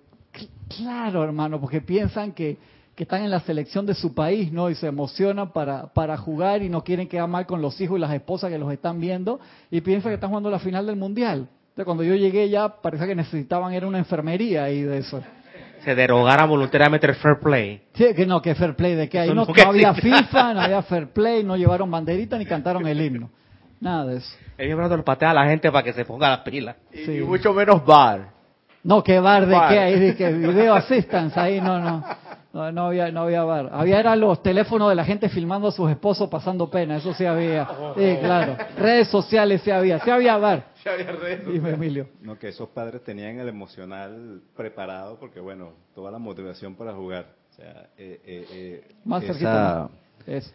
Claro, 0.69 1.23
hermano, 1.23 1.59
porque 1.59 1.81
piensan 1.81 2.31
que, 2.31 2.57
que 2.95 3.03
están 3.03 3.23
en 3.23 3.29
la 3.29 3.41
selección 3.41 3.85
de 3.85 3.93
su 3.93 4.13
país, 4.13 4.51
¿no? 4.51 4.69
Y 4.69 4.75
se 4.75 4.87
emocionan 4.87 5.51
para, 5.51 5.87
para 5.87 6.15
jugar 6.17 6.63
y 6.63 6.69
no 6.69 6.83
quieren 6.83 7.07
quedar 7.07 7.27
mal 7.27 7.45
con 7.45 7.61
los 7.61 7.79
hijos 7.81 7.97
y 7.97 8.01
las 8.01 8.13
esposas 8.13 8.49
que 8.49 8.57
los 8.57 8.71
están 8.71 9.01
viendo 9.01 9.39
y 9.69 9.81
piensan 9.81 10.11
que 10.11 10.15
están 10.15 10.29
jugando 10.29 10.49
la 10.49 10.59
final 10.59 10.85
del 10.85 10.95
mundial. 10.95 11.49
Entonces, 11.75 11.85
cuando 11.85 12.03
yo 12.03 12.15
llegué 12.15 12.49
ya 12.49 12.69
parecía 12.69 13.05
que 13.05 13.15
necesitaban 13.15 13.73
era 13.73 13.85
una 13.85 13.97
enfermería 13.97 14.69
y 14.69 14.81
de 14.81 14.99
eso. 14.99 15.21
Se 15.83 15.93
derogara 15.93 16.45
voluntariamente 16.45 17.05
el 17.05 17.15
fair 17.15 17.37
play. 17.39 17.81
Sí, 17.93 18.13
que 18.15 18.25
no, 18.25 18.41
que 18.41 18.55
fair 18.55 18.75
play, 18.75 18.95
de 18.95 19.09
que 19.09 19.19
ahí 19.19 19.27
no, 19.27 19.45
no, 19.45 19.45
no 19.45 19.69
había 19.69 19.93
FIFA, 19.93 20.53
no 20.53 20.61
había 20.61 20.81
fair 20.83 21.07
play, 21.09 21.43
no 21.43 21.57
llevaron 21.57 21.91
banderita 21.91 22.37
ni 22.37 22.45
cantaron 22.45 22.87
el 22.87 23.01
himno. 23.01 23.29
Nada 23.81 24.05
de 24.05 24.17
eso. 24.17 24.37
El 24.57 24.69
le 24.69 25.03
patea 25.03 25.31
a 25.31 25.33
la 25.33 25.45
gente 25.45 25.69
para 25.69 25.83
que 25.83 25.91
se 25.91 26.05
ponga 26.05 26.29
las 26.29 26.39
pilas. 26.39 26.77
Y, 26.93 26.97
sí. 26.99 27.11
y 27.17 27.21
mucho 27.21 27.53
menos 27.53 27.85
bar. 27.85 28.29
No, 28.83 29.03
que 29.03 29.19
bar 29.19 29.45
de 29.45 29.53
bar. 29.53 29.69
qué, 29.69 29.79
ahí 29.79 29.99
de 29.99 30.15
que 30.15 30.31
video 30.31 30.75
assistance, 30.75 31.37
ahí 31.37 31.59
no, 31.59 31.79
no. 31.79 32.05
No, 32.55 32.71
no 32.71 32.85
había, 32.85 33.11
no 33.11 33.23
había 33.23 33.43
bar. 33.43 33.69
Había 33.73 33.99
eran 33.99 34.17
los 34.21 34.41
teléfonos 34.41 34.87
de 34.87 34.95
la 34.95 35.03
gente 35.03 35.27
filmando 35.27 35.67
a 35.67 35.73
sus 35.73 35.91
esposos 35.91 36.29
pasando 36.29 36.69
pena, 36.69 36.95
eso 36.95 37.13
sí 37.13 37.25
había. 37.25 37.67
Sí, 37.97 38.15
claro. 38.21 38.55
Redes 38.77 39.09
sociales 39.09 39.61
sí 39.61 39.71
había, 39.71 39.99
sí 39.99 40.09
había 40.09 40.37
bar. 40.37 40.67
Sí 40.81 40.87
había 40.87 41.11
redes 41.11 41.45
Dime, 41.45 41.71
Emilio. 41.71 42.07
No, 42.21 42.39
que 42.39 42.47
esos 42.47 42.69
padres 42.69 43.03
tenían 43.03 43.37
el 43.39 43.49
emocional 43.49 44.41
preparado 44.55 45.19
porque, 45.19 45.41
bueno, 45.41 45.73
toda 45.93 46.11
la 46.11 46.17
motivación 46.17 46.75
para 46.75 46.93
jugar. 46.93 47.25
O 47.51 47.55
sea, 47.55 47.89
eh, 47.97 48.21
eh, 48.25 48.45
eh, 48.49 48.87
Más 49.03 49.21
esa, 49.23 49.33
cerquita. 49.33 49.89
Es. 50.25 50.53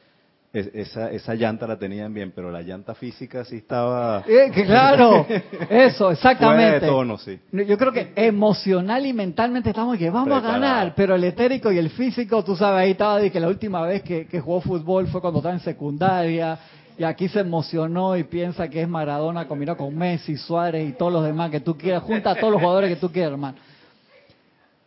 Es, 0.52 0.68
esa, 0.74 1.12
esa 1.12 1.34
llanta 1.36 1.64
la 1.64 1.78
tenían 1.78 2.12
bien, 2.12 2.32
pero 2.34 2.50
la 2.50 2.60
llanta 2.62 2.92
física 2.96 3.44
sí 3.44 3.58
estaba... 3.58 4.24
Eh, 4.26 4.50
claro, 4.52 5.24
eso, 5.70 6.10
exactamente. 6.10 6.80
Fuera 6.80 6.80
de 6.80 6.86
tono, 6.88 7.18
sí. 7.18 7.38
Yo 7.52 7.78
creo 7.78 7.92
que 7.92 8.12
emocional 8.16 9.06
y 9.06 9.12
mentalmente 9.12 9.70
estamos 9.70 9.96
que 9.96 10.10
vamos 10.10 10.26
Preparado. 10.26 10.48
a 10.48 10.58
ganar, 10.58 10.94
pero 10.96 11.14
el 11.14 11.22
etérico 11.22 11.70
y 11.70 11.78
el 11.78 11.90
físico, 11.90 12.42
tú 12.42 12.56
sabes, 12.56 12.82
ahí 12.82 12.90
estaba 12.92 13.18
de 13.18 13.30
que 13.30 13.38
la 13.38 13.46
última 13.46 13.82
vez 13.82 14.02
que, 14.02 14.26
que 14.26 14.40
jugó 14.40 14.60
fútbol 14.60 15.06
fue 15.06 15.20
cuando 15.20 15.38
estaba 15.38 15.54
en 15.54 15.60
secundaria, 15.60 16.58
y 16.98 17.04
aquí 17.04 17.28
se 17.28 17.40
emocionó 17.40 18.16
y 18.16 18.24
piensa 18.24 18.68
que 18.68 18.82
es 18.82 18.88
Maradona 18.88 19.46
combinado 19.46 19.78
con 19.78 19.96
Messi, 19.96 20.36
Suárez 20.36 20.88
y 20.88 20.92
todos 20.94 21.12
los 21.12 21.24
demás 21.24 21.52
que 21.52 21.60
tú 21.60 21.78
quieras, 21.78 22.02
junta 22.02 22.32
a 22.32 22.34
todos 22.34 22.52
los 22.52 22.60
jugadores 22.60 22.90
que 22.90 22.96
tú 22.96 23.12
quieras, 23.12 23.32
hermano. 23.32 23.56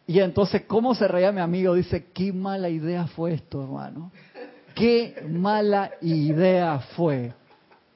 Y 0.05 0.19
entonces, 0.19 0.63
¿cómo 0.67 0.93
se 0.93 1.07
reía 1.07 1.31
mi 1.31 1.39
amigo? 1.39 1.73
Dice, 1.73 2.07
qué 2.13 2.33
mala 2.33 2.67
idea 2.67 3.07
fue 3.07 3.35
esto, 3.35 3.63
hermano 3.63 4.11
qué 4.73 5.25
mala 5.29 5.91
idea 6.01 6.79
fue. 6.95 7.33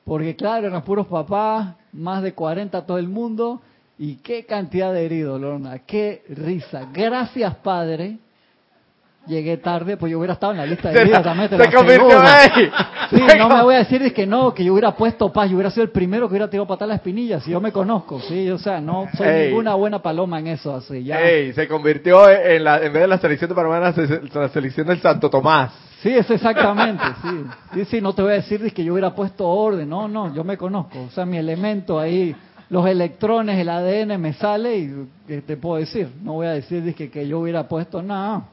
Porque 0.04 0.36
claro, 0.36 0.68
eran 0.68 0.84
puros 0.84 1.08
papás, 1.08 1.76
más 1.92 2.24
de 2.24 2.34
40 2.34 2.86
todo 2.86 2.98
el 2.98 3.08
mundo, 3.08 3.62
y 4.00 4.16
qué 4.18 4.46
cantidad 4.46 4.94
de 4.94 5.06
heridos, 5.06 5.42
Lorna, 5.42 5.80
qué 5.80 6.24
risa. 6.30 6.88
Gracias, 6.94 7.56
Padre. 7.56 8.18
Llegué 9.28 9.58
tarde, 9.58 9.98
pues 9.98 10.12
yo 10.12 10.20
hubiera 10.20 10.36
estado 10.36 10.54
en 10.54 10.60
la 10.60 10.66
lista 10.66 10.90
de 10.90 11.02
heridos 11.02 11.22
también. 11.22 11.50
Te 11.50 11.58
se 11.58 11.72
convirtió 11.74 12.20
ahí. 12.20 12.72
Sí, 13.10 13.22
no 13.38 13.50
me 13.50 13.62
voy 13.62 13.76
a 13.76 13.80
decir 13.80 14.02
es 14.02 14.14
que 14.14 14.26
no, 14.26 14.54
que 14.54 14.64
yo 14.64 14.74
hubiera 14.74 14.92
puesto 14.96 15.32
paz, 15.32 15.50
yo 15.50 15.56
hubiera 15.56 15.70
sido 15.70 15.84
el 15.84 15.92
primero 15.92 16.28
que 16.28 16.34
hubiera 16.34 16.50
tirado 16.50 16.68
patada 16.68 16.90
la 16.90 16.96
espinilla, 16.96 17.40
si 17.40 17.52
yo 17.52 17.62
me 17.62 17.72
conozco, 17.72 18.20
sí, 18.22 18.50
o 18.50 18.58
sea, 18.58 18.82
no 18.82 19.08
soy 19.16 19.28
Ey. 19.28 19.48
ninguna 19.48 19.76
buena 19.76 20.02
paloma 20.02 20.40
en 20.40 20.48
eso, 20.48 20.76
así, 20.76 21.04
ya. 21.04 21.22
Ey, 21.22 21.54
se 21.54 21.68
convirtió 21.68 22.30
en, 22.30 22.64
la, 22.64 22.78
en 22.78 22.92
vez 22.92 23.02
de 23.02 23.08
la 23.08 23.18
selección 23.18 23.50
de 23.50 23.56
Panamá, 23.56 23.94
la 24.34 24.50
selección 24.50 24.88
del 24.88 25.00
Santo 25.00 25.30
Tomás. 25.30 25.72
Sí, 26.02 26.10
es 26.10 26.30
exactamente, 26.30 27.04
sí. 27.22 27.44
Sí, 27.74 27.86
sí, 27.86 28.02
no 28.02 28.14
te 28.14 28.22
voy 28.22 28.32
a 28.32 28.36
decir 28.36 28.72
que 28.74 28.84
yo 28.84 28.94
hubiera 28.94 29.14
puesto 29.16 29.48
orden, 29.48 29.90
no, 29.90 30.08
no, 30.08 30.34
yo 30.34 30.44
me 30.44 30.58
conozco. 30.58 31.04
O 31.04 31.10
sea, 31.10 31.26
mi 31.26 31.38
elemento 31.38 32.00
ahí, 32.00 32.36
los 32.70 32.86
electrones, 32.88 33.58
el 33.58 33.70
ADN 33.70 34.20
me 34.22 34.34
sale 34.34 34.78
y 34.78 35.08
¿qué 35.28 35.42
te 35.42 35.58
puedo 35.58 35.78
decir? 35.78 36.10
No 36.22 36.34
voy 36.34 36.48
a 36.48 36.52
decir 36.52 36.94
que, 36.94 37.10
que 37.10 37.28
yo 37.28 37.40
hubiera 37.40 37.68
puesto 37.68 38.02
nada. 38.02 38.44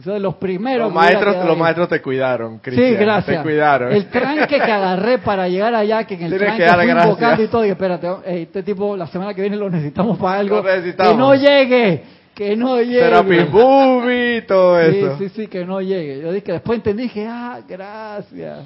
Eso 0.00 0.12
de 0.12 0.20
los 0.20 0.34
primeros. 0.36 0.86
Los 0.86 0.94
maestros, 0.94 1.44
los 1.44 1.58
maestros 1.58 1.88
te 1.88 2.00
cuidaron, 2.00 2.58
Cristian. 2.58 2.88
Sí, 2.88 2.94
gracias. 2.96 3.36
Te 3.36 3.42
cuidaron. 3.42 3.92
El 3.92 4.06
tranque 4.06 4.56
que 4.58 4.72
agarré 4.72 5.18
para 5.18 5.46
llegar 5.48 5.74
allá, 5.74 6.04
que 6.04 6.14
en 6.14 6.22
el 6.22 6.30
Tienes 6.30 6.56
tranque 6.56 6.64
que 6.64 6.92
fui 6.92 7.00
invocando 7.02 7.42
y 7.42 7.46
todo, 7.48 7.64
y 7.66 7.68
espérate, 7.70 8.08
hey, 8.24 8.42
este 8.44 8.62
tipo 8.62 8.96
la 8.96 9.06
semana 9.06 9.34
que 9.34 9.42
viene 9.42 9.56
lo 9.56 9.68
necesitamos 9.68 10.18
para 10.18 10.38
algo. 10.40 10.62
Necesitamos. 10.62 11.12
Que 11.12 11.18
no 11.18 11.34
llegue, 11.34 12.02
que 12.34 12.56
no 12.56 12.80
llegue. 12.80 13.00
Serapis 13.00 13.50
Movie, 13.50 14.42
todo 14.42 14.80
Sí, 14.90 14.98
eso. 14.98 15.18
sí, 15.18 15.28
sí, 15.28 15.46
que 15.48 15.64
no 15.66 15.80
llegue. 15.82 16.20
Yo 16.22 16.32
dije 16.32 16.44
que 16.44 16.52
después 16.52 16.78
entendí 16.78 17.08
que, 17.10 17.26
ah, 17.26 17.60
gracias, 17.68 18.58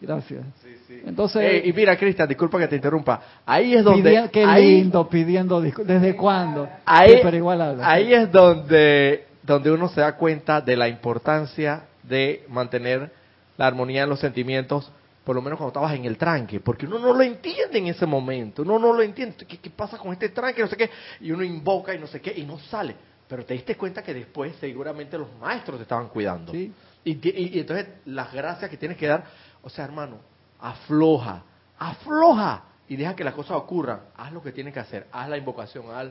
gracias. 0.00 0.40
Sí, 0.62 0.68
sí. 0.86 1.02
Entonces, 1.06 1.66
y 1.66 1.72
mira, 1.74 1.96
Cristian, 1.96 2.26
disculpa 2.26 2.58
que 2.58 2.68
te 2.68 2.76
interrumpa. 2.76 3.20
Ahí 3.44 3.74
es 3.74 3.84
donde. 3.84 4.28
qué 4.32 4.42
ahí, 4.44 4.76
lindo 4.80 5.06
pidiendo 5.06 5.62
discu- 5.62 5.84
¿Desde 5.84 6.16
cuándo? 6.16 6.66
Ahí, 6.86 7.10
Sí, 7.12 7.18
pero 7.22 7.36
igual 7.36 7.60
habla. 7.60 7.90
ahí 7.90 8.14
es 8.14 8.32
donde, 8.32 9.24
donde 9.52 9.70
uno 9.70 9.88
se 9.88 10.00
da 10.00 10.16
cuenta 10.16 10.60
de 10.60 10.76
la 10.76 10.88
importancia 10.88 11.84
de 12.02 12.44
mantener 12.48 13.12
la 13.56 13.66
armonía 13.66 14.04
en 14.04 14.08
los 14.08 14.20
sentimientos, 14.20 14.90
por 15.24 15.34
lo 15.36 15.42
menos 15.42 15.58
cuando 15.58 15.70
estabas 15.70 15.94
en 15.94 16.04
el 16.04 16.16
tranque, 16.16 16.60
porque 16.60 16.86
uno 16.86 16.98
no 16.98 17.12
lo 17.12 17.22
entiende 17.22 17.78
en 17.78 17.88
ese 17.88 18.06
momento, 18.06 18.62
uno 18.62 18.78
no 18.78 18.92
lo 18.92 19.02
entiende. 19.02 19.44
¿Qué, 19.46 19.58
qué 19.58 19.70
pasa 19.70 19.98
con 19.98 20.12
este 20.12 20.30
tranque? 20.30 20.62
No 20.62 20.68
sé 20.68 20.76
qué. 20.76 20.90
Y 21.20 21.30
uno 21.32 21.42
invoca 21.44 21.94
y 21.94 21.98
no 21.98 22.06
sé 22.06 22.20
qué, 22.20 22.32
y 22.36 22.44
no 22.44 22.58
sale. 22.58 22.94
Pero 23.28 23.44
te 23.44 23.52
diste 23.54 23.76
cuenta 23.76 24.02
que 24.02 24.14
después 24.14 24.54
seguramente 24.58 25.18
los 25.18 25.28
maestros 25.38 25.76
te 25.76 25.82
estaban 25.82 26.08
cuidando. 26.08 26.52
Sí. 26.52 26.72
Y, 27.04 27.10
y- 27.28 27.50
y 27.56 27.60
entonces 27.60 27.86
las 28.06 28.32
gracias 28.32 28.70
que 28.70 28.76
tienes 28.78 28.96
que 28.96 29.06
dar, 29.06 29.24
o 29.62 29.68
sea, 29.68 29.84
hermano, 29.84 30.16
afloja, 30.60 31.42
afloja 31.78 32.62
y 32.88 32.96
deja 32.96 33.14
que 33.14 33.24
las 33.24 33.34
cosas 33.34 33.56
ocurran. 33.58 34.00
Haz 34.16 34.32
lo 34.32 34.42
que 34.42 34.52
tienes 34.52 34.72
que 34.72 34.80
hacer, 34.80 35.06
haz 35.12 35.28
la 35.28 35.36
invocación, 35.36 35.84
haz 35.94 36.08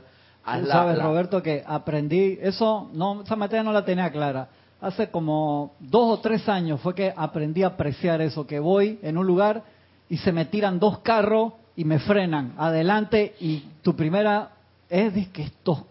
Tú 0.61 0.65
la, 0.67 0.73
sabes, 0.73 0.97
la- 0.97 1.03
Roberto, 1.03 1.43
que 1.43 1.63
aprendí, 1.65 2.37
eso, 2.41 2.89
no, 2.93 3.21
esa 3.23 3.35
materia 3.35 3.63
no 3.63 3.73
la 3.73 3.83
tenía 3.85 4.11
clara. 4.11 4.47
Hace 4.79 5.09
como 5.09 5.73
dos 5.79 6.19
o 6.19 6.21
tres 6.21 6.47
años 6.47 6.79
fue 6.81 6.93
que 6.95 7.11
aprendí 7.15 7.63
a 7.63 7.67
apreciar 7.67 8.21
eso, 8.21 8.45
que 8.45 8.59
voy 8.59 8.99
en 9.01 9.17
un 9.17 9.25
lugar 9.25 9.63
y 10.09 10.17
se 10.17 10.31
me 10.31 10.45
tiran 10.45 10.79
dos 10.79 10.99
carros 10.99 11.53
y 11.75 11.83
me 11.83 11.99
frenan 11.99 12.53
adelante 12.57 13.35
y 13.39 13.63
tu 13.81 13.95
primera 13.95 14.49
es 14.89 15.13
de 15.13 15.29
que 15.31 15.43
estos 15.43 15.83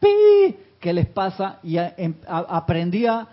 pi 0.00 0.56
que 0.80 0.92
les 0.92 1.06
pasa 1.06 1.58
y 1.62 1.76
a- 1.78 1.94
em- 1.96 2.14
a- 2.26 2.56
aprendí 2.56 3.06
a 3.06 3.28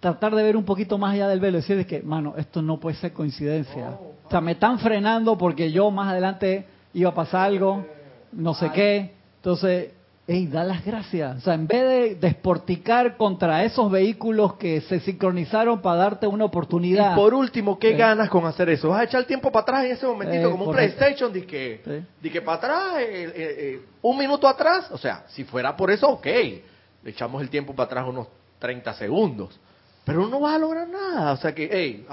tratar 0.00 0.34
de 0.34 0.42
ver 0.42 0.56
un 0.56 0.64
poquito 0.64 0.96
más 0.98 1.14
allá 1.14 1.28
del 1.28 1.40
velo 1.40 1.58
y 1.58 1.60
decir 1.60 1.76
de 1.76 1.86
que, 1.86 2.02
mano, 2.02 2.34
esto 2.36 2.62
no 2.62 2.78
puede 2.80 2.96
ser 2.96 3.12
coincidencia. 3.12 3.90
O 4.26 4.30
sea, 4.30 4.40
me 4.40 4.52
están 4.52 4.78
frenando 4.78 5.36
porque 5.38 5.70
yo 5.70 5.90
más 5.90 6.08
adelante 6.08 6.66
iba 6.94 7.10
a 7.10 7.14
pasar 7.14 7.46
algo, 7.46 7.84
no 8.32 8.54
sé 8.54 8.70
qué. 8.72 9.12
Entonces, 9.36 9.92
hey, 10.30 10.46
da 10.46 10.62
las 10.62 10.84
gracias. 10.84 11.38
O 11.38 11.40
sea, 11.40 11.54
en 11.54 11.66
vez 11.66 11.82
de 11.82 12.14
desporticar 12.16 13.16
contra 13.16 13.64
esos 13.64 13.90
vehículos 13.90 14.54
que 14.56 14.82
se 14.82 15.00
sincronizaron 15.00 15.80
para 15.80 15.96
darte 15.96 16.26
una 16.26 16.44
oportunidad. 16.44 17.12
Y 17.12 17.16
por 17.16 17.32
último, 17.32 17.78
¿qué 17.78 17.92
Sí. 17.92 17.96
ganas 17.96 18.28
con 18.28 18.44
hacer 18.44 18.68
eso? 18.68 18.90
¿Vas 18.90 19.00
a 19.00 19.04
echar 19.04 19.20
el 19.20 19.26
tiempo 19.26 19.50
para 19.50 19.62
atrás 19.62 19.84
en 19.86 19.92
ese 19.92 20.06
momentito, 20.06 20.48
Eh, 20.48 20.50
como 20.50 20.66
un. 20.66 20.72
PlayStation? 20.74 21.32
De 21.32 21.46
que, 21.46 21.80
Sí. 21.82 22.06
de 22.22 22.30
que 22.30 22.42
para 22.42 22.58
atrás, 22.58 22.94
eh, 22.98 23.24
eh, 23.24 23.32
eh, 23.36 23.80
un 24.02 24.18
minuto 24.18 24.46
atrás. 24.46 24.90
O 24.92 24.98
sea, 24.98 25.24
si 25.28 25.44
fuera 25.44 25.74
por 25.76 25.90
eso, 25.90 26.08
ok. 26.08 26.26
Le 26.26 27.10
echamos 27.10 27.40
el 27.40 27.48
tiempo 27.48 27.74
para 27.74 27.86
atrás 27.86 28.04
unos 28.06 28.26
30 28.58 28.92
segundos. 28.94 29.58
Pero 30.04 30.26
no 30.28 30.40
vas 30.40 30.56
a 30.56 30.58
lograr 30.58 30.86
nada. 30.88 31.32
O 31.32 31.36
sea 31.38 31.54
que, 31.54 31.68
hey, 31.72 32.06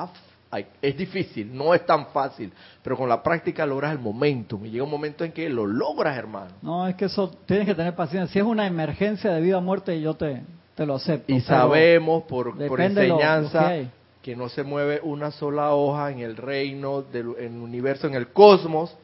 ah, 0.51 0.55
ay, 0.57 0.65
es 0.81 0.97
difícil, 0.97 1.55
no 1.55 1.73
es 1.73 1.85
tan 1.85 2.07
fácil. 2.07 2.51
Pero 2.83 2.97
con 2.97 3.09
la 3.09 3.21
práctica 3.21 3.65
logras 3.65 3.91
el 3.91 3.99
momentum. 3.99 4.65
Y 4.65 4.71
llega 4.71 4.83
un 4.83 4.89
momento 4.91 5.23
en 5.23 5.31
que 5.31 5.49
lo 5.49 5.65
logras, 5.67 6.17
hermano. 6.17 6.51
No, 6.61 6.87
es 6.87 6.95
que 6.95 7.05
eso 7.05 7.29
tienes 7.45 7.65
que 7.65 7.75
tener 7.75 7.95
paciencia. 7.95 8.31
Si 8.31 8.39
es 8.39 8.45
una 8.45 8.65
emergencia 8.67 9.31
de 9.31 9.41
vida 9.41 9.57
o 9.57 9.61
muerte, 9.61 9.99
yo 9.99 10.13
te, 10.13 10.43
te 10.75 10.85
lo 10.85 10.95
acepto. 10.95 11.31
Y 11.33 11.41
sabemos 11.41 12.23
por, 12.23 12.51
por 12.51 12.57
lo- 12.57 12.77
lo 12.77 12.83
enseñanza 12.83 13.59
que 13.59 13.65
hay. 13.65 13.89
que 14.21 14.35
no 14.35 14.49
se 14.49 14.63
mueve 14.63 14.99
una 15.03 15.31
sola 15.31 15.73
hoja 15.73 16.11
en 16.11 16.19
el 16.19 16.35
reino, 16.37 17.01
del, 17.01 17.33
en 17.39 17.55
el 17.55 17.61
universo, 17.61 18.07
en 18.07 18.13
el 18.15 18.27
cosmos, 18.29 18.95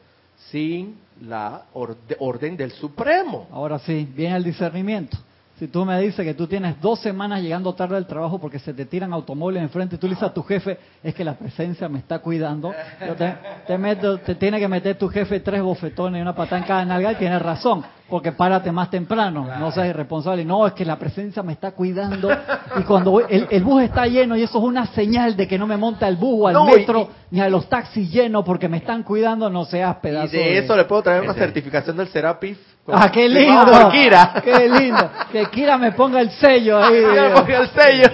sin 0.50 0.96
la 1.20 1.64
orde- 1.74 2.16
orden 2.18 2.56
del 2.56 2.72
Supremo. 2.72 3.46
Ahora 3.52 3.78
sí, 3.78 4.08
viene 4.14 4.36
el 4.36 4.44
discernimiento. 4.44 5.16
Si 5.58 5.68
tú 5.68 5.84
me 5.84 6.00
dices 6.00 6.24
que 6.26 6.34
tú 6.34 6.48
tienes 6.48 6.80
dos 6.80 6.98
semanas 7.00 7.40
llegando 7.40 7.72
tarde 7.74 7.96
al 7.96 8.06
trabajo 8.06 8.40
porque 8.40 8.58
se 8.58 8.74
te 8.74 8.84
tiran 8.84 9.12
automóviles 9.12 9.62
enfrente 9.62 9.94
y 9.94 9.98
tú 9.98 10.08
le 10.08 10.14
dices 10.14 10.28
a 10.28 10.34
tu 10.34 10.42
jefe, 10.42 10.76
es 11.04 11.14
que 11.14 11.22
la 11.24 11.34
presencia 11.34 11.88
me 11.88 12.00
está 12.00 12.18
cuidando, 12.18 12.72
yo 13.06 13.14
te, 13.14 13.32
te, 13.66 13.78
meto- 13.78 14.18
te 14.18 14.34
tiene 14.34 14.58
que 14.58 14.66
meter 14.66 14.96
tu 14.98 15.08
jefe 15.08 15.38
tres 15.40 15.62
bofetones 15.62 16.18
y 16.18 16.22
una 16.22 16.34
patada 16.34 16.58
en 16.62 16.64
cada 16.66 16.84
nalga 16.84 17.12
y 17.12 17.14
tienes 17.16 17.40
razón, 17.40 17.84
porque 18.08 18.32
párate 18.32 18.72
más 18.72 18.90
temprano, 18.90 19.46
no 19.60 19.70
seas 19.70 19.88
irresponsable. 19.88 20.44
No, 20.44 20.66
es 20.66 20.72
que 20.72 20.84
la 20.84 20.98
presencia 20.98 21.44
me 21.44 21.52
está 21.52 21.70
cuidando 21.72 22.28
y 22.76 22.82
cuando 22.82 23.12
voy- 23.12 23.24
el, 23.28 23.46
el 23.50 23.62
bus 23.62 23.82
está 23.84 24.06
lleno 24.06 24.36
y 24.36 24.42
eso 24.42 24.58
es 24.58 24.64
una 24.64 24.86
señal 24.86 25.36
de 25.36 25.46
que 25.46 25.58
no 25.58 25.68
me 25.68 25.76
monta 25.76 26.08
el 26.08 26.16
bus 26.16 26.40
o 26.42 26.48
al 26.48 26.54
No, 26.54 26.68
y- 26.74 26.78
metro 26.78 27.08
ni 27.30 27.40
a 27.40 27.48
los 27.48 27.68
taxis 27.68 28.10
llenos 28.10 28.44
porque 28.44 28.68
me 28.68 28.78
están 28.78 29.04
cuidando, 29.04 29.48
no 29.48 29.64
seas 29.66 29.96
Y 29.98 30.02
pedazo 30.02 30.32
de 30.32 30.58
eso 30.58 30.76
le 30.76 30.86
puedo 30.86 31.02
traer 31.02 31.22
una 31.22 31.32
Ese. 31.32 31.40
certificación 31.40 31.96
del 31.98 32.08
Serapis. 32.08 32.58
Ah, 32.88 33.10
qué 33.12 33.28
lindo. 33.28 33.64
por 33.64 33.92
Kira. 33.92 34.34
Qué 34.42 34.68
lindo. 34.68 35.10
Que 35.30 35.46
Kira 35.46 35.78
me 35.78 35.92
ponga 35.92 36.20
el 36.20 36.30
sello 36.32 36.82
ahí. 36.82 37.00
Me 37.00 37.30
ponga 37.30 37.58
el 37.60 37.68
sello. 37.68 38.08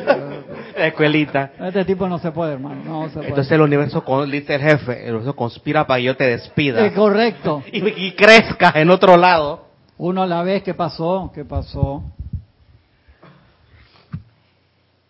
La 0.76 0.86
escuelita. 0.88 1.50
Este 1.58 1.84
tipo 1.86 2.06
no 2.08 2.18
se 2.18 2.30
puede, 2.32 2.52
hermano. 2.52 2.82
No 2.84 3.08
se 3.08 3.14
puede. 3.14 3.28
Entonces 3.28 3.50
el 3.52 3.62
universo, 3.62 4.04
con- 4.04 4.30
dice 4.30 4.54
el 4.56 4.60
jefe, 4.60 5.04
el 5.04 5.14
universo 5.14 5.34
conspira 5.34 5.86
para 5.86 5.98
que 5.98 6.04
yo 6.04 6.16
te 6.16 6.24
despida. 6.26 6.84
Es 6.84 6.92
correcto. 6.92 7.62
Y, 7.72 8.06
y 8.06 8.12
crezcas 8.12 8.76
en 8.76 8.90
otro 8.90 9.16
lado. 9.16 9.64
Uno 9.96 10.22
a 10.22 10.26
la 10.26 10.42
vez, 10.42 10.62
¿qué 10.62 10.74
pasó? 10.74 11.32
¿Qué 11.34 11.44
pasó? 11.44 12.02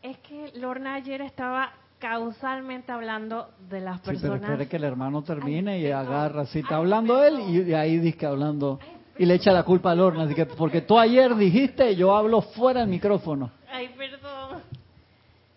Es 0.02 0.16
que 0.18 0.52
Lorna 0.58 0.94
ayer 0.94 1.20
estaba 1.20 1.70
causalmente 1.98 2.92
hablando 2.92 3.48
de 3.68 3.80
las 3.80 3.96
Sí, 3.96 4.02
pero 4.06 4.20
personas. 4.20 4.42
espere 4.50 4.68
que 4.68 4.76
el 4.76 4.84
hermano 4.84 5.22
termine 5.22 5.80
y 5.80 5.90
agarra. 5.90 6.46
Si 6.46 6.60
está 6.60 6.76
hablando 6.76 7.22
él 7.24 7.40
y 7.48 7.58
de 7.58 7.76
ahí 7.76 7.98
dice 7.98 8.16
que 8.16 8.24
hablando. 8.26 8.78
Y 9.18 9.26
le 9.26 9.34
echa 9.34 9.52
la 9.52 9.64
culpa 9.64 9.90
a 9.90 9.94
Lorna. 9.94 10.24
Así 10.24 10.34
que, 10.34 10.46
porque 10.46 10.80
tú 10.80 10.98
ayer 10.98 11.34
dijiste, 11.34 11.96
yo 11.96 12.14
hablo 12.14 12.40
fuera 12.40 12.80
del 12.80 12.88
micrófono. 12.88 13.50
Ay, 13.70 13.88
perdón. 13.96 14.62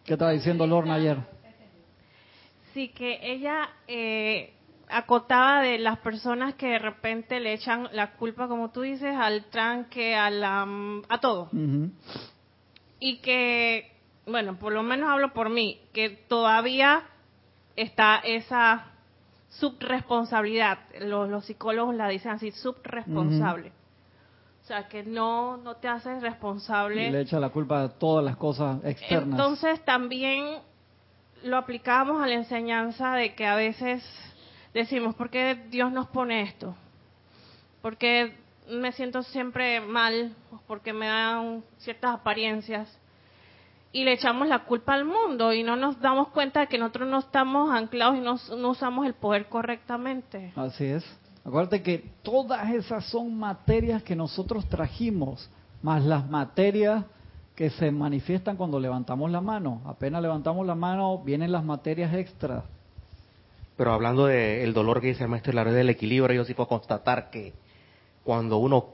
¿Qué 0.04 0.14
estaba 0.14 0.32
diciendo 0.32 0.66
Lorna 0.66 0.96
ayer? 0.96 1.18
Sí, 2.74 2.90
que 2.90 3.20
ella 3.22 3.70
eh, 3.88 4.54
acotaba 4.90 5.62
de 5.62 5.78
las 5.78 6.00
personas 6.00 6.56
que 6.56 6.68
de 6.68 6.80
repente 6.80 7.40
le 7.40 7.54
echan 7.54 7.88
la 7.92 8.14
culpa, 8.14 8.48
como 8.48 8.72
tú 8.72 8.82
dices, 8.82 9.16
al 9.16 9.46
tranque, 9.46 10.16
a, 10.16 10.30
la, 10.30 10.68
a 11.08 11.20
todo. 11.20 11.50
Ujú. 11.54 11.92
Y 13.00 13.18
que, 13.18 13.92
bueno, 14.26 14.58
por 14.58 14.74
lo 14.74 14.84
menos 14.84 15.10
hablo 15.10 15.34
por 15.34 15.50
mí, 15.50 15.80
que 15.94 16.10
todavía 16.10 17.04
está 17.76 18.18
esa 18.24 18.91
subresponsabilidad. 19.52 20.80
Los, 21.00 21.30
los 21.30 21.46
psicólogos 21.46 21.96
la 21.96 22.08
dicen 22.08 22.32
así, 22.32 22.52
subresponsable. 22.52 23.72
O 24.62 24.66
sea, 24.66 24.88
que 24.88 25.04
no, 25.04 25.58
no 25.58 25.76
te 25.76 25.88
haces 25.88 26.22
responsable. 26.22 27.08
Y 27.08 27.12
le 27.12 27.22
echa 27.22 27.40
la 27.40 27.50
culpa 27.50 27.84
a 27.84 27.90
todas 27.90 28.24
las 28.24 28.38
cosas 28.38 28.80
externas. 28.84 29.40
Entonces 29.40 29.84
también 29.84 30.60
lo 31.44 31.58
aplicamos 31.58 32.22
a 32.22 32.28
la 32.28 32.36
enseñanza 32.36 33.14
de 33.14 33.34
que 33.34 33.48
a 33.48 33.56
veces 33.56 34.04
decimos, 34.74 35.16
¿por 35.16 35.30
qué 35.30 35.66
Dios 35.70 35.92
nos 35.92 36.08
pone 36.08 36.44
esto? 36.44 36.76
¿Por 37.82 37.98
qué 37.98 38.38
me 38.70 38.92
siento 38.92 39.24
siempre 39.24 39.82
mal? 39.82 40.36
Porque 40.68 40.94
me 40.94 41.08
dan 41.08 41.64
ciertas 41.80 42.14
apariencias. 42.14 43.01
Y 43.94 44.04
le 44.04 44.14
echamos 44.14 44.48
la 44.48 44.60
culpa 44.60 44.94
al 44.94 45.06
mundo 45.06 45.52
y 45.54 45.64
no 45.64 45.76
nos 45.76 46.00
damos 46.00 46.30
cuenta 46.30 46.62
de 46.62 46.68
que 46.68 46.78
nosotros 46.78 47.10
no 47.10 47.20
estamos 47.20 47.72
anclados 47.72 48.18
y 48.18 48.22
no, 48.22 48.40
no 48.58 48.70
usamos 48.70 49.06
el 49.06 49.14
poder 49.14 49.48
correctamente. 49.48 50.54
Así 50.56 50.86
es. 50.86 51.04
Acuérdate 51.44 51.82
que 51.82 52.12
todas 52.22 52.70
esas 52.72 53.06
son 53.06 53.38
materias 53.38 54.04
que 54.04 54.16
nosotros 54.16 54.68
trajimos, 54.70 55.50
más 55.82 56.04
las 56.06 56.30
materias 56.30 57.04
que 57.56 57.70
se 57.70 57.92
manifiestan 57.92 58.56
cuando 58.56 58.80
levantamos 58.80 59.30
la 59.30 59.42
mano. 59.42 59.82
Apenas 59.86 60.22
levantamos 60.22 60.66
la 60.66 60.76
mano, 60.76 61.18
vienen 61.20 61.52
las 61.52 61.64
materias 61.64 62.14
extras. 62.14 62.64
Pero 63.76 63.94
hablando 63.94 64.28
del 64.28 64.74
dolor 64.74 65.02
que 65.02 65.08
dice 65.08 65.24
el 65.24 65.30
maestro 65.30 65.54
la 65.54 65.64
red 65.64 65.74
del 65.74 65.90
equilibrio, 65.90 66.36
yo 66.38 66.46
sí 66.46 66.54
puedo 66.54 66.70
constatar 66.70 67.30
que 67.32 67.54
cuando 68.24 68.58
uno 68.58 68.86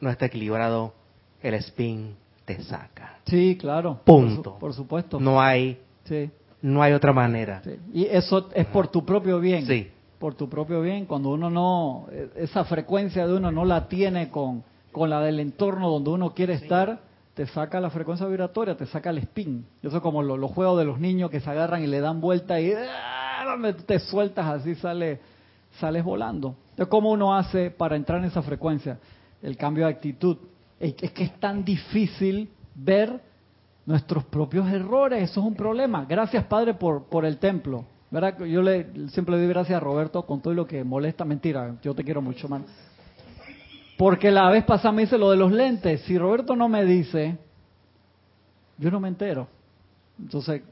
no 0.00 0.10
está 0.10 0.26
equilibrado, 0.26 0.94
el 1.42 1.54
spin 1.54 2.16
te 2.44 2.60
saca. 2.62 3.18
Sí, 3.26 3.56
claro. 3.60 4.00
Punto. 4.04 4.42
Por, 4.42 4.52
su- 4.54 4.58
por 4.60 4.74
supuesto. 4.74 5.20
No 5.20 5.40
hay, 5.40 5.78
Sí, 6.04 6.30
no 6.62 6.82
hay 6.82 6.92
otra 6.92 7.12
manera. 7.12 7.62
sí. 7.64 7.76
Y 7.92 8.04
eso 8.06 8.48
es 8.54 8.66
por 8.66 8.88
tu 8.88 9.04
propio 9.04 9.38
bien. 9.40 9.66
Sí. 9.66 9.88
Por 10.18 10.34
tu 10.34 10.48
propio 10.48 10.80
bien. 10.80 11.06
Cuando 11.06 11.30
uno 11.30 11.50
no, 11.50 12.06
eh, 12.10 12.30
esa 12.36 12.64
frecuencia 12.64 13.26
de 13.26 13.34
uno 13.34 13.50
no 13.50 13.64
la 13.64 13.88
tiene 13.88 14.28
con, 14.30 14.62
con 14.92 15.10
la 15.10 15.20
del 15.20 15.40
entorno 15.40 15.88
donde 15.90 16.10
uno 16.10 16.34
quiere 16.34 16.54
estar, 16.54 17.00
te 17.34 17.46
saca 17.46 17.80
la 17.80 17.90
frecuencia 17.90 18.26
vibratoria, 18.26 18.76
te 18.76 18.86
saca 18.86 19.10
el 19.10 19.18
spin. 19.18 19.64
Eso 19.82 19.96
es 19.96 20.02
como 20.02 20.22
lo- 20.22 20.36
los 20.36 20.50
juegos 20.52 20.78
de 20.78 20.84
los 20.84 20.98
niños 21.00 21.30
que 21.30 21.40
se 21.40 21.48
agarran 21.50 21.82
y 21.82 21.86
le 21.86 22.00
dan 22.00 22.20
vuelta 22.20 22.60
y 22.60 22.72
¡ah! 22.72 23.56
te 23.86 23.98
sueltas 23.98 24.46
así 24.46 24.74
sale, 24.76 25.20
sales 25.80 26.04
volando. 26.04 26.54
Entonces, 26.70 26.88
¿cómo 26.88 27.10
uno 27.10 27.34
hace 27.36 27.70
para 27.70 27.96
entrar 27.96 28.18
en 28.18 28.26
esa 28.26 28.42
frecuencia? 28.42 28.98
El 29.42 29.56
cambio 29.56 29.86
de 29.86 29.92
actitud. 29.92 30.36
Es 30.82 31.12
que 31.12 31.22
es 31.22 31.38
tan 31.38 31.64
difícil 31.64 32.50
ver 32.74 33.20
nuestros 33.86 34.24
propios 34.24 34.68
errores, 34.68 35.22
eso 35.30 35.40
es 35.40 35.46
un 35.46 35.54
problema. 35.54 36.04
Gracias, 36.06 36.44
Padre, 36.46 36.74
por, 36.74 37.04
por 37.04 37.24
el 37.24 37.38
templo. 37.38 37.84
¿Verdad? 38.10 38.44
Yo 38.44 38.60
le, 38.62 39.08
siempre 39.10 39.36
le 39.36 39.42
doy 39.42 39.48
gracias 39.48 39.76
a 39.76 39.80
Roberto 39.80 40.26
con 40.26 40.42
todo 40.42 40.52
lo 40.52 40.66
que 40.66 40.82
molesta. 40.82 41.24
Mentira, 41.24 41.76
yo 41.82 41.94
te 41.94 42.02
quiero 42.02 42.20
mucho, 42.20 42.48
man. 42.48 42.64
Porque 43.96 44.32
la 44.32 44.50
vez 44.50 44.64
pasada 44.64 44.90
me 44.90 45.02
dice 45.02 45.16
lo 45.16 45.30
de 45.30 45.36
los 45.36 45.52
lentes. 45.52 46.00
Si 46.02 46.18
Roberto 46.18 46.56
no 46.56 46.68
me 46.68 46.84
dice, 46.84 47.38
yo 48.76 48.90
no 48.90 48.98
me 48.98 49.06
entero. 49.06 49.46
Entonces, 50.18 50.62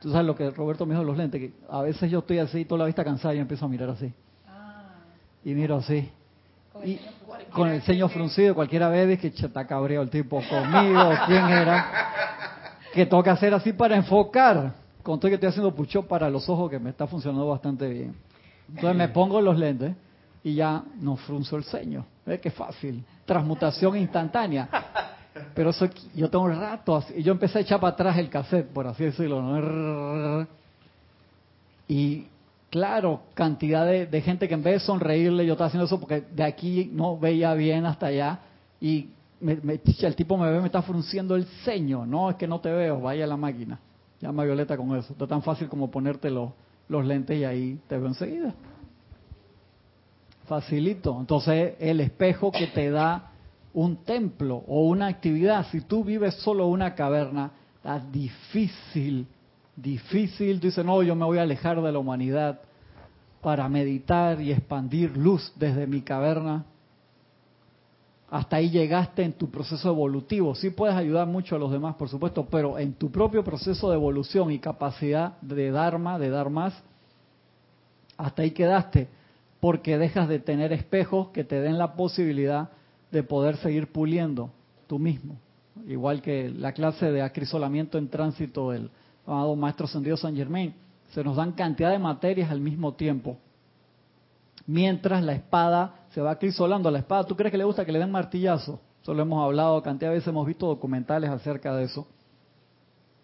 tú 0.00 0.10
sabes 0.10 0.26
lo 0.26 0.34
que 0.34 0.50
Roberto 0.50 0.84
me 0.84 0.94
dijo 0.94 1.02
de 1.02 1.06
los 1.06 1.16
lentes, 1.16 1.40
que 1.40 1.52
a 1.70 1.82
veces 1.82 2.10
yo 2.10 2.18
estoy 2.18 2.40
así, 2.40 2.64
toda 2.64 2.80
la 2.80 2.86
vista 2.86 3.04
cansada 3.04 3.34
y 3.36 3.38
empiezo 3.38 3.64
a 3.64 3.68
mirar 3.68 3.90
así. 3.90 4.12
Y 5.44 5.54
miro 5.54 5.76
así. 5.76 6.10
Y 6.84 7.00
con 7.50 7.68
el 7.68 7.82
ceño 7.82 8.08
fruncido, 8.08 8.54
cualquiera 8.54 8.88
ve 8.88 9.06
dice 9.06 9.20
que 9.20 9.32
"Che, 9.32 9.46
está 9.46 9.66
cabreado 9.66 10.04
el 10.04 10.10
tipo 10.10 10.42
conmigo, 10.48 11.10
quién 11.26 11.44
era. 11.48 11.86
Que 12.92 13.06
toca 13.06 13.32
hacer 13.32 13.52
así 13.54 13.72
para 13.72 13.96
enfocar. 13.96 14.72
Con 15.02 15.18
todo 15.18 15.28
que 15.30 15.34
estoy 15.34 15.48
haciendo 15.48 15.74
pucho 15.74 16.02
para 16.06 16.28
los 16.28 16.48
ojos, 16.48 16.70
que 16.70 16.78
me 16.78 16.90
está 16.90 17.06
funcionando 17.06 17.46
bastante 17.48 17.88
bien. 17.88 18.14
Entonces 18.68 18.96
me 18.96 19.08
pongo 19.08 19.40
los 19.40 19.58
lentes 19.58 19.94
y 20.44 20.54
ya 20.54 20.82
no 21.00 21.16
frunzo 21.16 21.56
el 21.56 21.64
ceño. 21.64 22.04
¿Ves 22.26 22.40
qué 22.40 22.50
fácil? 22.50 23.04
Transmutación 23.24 23.96
instantánea. 23.96 24.68
Pero 25.54 25.70
eso 25.70 25.88
yo 26.14 26.28
tengo 26.28 26.44
un 26.44 26.58
rato 26.58 26.96
así. 26.96 27.14
Y 27.16 27.22
yo 27.22 27.32
empecé 27.32 27.58
a 27.58 27.60
echar 27.62 27.80
para 27.80 27.92
atrás 27.92 28.18
el 28.18 28.28
cassette, 28.28 28.66
por 28.68 28.86
así 28.86 29.04
decirlo. 29.04 29.40
¿no? 29.40 30.46
Y 31.88 32.26
claro, 32.70 33.22
cantidad 33.34 33.86
de, 33.86 34.20
gente 34.20 34.48
que 34.48 34.54
en 34.54 34.62
vez 34.62 34.74
de 34.74 34.80
sonreírle, 34.80 35.46
yo 35.46 35.52
estaba 35.52 35.68
haciendo 35.68 35.86
eso 35.86 36.00
porque 36.00 36.20
de 36.20 36.44
aquí 36.44 36.90
no 36.92 37.18
veía 37.18 37.54
bien 37.54 37.86
hasta 37.86 38.06
allá. 38.06 38.40
Y 38.80 39.08
me, 39.40 39.56
me- 39.56 39.80
el 40.00 40.16
tipo 40.16 40.36
me 40.36 40.50
ve, 40.50 40.60
me 40.60 40.66
está 40.66 40.82
frunciendo 40.82 41.36
el 41.36 41.44
ceño. 41.64 42.06
No, 42.06 42.30
es 42.30 42.36
que 42.36 42.46
no 42.46 42.60
te 42.60 42.70
veo, 42.70 43.00
vaya 43.00 43.26
la 43.26 43.36
máquina. 43.36 43.78
Llama 44.20 44.44
Violeta 44.44 44.76
con 44.76 44.96
eso. 44.96 45.14
No 45.18 45.24
es 45.24 45.28
tan 45.28 45.42
fácil 45.42 45.68
como 45.68 45.90
ponerte 45.90 46.30
los, 46.30 46.50
los 46.88 47.04
lentes 47.04 47.38
y 47.38 47.44
ahí 47.44 47.78
te 47.88 47.96
veo 47.96 48.08
enseguida. 48.08 48.54
Facilito. 50.46 51.16
Entonces, 51.20 51.74
el 51.78 52.00
espejo 52.00 52.50
que 52.50 52.68
te 52.68 52.90
da 52.90 53.32
un 53.74 53.96
templo 54.04 54.64
o 54.66 54.86
una 54.86 55.06
actividad, 55.06 55.66
si 55.70 55.82
tú 55.82 56.02
vives 56.02 56.34
solo 56.36 56.66
una 56.66 56.94
caverna, 56.94 57.50
está 57.76 58.00
difícil, 58.00 59.26
difícil. 59.80 60.60
Dices, 60.60 60.84
no, 60.84 61.02
yo 61.02 61.14
me 61.14 61.24
voy 61.24 61.38
a 61.38 61.42
alejar 61.42 61.80
de 61.80 61.92
la 61.92 61.98
humanidad 61.98 62.60
para 63.40 63.68
meditar 63.68 64.40
y 64.40 64.52
expandir 64.52 65.16
luz 65.16 65.52
desde 65.56 65.86
mi 65.86 66.02
caverna. 66.02 66.64
Hasta 68.30 68.56
ahí 68.56 68.68
llegaste 68.68 69.22
en 69.22 69.32
tu 69.32 69.50
proceso 69.50 69.88
evolutivo. 69.88 70.54
Sí 70.54 70.70
puedes 70.70 70.96
ayudar 70.96 71.26
mucho 71.26 71.56
a 71.56 71.58
los 71.58 71.72
demás, 71.72 71.94
por 71.94 72.08
supuesto, 72.08 72.46
pero 72.50 72.78
en 72.78 72.92
tu 72.92 73.10
propio 73.10 73.42
proceso 73.42 73.88
de 73.88 73.96
evolución 73.96 74.50
y 74.50 74.58
capacidad 74.58 75.40
de 75.40 75.70
Dharma, 75.70 76.18
de 76.18 76.28
dar 76.28 76.50
más, 76.50 76.74
hasta 78.18 78.42
ahí 78.42 78.50
quedaste, 78.50 79.08
porque 79.60 79.96
dejas 79.96 80.28
de 80.28 80.40
tener 80.40 80.72
espejos 80.72 81.28
que 81.28 81.44
te 81.44 81.60
den 81.60 81.78
la 81.78 81.94
posibilidad 81.94 82.70
de 83.10 83.22
poder 83.22 83.56
seguir 83.56 83.90
puliendo 83.90 84.50
tú 84.86 84.98
mismo. 84.98 85.36
igual 85.86 86.20
que 86.20 86.50
la 86.50 86.72
clase 86.72 87.10
de 87.10 87.22
acrisolamiento 87.22 87.96
en 87.96 88.08
tránsito 88.08 88.72
del 88.72 88.90
amado 89.32 89.56
Maestro 89.56 89.86
Ascendido 89.86 90.16
San 90.16 90.34
Germain. 90.34 90.74
Se 91.10 91.22
nos 91.22 91.36
dan 91.36 91.52
cantidad 91.52 91.90
de 91.90 91.98
materias 91.98 92.50
al 92.50 92.60
mismo 92.60 92.94
tiempo. 92.94 93.36
Mientras 94.66 95.22
la 95.22 95.32
espada 95.32 96.06
se 96.10 96.20
va 96.20 96.32
acrisolando. 96.32 96.90
La 96.90 96.98
espada, 96.98 97.24
¿tú 97.24 97.36
crees 97.36 97.50
que 97.50 97.58
le 97.58 97.64
gusta 97.64 97.84
que 97.84 97.92
le 97.92 97.98
den 97.98 98.10
martillazo? 98.10 98.80
Eso 99.02 99.14
lo 99.14 99.22
hemos 99.22 99.42
hablado 99.42 99.82
cantidad 99.82 100.10
de 100.10 100.16
veces, 100.16 100.28
hemos 100.28 100.46
visto 100.46 100.66
documentales 100.66 101.30
acerca 101.30 101.74
de 101.74 101.84
eso. 101.84 102.06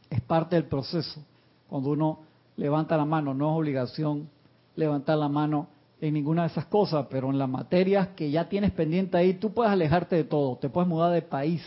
Es 0.08 0.20
parte 0.20 0.56
del 0.56 0.64
proceso. 0.64 1.22
Cuando 1.68 1.90
uno 1.90 2.20
levanta 2.56 2.96
la 2.96 3.04
mano, 3.04 3.34
no 3.34 3.50
es 3.50 3.58
obligación 3.58 4.28
levantar 4.76 5.18
la 5.18 5.28
mano 5.28 5.68
en 6.00 6.14
ninguna 6.14 6.42
de 6.42 6.48
esas 6.48 6.66
cosas, 6.66 7.06
pero 7.10 7.30
en 7.30 7.38
las 7.38 7.48
materias 7.48 8.08
que 8.08 8.30
ya 8.30 8.48
tienes 8.48 8.70
pendiente 8.72 9.16
ahí, 9.16 9.34
tú 9.34 9.52
puedes 9.52 9.72
alejarte 9.72 10.16
de 10.16 10.24
todo, 10.24 10.56
te 10.56 10.68
puedes 10.68 10.88
mudar 10.88 11.12
de 11.12 11.22
país, 11.22 11.62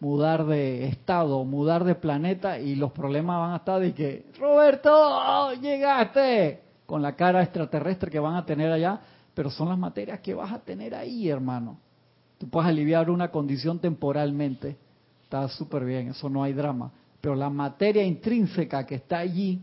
mudar 0.00 0.44
de 0.46 0.86
estado, 0.86 1.44
mudar 1.44 1.84
de 1.84 1.94
planeta 1.94 2.58
y 2.58 2.74
los 2.74 2.92
problemas 2.92 3.38
van 3.38 3.52
a 3.52 3.56
estar 3.56 3.80
de 3.80 3.94
que, 3.94 4.26
Roberto, 4.38 5.52
llegaste, 5.54 6.60
con 6.86 7.00
la 7.02 7.16
cara 7.16 7.42
extraterrestre 7.42 8.10
que 8.10 8.18
van 8.18 8.34
a 8.34 8.44
tener 8.44 8.70
allá, 8.70 9.00
pero 9.32 9.50
son 9.50 9.68
las 9.68 9.78
materias 9.78 10.20
que 10.20 10.34
vas 10.34 10.52
a 10.52 10.58
tener 10.58 10.94
ahí, 10.94 11.28
hermano. 11.28 11.78
Tú 12.38 12.48
puedes 12.48 12.68
aliviar 12.68 13.08
una 13.10 13.30
condición 13.30 13.78
temporalmente, 13.78 14.76
está 15.22 15.48
súper 15.48 15.84
bien, 15.84 16.08
eso 16.08 16.28
no 16.28 16.42
hay 16.42 16.52
drama, 16.52 16.92
pero 17.20 17.34
la 17.34 17.48
materia 17.48 18.04
intrínseca 18.04 18.84
que 18.84 18.96
está 18.96 19.18
allí, 19.18 19.60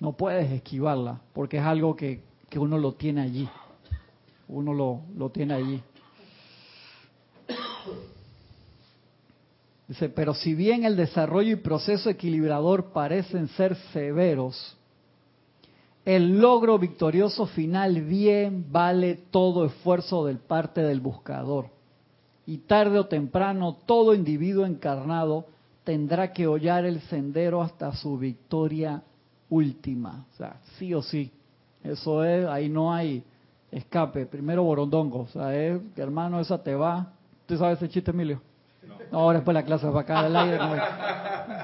no 0.00 0.12
puedes 0.12 0.50
esquivarla, 0.50 1.20
porque 1.32 1.58
es 1.58 1.64
algo 1.64 1.94
que, 1.94 2.22
que 2.48 2.58
uno 2.58 2.78
lo 2.78 2.92
tiene 2.92 3.20
allí. 3.22 3.48
Uno 4.48 4.72
lo, 4.72 5.02
lo 5.16 5.30
tiene 5.30 5.54
allí. 5.54 5.82
Dice, 9.90 10.08
pero 10.08 10.34
si 10.34 10.54
bien 10.54 10.84
el 10.84 10.94
desarrollo 10.94 11.50
y 11.50 11.56
proceso 11.56 12.10
equilibrador 12.10 12.92
parecen 12.92 13.48
ser 13.48 13.74
severos, 13.92 14.76
el 16.04 16.38
logro 16.38 16.78
victorioso 16.78 17.46
final 17.46 18.00
bien 18.02 18.66
vale 18.70 19.16
todo 19.32 19.64
esfuerzo 19.64 20.26
del 20.26 20.38
parte 20.38 20.80
del 20.80 21.00
buscador. 21.00 21.70
Y 22.46 22.58
tarde 22.58 23.00
o 23.00 23.06
temprano 23.06 23.78
todo 23.84 24.14
individuo 24.14 24.64
encarnado 24.64 25.46
tendrá 25.82 26.32
que 26.32 26.46
hollar 26.46 26.84
el 26.84 27.00
sendero 27.00 27.60
hasta 27.60 27.92
su 27.96 28.16
victoria 28.16 29.02
última. 29.48 30.24
O 30.32 30.36
sea, 30.36 30.60
sí 30.78 30.94
o 30.94 31.02
sí. 31.02 31.32
Eso 31.82 32.24
es, 32.24 32.46
ahí 32.46 32.68
no 32.68 32.94
hay 32.94 33.24
escape. 33.72 34.26
Primero 34.26 34.62
borondongo. 34.62 35.22
O 35.22 35.26
sea, 35.26 35.52
hermano, 35.96 36.38
esa 36.38 36.62
te 36.62 36.76
va. 36.76 37.12
¿Tú 37.44 37.56
sabes 37.56 37.78
ese 37.78 37.88
chiste, 37.88 38.12
Emilio? 38.12 38.40
No, 38.86 39.18
ahora 39.18 39.38
después 39.38 39.54
la 39.54 39.62
clase 39.62 39.86
va 39.88 40.00
acá 40.00 40.22
del 40.22 40.36
aire. 40.36 40.58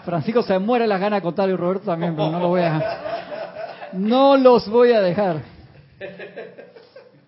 Francisco 0.05 0.43
se 0.43 0.59
muere 0.59 0.87
las 0.87 1.01
ganas 1.01 1.19
de 1.19 1.23
contar 1.23 1.49
y 1.49 1.57
Roberto 1.57 1.87
también, 1.87 2.15
pero 2.15 2.31
no 2.31 2.41
lo 2.41 2.49
voy 2.49 2.61
a 2.61 2.65
dejar. 2.65 3.93
No 3.93 4.37
los 4.37 4.69
voy 4.69 4.93
a 4.93 5.01
dejar. 5.01 5.43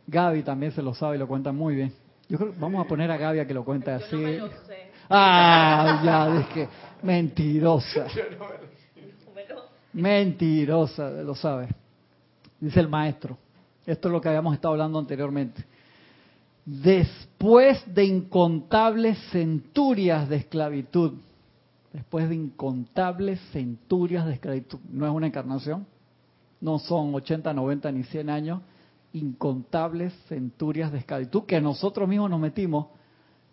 Gaby 0.06 0.42
también 0.42 0.72
se 0.72 0.82
lo 0.82 0.94
sabe 0.94 1.16
y 1.16 1.18
lo 1.18 1.28
cuenta 1.28 1.52
muy 1.52 1.74
bien. 1.74 1.92
Yo 2.28 2.38
creo 2.38 2.52
que 2.52 2.58
vamos 2.58 2.84
a 2.84 2.88
poner 2.88 3.10
a 3.10 3.16
Gaby 3.16 3.40
a 3.40 3.46
que 3.46 3.54
lo 3.54 3.64
cuente 3.64 3.90
así. 3.90 4.38
Ah, 5.08 6.00
ya, 6.04 6.40
es 6.40 6.46
que 6.48 6.68
mentirosa. 7.02 8.06
Mentirosa, 9.92 11.10
lo 11.10 11.34
sabe. 11.34 11.68
Dice 12.60 12.80
el 12.80 12.88
maestro. 12.88 13.38
Esto 13.86 14.08
es 14.08 14.12
lo 14.12 14.20
que 14.20 14.28
habíamos 14.28 14.54
estado 14.54 14.74
hablando 14.74 14.98
anteriormente. 14.98 15.64
Después 16.70 17.82
de 17.94 18.04
incontables 18.04 19.18
centurias 19.30 20.28
de 20.28 20.36
esclavitud, 20.36 21.14
después 21.94 22.28
de 22.28 22.34
incontables 22.34 23.40
centurias 23.52 24.26
de 24.26 24.34
esclavitud, 24.34 24.78
no 24.90 25.06
es 25.06 25.12
una 25.12 25.28
encarnación, 25.28 25.86
no 26.60 26.78
son 26.78 27.14
80, 27.14 27.54
90 27.54 27.90
ni 27.92 28.02
100 28.04 28.28
años, 28.28 28.60
incontables 29.14 30.12
centurias 30.28 30.92
de 30.92 30.98
esclavitud 30.98 31.44
que 31.44 31.58
nosotros 31.58 32.06
mismos 32.06 32.28
nos 32.28 32.40
metimos. 32.40 32.88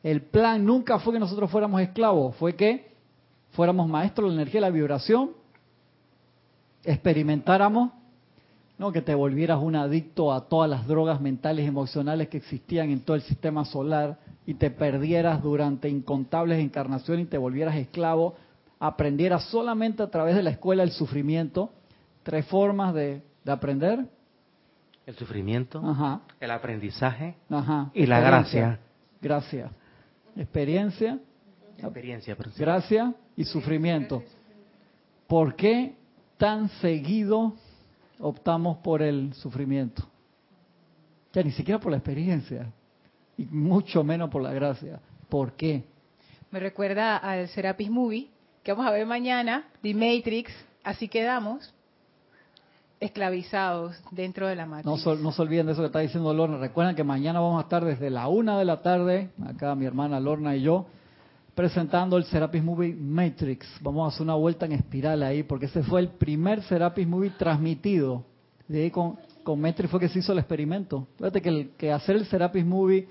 El 0.04 0.22
plan 0.22 0.66
nunca 0.66 1.00
fue 1.00 1.14
que 1.14 1.20
nosotros 1.20 1.50
fuéramos 1.50 1.80
esclavos, 1.80 2.36
fue 2.36 2.58
que 2.58 2.92
fuéramos 3.52 3.88
maestros 3.88 4.30
de 4.30 4.36
la 4.36 4.42
energía 4.42 4.60
la 4.60 4.72
vibración. 4.72 5.32
Experimentáramos, 6.84 7.94
no 8.78 8.92
que 8.92 9.02
te 9.02 9.16
volvieras 9.16 9.62
un 9.62 9.76
adicto 9.76 10.34
a 10.34 10.48
todas 10.48 10.70
las 10.70 10.86
drogas 10.88 11.22
mentales 11.22 11.66
y 11.66 11.68
emocionales 11.68 12.28
que 12.28 12.38
existían 12.38 12.90
en 12.90 13.02
todo 13.02 13.16
el 13.16 13.22
sistema 13.22 13.64
solar 13.66 14.18
y 14.46 14.56
te 14.56 14.70
perdieras 14.70 15.42
durante 15.42 15.90
incontables 15.90 16.60
encarnaciones 16.60 17.26
y 17.26 17.30
te 17.30 17.38
volvieras 17.38 17.76
esclavo, 17.76 18.36
aprendieras 18.80 19.46
solamente 19.46 20.04
a 20.04 20.08
través 20.08 20.36
de 20.36 20.44
la 20.44 20.52
escuela 20.52 20.84
el 20.84 20.92
sufrimiento, 20.92 21.72
tres 22.24 22.46
formas 22.48 22.94
de, 22.94 23.24
aprender. 23.48 24.06
El 25.06 25.16
sufrimiento, 25.16 25.82
el 26.40 26.52
aprendizaje 26.52 27.36
y 27.94 28.06
la 28.06 28.20
gracia. 28.20 28.80
Gracias. 29.22 29.72
Experiencia, 30.36 31.20
experiencia 31.78 32.36
gracia 32.58 33.14
y 33.38 33.46
sufrimiento. 33.46 34.22
¿Por 35.28 35.56
qué 35.56 35.96
tan 36.38 36.70
seguido 36.82 37.56
optamos 38.20 38.78
por 38.78 39.02
el 39.02 39.34
sufrimiento. 39.34 40.04
Ya 41.34 41.44
ni 41.44 41.52
siquiera 41.52 41.80
por 41.80 41.92
la 41.92 41.98
experiencia, 41.98 42.72
y 43.38 43.46
mucho 43.46 44.04
menos 44.04 44.30
por 44.30 44.42
la 44.42 44.54
gracia. 44.54 45.00
¿Por 45.30 45.54
qué? 45.54 45.84
Me 46.52 46.60
recuerda 46.60 47.18
al 47.18 47.48
Serapis 47.50 47.90
Movie, 47.90 48.30
que 48.64 48.72
vamos 48.72 48.88
a 48.88 48.92
ver 48.92 49.06
mañana, 49.06 49.66
The 49.82 49.94
Matrix, 49.94 50.52
así 50.84 51.08
quedamos 51.08 51.74
esclavizados 53.00 54.02
dentro 54.12 54.48
de 54.48 54.56
la 54.56 54.66
matriz. 54.66 55.06
No, 55.06 55.16
no 55.16 55.32
se 55.32 55.42
olviden 55.42 55.66
de 55.66 55.74
eso 55.74 55.82
que 55.82 55.88
está 55.88 56.00
diciendo 56.00 56.34
Lorna. 56.34 56.58
Recuerden 56.58 56.96
que 56.96 57.04
mañana 57.04 57.40
vamos 57.40 57.60
a 57.60 57.64
estar 57.64 57.84
desde 57.84 58.10
la 58.10 58.28
una 58.28 58.58
de 58.58 58.66
la 58.66 58.82
tarde, 58.82 59.30
acá 59.46 59.76
mi 59.76 59.86
hermana 59.86 60.20
Lorna 60.20 60.56
y 60.56 60.62
yo, 60.62 60.86
presentando 61.56 62.18
el 62.18 62.26
Serapis 62.26 62.62
Movie 62.62 62.94
Matrix. 62.94 63.66
Vamos 63.82 64.06
a 64.06 64.14
hacer 64.14 64.24
una 64.24 64.36
vuelta 64.36 64.66
en 64.66 64.74
espiral 64.74 65.24
ahí, 65.24 65.44
porque 65.44 65.68
ese 65.68 65.82
fue 65.84 66.02
el 66.02 66.10
primer 66.10 66.62
Serapis 66.64 67.08
Movie 67.08 67.32
transmitido. 67.32 68.26
De 68.68 68.84
ahí 68.84 68.92
con, 68.92 69.18
con 69.44 69.62
Matrix 69.62 69.90
fue 69.90 70.02
que 70.02 70.10
se 70.10 70.20
hizo 70.20 70.34
el 70.34 70.40
experimento. 70.40 71.08
Fíjate 71.18 71.42
que, 71.78 71.92
hacer 71.92 72.18
el 72.18 72.26
Serapis 72.26 72.66
Movie, 72.66 73.08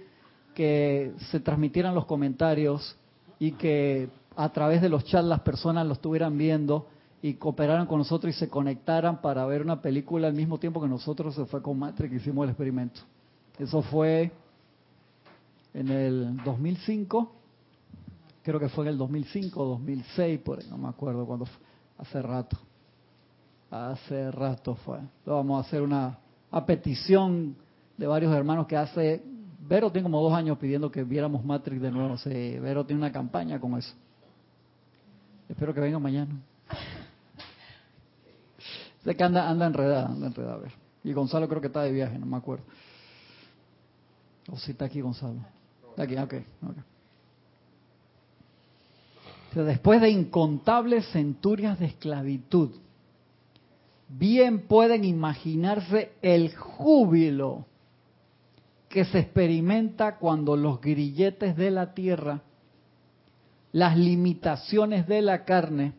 que 0.54 1.12
se 1.30 1.40
transmitieran 1.40 1.94
los 1.94 2.04
comentarios 2.04 2.96
y 3.38 3.52
que 3.52 4.10
a 4.36 4.50
través 4.50 4.82
de 4.82 4.90
los 4.90 5.04
chats 5.04 5.26
las 5.26 5.40
personas 5.40 5.86
lo 5.86 5.94
estuvieran 5.94 6.36
viendo 6.36 6.86
y 7.22 7.34
cooperaran 7.34 7.86
con 7.86 7.98
nosotros 7.98 8.34
y 8.36 8.38
se 8.38 8.48
conectaran 8.48 9.22
para 9.22 9.46
ver 9.46 9.62
una 9.62 9.80
película 9.80 10.28
al 10.28 10.34
mismo 10.34 10.58
tiempo 10.58 10.82
que 10.82 10.88
nosotros 10.88 11.34
se 11.34 11.46
fue 11.46 11.62
con 11.62 11.78
Matrix 11.78 12.10
que 12.10 12.16
hicimos 12.16 12.44
el 12.44 12.50
experimento. 12.50 13.00
Eso 13.58 13.80
fue 13.80 14.30
en 15.72 15.88
el 15.88 16.36
2005 16.44 17.32
creo 18.44 18.60
que 18.60 18.68
fue 18.68 18.84
en 18.84 18.90
el 18.90 18.98
2005, 18.98 19.64
2006, 19.64 20.40
por 20.40 20.64
no 20.68 20.76
me 20.76 20.88
acuerdo 20.88 21.26
cuándo 21.26 21.46
fue, 21.46 21.66
hace 21.98 22.22
rato. 22.22 22.58
Hace 23.70 24.30
rato 24.30 24.76
fue. 24.76 25.00
vamos 25.24 25.64
a 25.64 25.66
hacer 25.66 25.82
una 25.82 26.18
a 26.50 26.64
petición 26.64 27.56
de 27.96 28.06
varios 28.06 28.32
hermanos 28.32 28.68
que 28.68 28.76
hace, 28.76 29.24
Vero 29.66 29.90
tiene 29.90 30.04
como 30.04 30.22
dos 30.22 30.32
años 30.34 30.58
pidiendo 30.58 30.90
que 30.90 31.02
viéramos 31.02 31.44
Matrix 31.44 31.80
de 31.80 31.90
nuevo. 31.90 32.16
Sí, 32.18 32.58
Vero 32.58 32.84
tiene 32.84 33.00
una 33.00 33.10
campaña 33.10 33.58
con 33.58 33.76
eso. 33.78 33.94
Espero 35.48 35.74
que 35.74 35.80
venga 35.80 35.98
mañana. 35.98 36.40
Sé 39.02 39.16
que 39.16 39.24
anda, 39.24 39.48
anda 39.48 39.66
enredada, 39.66 40.06
anda 40.06 40.26
enredada, 40.26 40.58
ver. 40.58 40.72
Y 41.02 41.12
Gonzalo 41.12 41.48
creo 41.48 41.60
que 41.60 41.66
está 41.68 41.82
de 41.82 41.92
viaje, 41.92 42.18
no 42.18 42.26
me 42.26 42.36
acuerdo. 42.36 42.64
O 44.50 44.56
si 44.58 44.72
está 44.72 44.84
aquí 44.84 45.00
Gonzalo. 45.00 45.40
Está 45.90 46.04
aquí, 46.04 46.16
ok. 46.16 46.34
okay 46.70 46.93
después 49.62 50.00
de 50.00 50.10
incontables 50.10 51.06
centurias 51.12 51.78
de 51.78 51.86
esclavitud, 51.86 52.70
bien 54.08 54.66
pueden 54.66 55.04
imaginarse 55.04 56.12
el 56.22 56.54
júbilo 56.56 57.66
que 58.88 59.04
se 59.04 59.18
experimenta 59.20 60.18
cuando 60.18 60.56
los 60.56 60.80
grilletes 60.80 61.56
de 61.56 61.70
la 61.70 61.94
tierra, 61.94 62.42
las 63.72 63.96
limitaciones 63.96 65.06
de 65.06 65.20
la 65.20 65.44
carne 65.44 65.94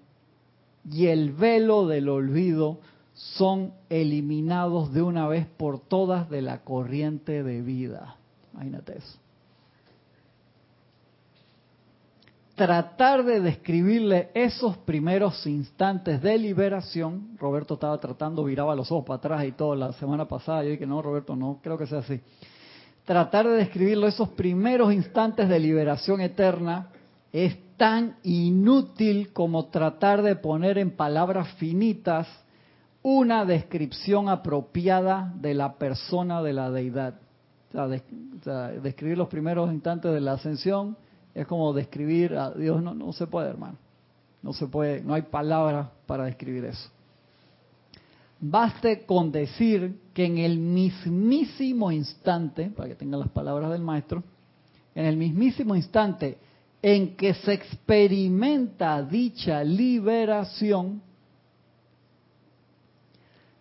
y 0.90 1.08
el 1.08 1.32
velo 1.34 1.88
del 1.88 2.10
olvido 2.10 2.80
son 3.14 3.74
eliminados 3.90 4.94
de 4.94 5.02
una 5.02 5.28
vez 5.28 5.46
por 5.46 5.80
todas 5.80 6.30
de 6.30 6.42
la 6.42 6.64
corriente 6.64 7.44
de 7.44 7.62
vida. 7.62 8.18
Imagínate 8.54 8.98
eso. 8.98 9.25
Tratar 12.56 13.26
de 13.26 13.42
describirle 13.42 14.30
esos 14.34 14.78
primeros 14.78 15.46
instantes 15.46 16.22
de 16.22 16.38
liberación, 16.38 17.38
Roberto 17.38 17.74
estaba 17.74 18.00
tratando, 18.00 18.46
viraba 18.46 18.76
los 18.76 18.92
ojos 18.92 19.06
para 19.06 19.18
atrás 19.18 19.46
y 19.46 19.52
todo 19.52 19.76
la 19.76 19.92
semana 19.94 20.26
pasada, 20.26 20.64
yo 20.64 20.72
dije, 20.72 20.88
no, 20.88 21.02
Roberto, 21.02 21.36
no, 21.36 21.60
creo 21.62 21.78
que 21.78 21.86
sea 21.86 22.00
así. 22.00 22.22
tratar 23.04 23.48
de 23.48 23.58
describirlo, 23.58 24.08
esos 24.08 24.30
primeros 24.30 24.94
instantes 24.94 25.50
de 25.50 25.60
liberación 25.60 26.22
eterna, 26.22 26.90
es 27.34 27.58
tan 27.76 28.16
inútil 28.24 29.34
como 29.34 29.66
tratar 29.66 30.22
de 30.22 30.38
poner 30.38 30.78
en 30.78 30.92
palabras 30.92 31.50
finitas 31.56 32.28
una 33.04 33.44
descripción 33.44 34.30
apropiada 34.30 35.34
de 35.36 35.54
la 35.54 35.74
persona 35.74 36.42
de 36.42 36.54
la 36.54 36.72
deidad. 36.72 37.20
O 37.74 38.42
sea, 38.42 38.70
describir 38.70 39.18
los 39.18 39.28
primeros 39.28 39.72
instantes 39.74 40.14
de 40.14 40.22
la 40.22 40.34
ascensión 40.34 40.96
es 41.36 41.46
como 41.46 41.74
describir 41.74 42.34
a 42.36 42.52
Dios, 42.52 42.82
no, 42.82 42.96
no 42.96 43.12
se 43.12 43.28
puede, 43.28 43.50
hermano. 43.50 43.78
No 44.42 44.54
se 44.54 44.68
puede, 44.68 45.02
no 45.02 45.14
hay 45.14 45.24
palabras 45.24 45.90
para 46.06 46.24
describir 46.24 46.66
eso. 46.66 46.90
Baste 48.40 49.06
con 49.06 49.32
decir 49.32 50.00
que 50.14 50.26
en 50.26 50.38
el 50.38 50.58
mismísimo 50.58 51.92
instante, 51.92 52.70
para 52.70 52.90
que 52.90 52.96
tengan 52.96 53.20
las 53.20 53.30
palabras 53.30 53.72
del 53.72 53.82
maestro, 53.82 54.24
en 54.94 55.06
el 55.06 55.18
mismísimo 55.18 55.76
instante 55.76 56.38
en 56.82 57.16
que 57.16 57.34
se 57.34 57.54
experimenta 57.54 59.02
dicha 59.02 59.64
liberación, 59.64 61.02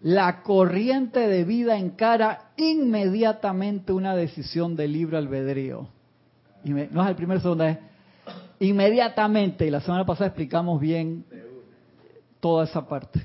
la 0.03 0.43
corriente 0.43 1.27
de 1.27 1.45
vida 1.45 1.79
encara 1.79 2.53
inmediatamente 2.59 3.95
una 3.95 4.14
decisión 4.14 4.77
de 4.77 4.87
libre 4.87 5.16
albedrío. 5.16 5.89
No 6.65 7.03
es 7.03 7.09
el 7.09 7.17
primer 7.17 7.41
segundo, 7.41 7.65
es 7.65 7.79
inmediatamente. 8.61 9.67
Y 9.67 9.71
la 9.71 9.81
semana 9.81 10.07
pasada 10.07 10.29
explicamos 10.29 10.81
bien 10.81 11.25
toda 12.41 12.65
esa 12.65 12.87
parte. 12.87 13.25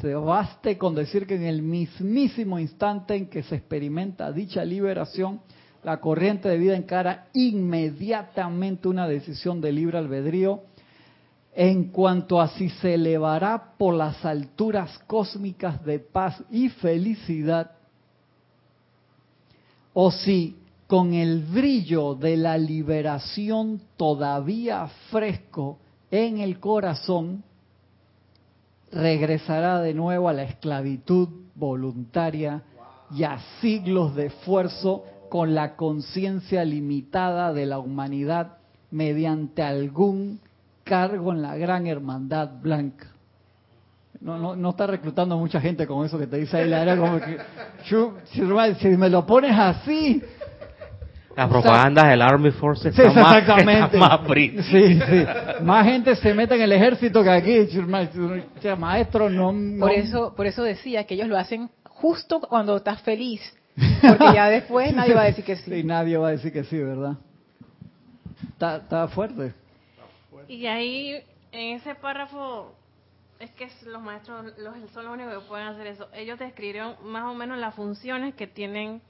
Se 0.00 0.14
baste 0.14 0.76
con 0.76 0.94
decir 0.94 1.26
que 1.26 1.36
en 1.36 1.44
el 1.44 1.62
mismísimo 1.62 2.58
instante 2.58 3.14
en 3.14 3.28
que 3.28 3.42
se 3.42 3.56
experimenta 3.56 4.30
dicha 4.30 4.64
liberación, 4.64 5.40
la 5.82 6.00
corriente 6.00 6.48
de 6.48 6.58
vida 6.58 6.76
encara 6.76 7.28
inmediatamente 7.32 8.88
una 8.88 9.08
decisión 9.08 9.60
de 9.60 9.72
libre 9.72 9.98
albedrío 9.98 10.62
en 11.54 11.84
cuanto 11.84 12.40
a 12.40 12.48
si 12.48 12.68
se 12.68 12.94
elevará 12.94 13.72
por 13.78 13.94
las 13.94 14.22
alturas 14.24 14.98
cósmicas 15.06 15.82
de 15.84 16.00
paz 16.00 16.42
y 16.50 16.68
felicidad 16.68 17.70
o 19.94 20.10
si 20.10 20.56
con 20.86 21.14
el 21.14 21.42
brillo 21.42 22.14
de 22.14 22.36
la 22.36 22.56
liberación 22.58 23.80
todavía 23.96 24.86
fresco 25.10 25.78
en 26.10 26.38
el 26.38 26.60
corazón, 26.60 27.42
regresará 28.92 29.80
de 29.80 29.94
nuevo 29.94 30.28
a 30.28 30.32
la 30.32 30.44
esclavitud 30.44 31.28
voluntaria 31.54 32.62
y 33.10 33.24
a 33.24 33.38
siglos 33.60 34.14
de 34.14 34.26
esfuerzo 34.26 35.04
con 35.28 35.54
la 35.54 35.74
conciencia 35.74 36.64
limitada 36.64 37.52
de 37.52 37.66
la 37.66 37.78
humanidad 37.78 38.58
mediante 38.90 39.62
algún 39.62 40.40
cargo 40.84 41.32
en 41.32 41.42
la 41.42 41.56
gran 41.56 41.86
hermandad 41.88 42.60
blanca. 42.62 43.08
No, 44.20 44.38
no, 44.38 44.56
no 44.56 44.70
está 44.70 44.86
reclutando 44.86 45.36
mucha 45.36 45.60
gente 45.60 45.86
con 45.86 46.06
eso 46.06 46.18
que 46.18 46.26
te 46.26 46.38
dice 46.38 46.56
ahí, 46.56 46.68
la 46.68 46.82
era 46.82 46.96
como 46.96 47.20
que, 47.20 47.36
"Chu, 47.84 48.12
si, 48.24 48.40
si 48.80 48.88
me 48.96 49.10
lo 49.10 49.26
pones 49.26 49.52
así, 49.52 50.22
Las 51.36 51.48
propagandas 51.50 52.08
del 52.08 52.22
Army 52.22 52.50
Forces 52.50 52.94
Sí, 52.94 53.02
están 53.02 53.22
más, 53.22 53.36
exactamente. 53.38 53.98
más 53.98 54.26
brillantes. 54.26 54.66
Sí, 54.66 55.00
sí. 55.00 55.26
Más 55.62 55.84
gente 55.84 56.16
se 56.16 56.32
mete 56.32 56.54
en 56.54 56.62
el 56.62 56.72
ejército 56.72 57.22
que 57.22 57.30
aquí. 57.30 57.66
churma- 57.68 58.08
O 58.56 58.60
sea, 58.62 58.74
maestro, 58.74 59.28
no, 59.28 59.52
no- 59.52 59.80
Por 59.80 59.92
eso, 59.92 60.34
por 60.34 60.46
eso 60.46 60.62
decía 60.62 61.04
que 61.04 61.14
ellos 61.14 61.28
lo 61.28 61.36
hacen 61.36 61.68
justo 61.84 62.40
cuando 62.40 62.76
estás 62.78 63.02
feliz, 63.02 63.40
porque 64.00 64.32
ya 64.34 64.48
después 64.48 64.92
nadie 64.96 65.14
va 65.14 65.22
a 65.22 65.24
decir 65.26 65.44
que 65.44 65.56
Sí, 65.56 65.70
sí. 65.70 65.84
nadie 65.84 66.16
va 66.16 66.28
a 66.28 66.30
decir 66.32 66.52
que 66.52 66.64
sí, 66.64 66.78
¿verdad? 66.78 67.16
Está, 68.52 68.76
está 68.76 69.08
fuerte. 69.08 69.52
Y 70.48 70.66
ahí, 70.66 71.16
en 71.52 71.76
ese 71.76 71.94
párrafo, 71.94 72.72
es 73.40 73.50
que 73.52 73.68
los 73.90 74.00
maestros 74.02 74.44
los, 74.58 74.74
son 74.92 75.04
los 75.04 75.14
únicos 75.14 75.34
que 75.34 75.48
pueden 75.48 75.66
hacer 75.68 75.86
eso. 75.88 76.08
Ellos 76.14 76.38
describieron 76.38 76.94
más 77.04 77.24
o 77.24 77.34
menos 77.34 77.58
las 77.58 77.74
funciones 77.74 78.34
que 78.34 78.46
tienen 78.46 79.00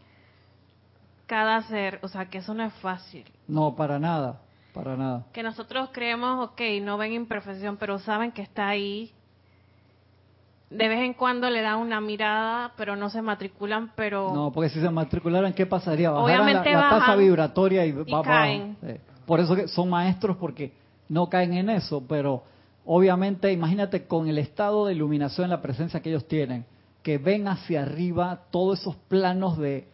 cada 1.27 1.63
ser. 1.63 2.01
O 2.03 2.09
sea, 2.09 2.27
que 2.27 2.39
eso 2.39 2.55
no 2.55 2.65
es 2.65 2.73
fácil. 2.75 3.25
No, 3.47 3.75
para 3.75 3.99
nada. 3.99 4.41
Para 4.73 4.97
nada. 4.97 5.27
Que 5.33 5.43
nosotros 5.43 5.91
creemos, 5.93 6.51
ok, 6.51 6.61
no 6.83 6.99
ven 6.99 7.13
imperfección, 7.13 7.77
pero 7.77 7.99
saben 7.99 8.33
que 8.33 8.43
está 8.43 8.69
ahí. 8.69 9.13
De 10.69 10.89
vez 10.89 10.99
en 11.01 11.15
cuando 11.15 11.49
le 11.49 11.63
dan 11.63 11.79
una 11.79 12.01
mirada, 12.01 12.73
pero 12.77 12.97
no 12.97 13.09
se 13.09 13.23
matriculan, 13.23 13.93
pero... 13.95 14.35
No, 14.35 14.53
porque 14.53 14.69
si 14.69 14.81
se 14.81 14.91
matricularan, 14.91 15.53
¿qué 15.53 15.65
pasaría? 15.65 16.11
Bajaran 16.11 16.41
Obviamente 16.41 16.73
la, 16.73 16.81
la 16.81 16.91
tasa 16.91 17.15
vibratoria 17.15 17.87
y, 17.87 17.91
y 17.91 18.13
va 18.13 18.23
caen. 18.23 18.77
Sí. 18.81 18.95
Por 19.25 19.41
eso 19.41 19.55
que 19.55 19.69
son 19.69 19.89
maestros 19.89 20.37
porque 20.37 20.73
no 21.09 21.29
caen 21.29 21.55
en 21.55 21.71
eso, 21.71 22.03
pero 22.09 22.43
obviamente 22.85 23.53
imagínate 23.53 24.07
con 24.07 24.29
el 24.29 24.39
estado 24.39 24.87
de 24.87 24.95
iluminación 24.95 25.47
en 25.47 25.51
la 25.51 25.63
presencia 25.63 26.01
que 26.01 26.11
ellos 26.11 26.27
tienen, 26.27 26.67
que 27.03 27.19
ven 27.19 27.49
hacia 27.49 27.83
arriba 27.83 28.43
todos 28.51 28.81
esos 28.81 28.97
planos 29.09 29.57
de, 29.59 29.89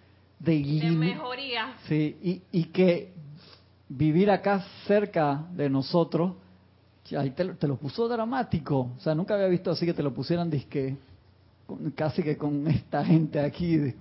de, 0.44 0.52
de 0.80 0.90
mejoría. 0.90 1.74
Sí, 1.88 2.16
y, 2.22 2.42
y 2.60 2.64
que 2.64 3.12
vivir 3.88 4.30
acá 4.30 4.64
cerca 4.86 5.46
de 5.54 5.68
nosotros, 5.70 6.34
ya, 7.08 7.20
ahí 7.20 7.30
te, 7.30 7.44
lo- 7.44 7.56
te 7.56 7.68
lo 7.68 7.76
puso 7.76 8.08
dramático. 8.08 8.90
O 8.96 9.00
sea, 9.00 9.14
nunca 9.14 9.34
había 9.34 9.48
visto 9.48 9.70
así 9.70 9.84
que 9.86 9.94
te 9.94 10.02
lo 10.02 10.12
pusieran 10.14 10.48
disque, 10.50 10.96
con- 11.66 11.90
casi 11.92 12.22
que 12.22 12.36
con 12.36 12.66
esta 12.68 13.04
gente 13.04 13.38
aquí. 13.40 13.94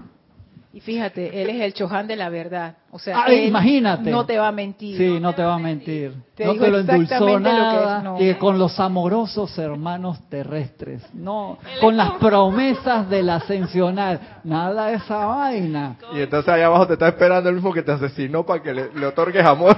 Y 0.74 0.80
fíjate, 0.80 1.42
él 1.42 1.50
es 1.50 1.62
el 1.62 1.74
Chohan 1.74 2.08
de 2.08 2.16
la 2.16 2.30
verdad. 2.30 2.78
O 2.92 2.98
sea, 3.00 3.24
Ah, 3.24 3.26
él 3.28 3.46
imagínate. 3.50 4.10
no 4.10 4.26
te 4.26 4.38
va 4.38 4.48
a 4.48 4.52
mentir. 4.54 4.98
Sí, 4.98 5.20
no 5.20 5.34
te 5.36 5.44
va 5.44 5.56
a 5.56 5.60
mentir. 5.60 6.14
Te 6.34 6.46
no 6.46 6.54
te 6.54 6.70
lo 6.70 6.80
endulzó 6.80 7.02
exactamente 7.04 7.50
lo 7.50 7.56
que 7.72 7.76
es, 7.78 7.84
nada. 7.84 8.02
no. 8.04 8.22
Y 8.22 8.34
con 8.36 8.58
los 8.58 8.80
amorosos 8.80 9.58
hermanos 9.60 10.20
terrestres. 10.30 11.04
No, 11.14 11.58
con 11.82 11.98
las 11.98 12.12
promesas 12.12 13.10
del 13.10 13.30
ascensional. 13.30 14.40
Nada 14.46 14.88
de 14.88 14.94
esa 14.96 15.26
vaina. 15.26 15.98
Y 16.16 16.22
entonces 16.22 16.48
allá 16.54 16.68
abajo 16.68 16.88
te 16.88 16.94
está 16.94 17.10
esperando 17.10 17.50
el 17.50 17.56
mismo 17.56 17.74
que 17.74 17.82
te 17.84 17.92
asesinó 17.92 18.46
para 18.46 18.64
que 18.64 18.74
le, 18.74 18.94
le 18.94 19.06
otorgues 19.08 19.46
amor. 19.46 19.76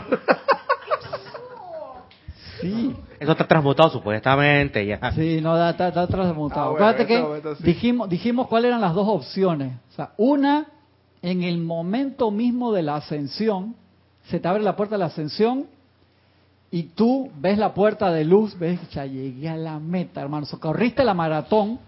Sí. 2.61 2.95
Eso 3.19 3.31
está 3.31 3.45
transmutado 3.47 3.89
supuestamente 3.89 4.85
ya. 4.85 5.11
Sí, 5.13 5.39
no, 5.41 5.55
está, 5.69 5.87
está 5.89 6.07
transmutado. 6.07 6.61
Ah, 6.61 6.69
bueno, 6.71 6.85
Acuérdate 6.85 7.07
que 7.07 7.13
ese 7.15 7.23
momento 7.23 7.55
sí. 7.55 7.63
dijimos, 7.63 8.09
dijimos 8.09 8.47
cuáles 8.47 8.69
eran 8.69 8.81
las 8.81 8.93
dos 8.93 9.07
opciones. 9.07 9.73
O 9.91 9.95
sea, 9.95 10.11
una, 10.17 10.65
en 11.23 11.41
el 11.41 11.57
momento 11.57 12.29
mismo 12.29 12.71
de 12.73 12.83
la 12.83 12.97
ascensión, 12.97 13.75
se 14.25 14.39
te 14.39 14.47
abre 14.47 14.61
la 14.61 14.75
puerta 14.75 14.95
de 14.95 14.99
la 14.99 15.05
ascensión 15.05 15.65
y 16.69 16.83
tú 16.83 17.31
ves 17.39 17.57
la 17.57 17.73
puerta 17.73 18.11
de 18.11 18.23
luz, 18.25 18.57
ves, 18.59 18.79
ya 18.91 19.05
llegué 19.05 19.49
a 19.49 19.55
la 19.57 19.79
meta, 19.79 20.21
hermano. 20.21 20.45
So, 20.45 20.59
corriste 20.59 21.03
la 21.03 21.13
maratón 21.13 21.79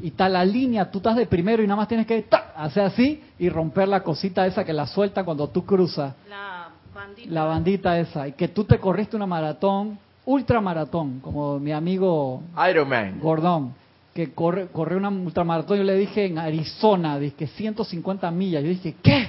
y 0.00 0.08
está 0.08 0.28
la 0.28 0.44
línea, 0.44 0.90
tú 0.90 0.98
estás 0.98 1.16
de 1.16 1.26
primero 1.26 1.62
y 1.62 1.66
nada 1.66 1.76
más 1.76 1.88
tienes 1.88 2.06
que 2.06 2.22
¡tac! 2.22 2.52
hacer 2.56 2.84
así 2.84 3.20
y 3.38 3.48
romper 3.48 3.88
la 3.88 4.02
cosita 4.02 4.46
esa 4.46 4.64
que 4.64 4.72
la 4.72 4.86
suelta 4.86 5.24
cuando 5.24 5.48
tú 5.48 5.64
cruzas 5.64 6.14
La 6.28 6.68
bandita. 6.94 7.30
la 7.30 7.44
bandita 7.44 7.98
esa 7.98 8.28
y 8.28 8.32
que 8.32 8.48
tú 8.48 8.64
te 8.64 8.78
corriste 8.78 9.16
una 9.16 9.26
maratón, 9.26 9.98
ultramaratón, 10.24 11.20
como 11.20 11.58
mi 11.58 11.72
amigo 11.72 12.42
Iron 12.70 12.88
Man. 12.88 13.18
Gordón, 13.20 13.74
que 14.14 14.32
corre, 14.32 14.66
corrió 14.68 14.98
una 14.98 15.08
ultramaratón, 15.08 15.78
yo 15.78 15.84
le 15.84 15.96
dije 15.96 16.26
en 16.26 16.38
Arizona, 16.38 17.18
dije 17.18 17.46
150 17.46 18.30
millas, 18.30 18.62
yo 18.62 18.68
dije, 18.68 18.94
¿qué? 19.02 19.28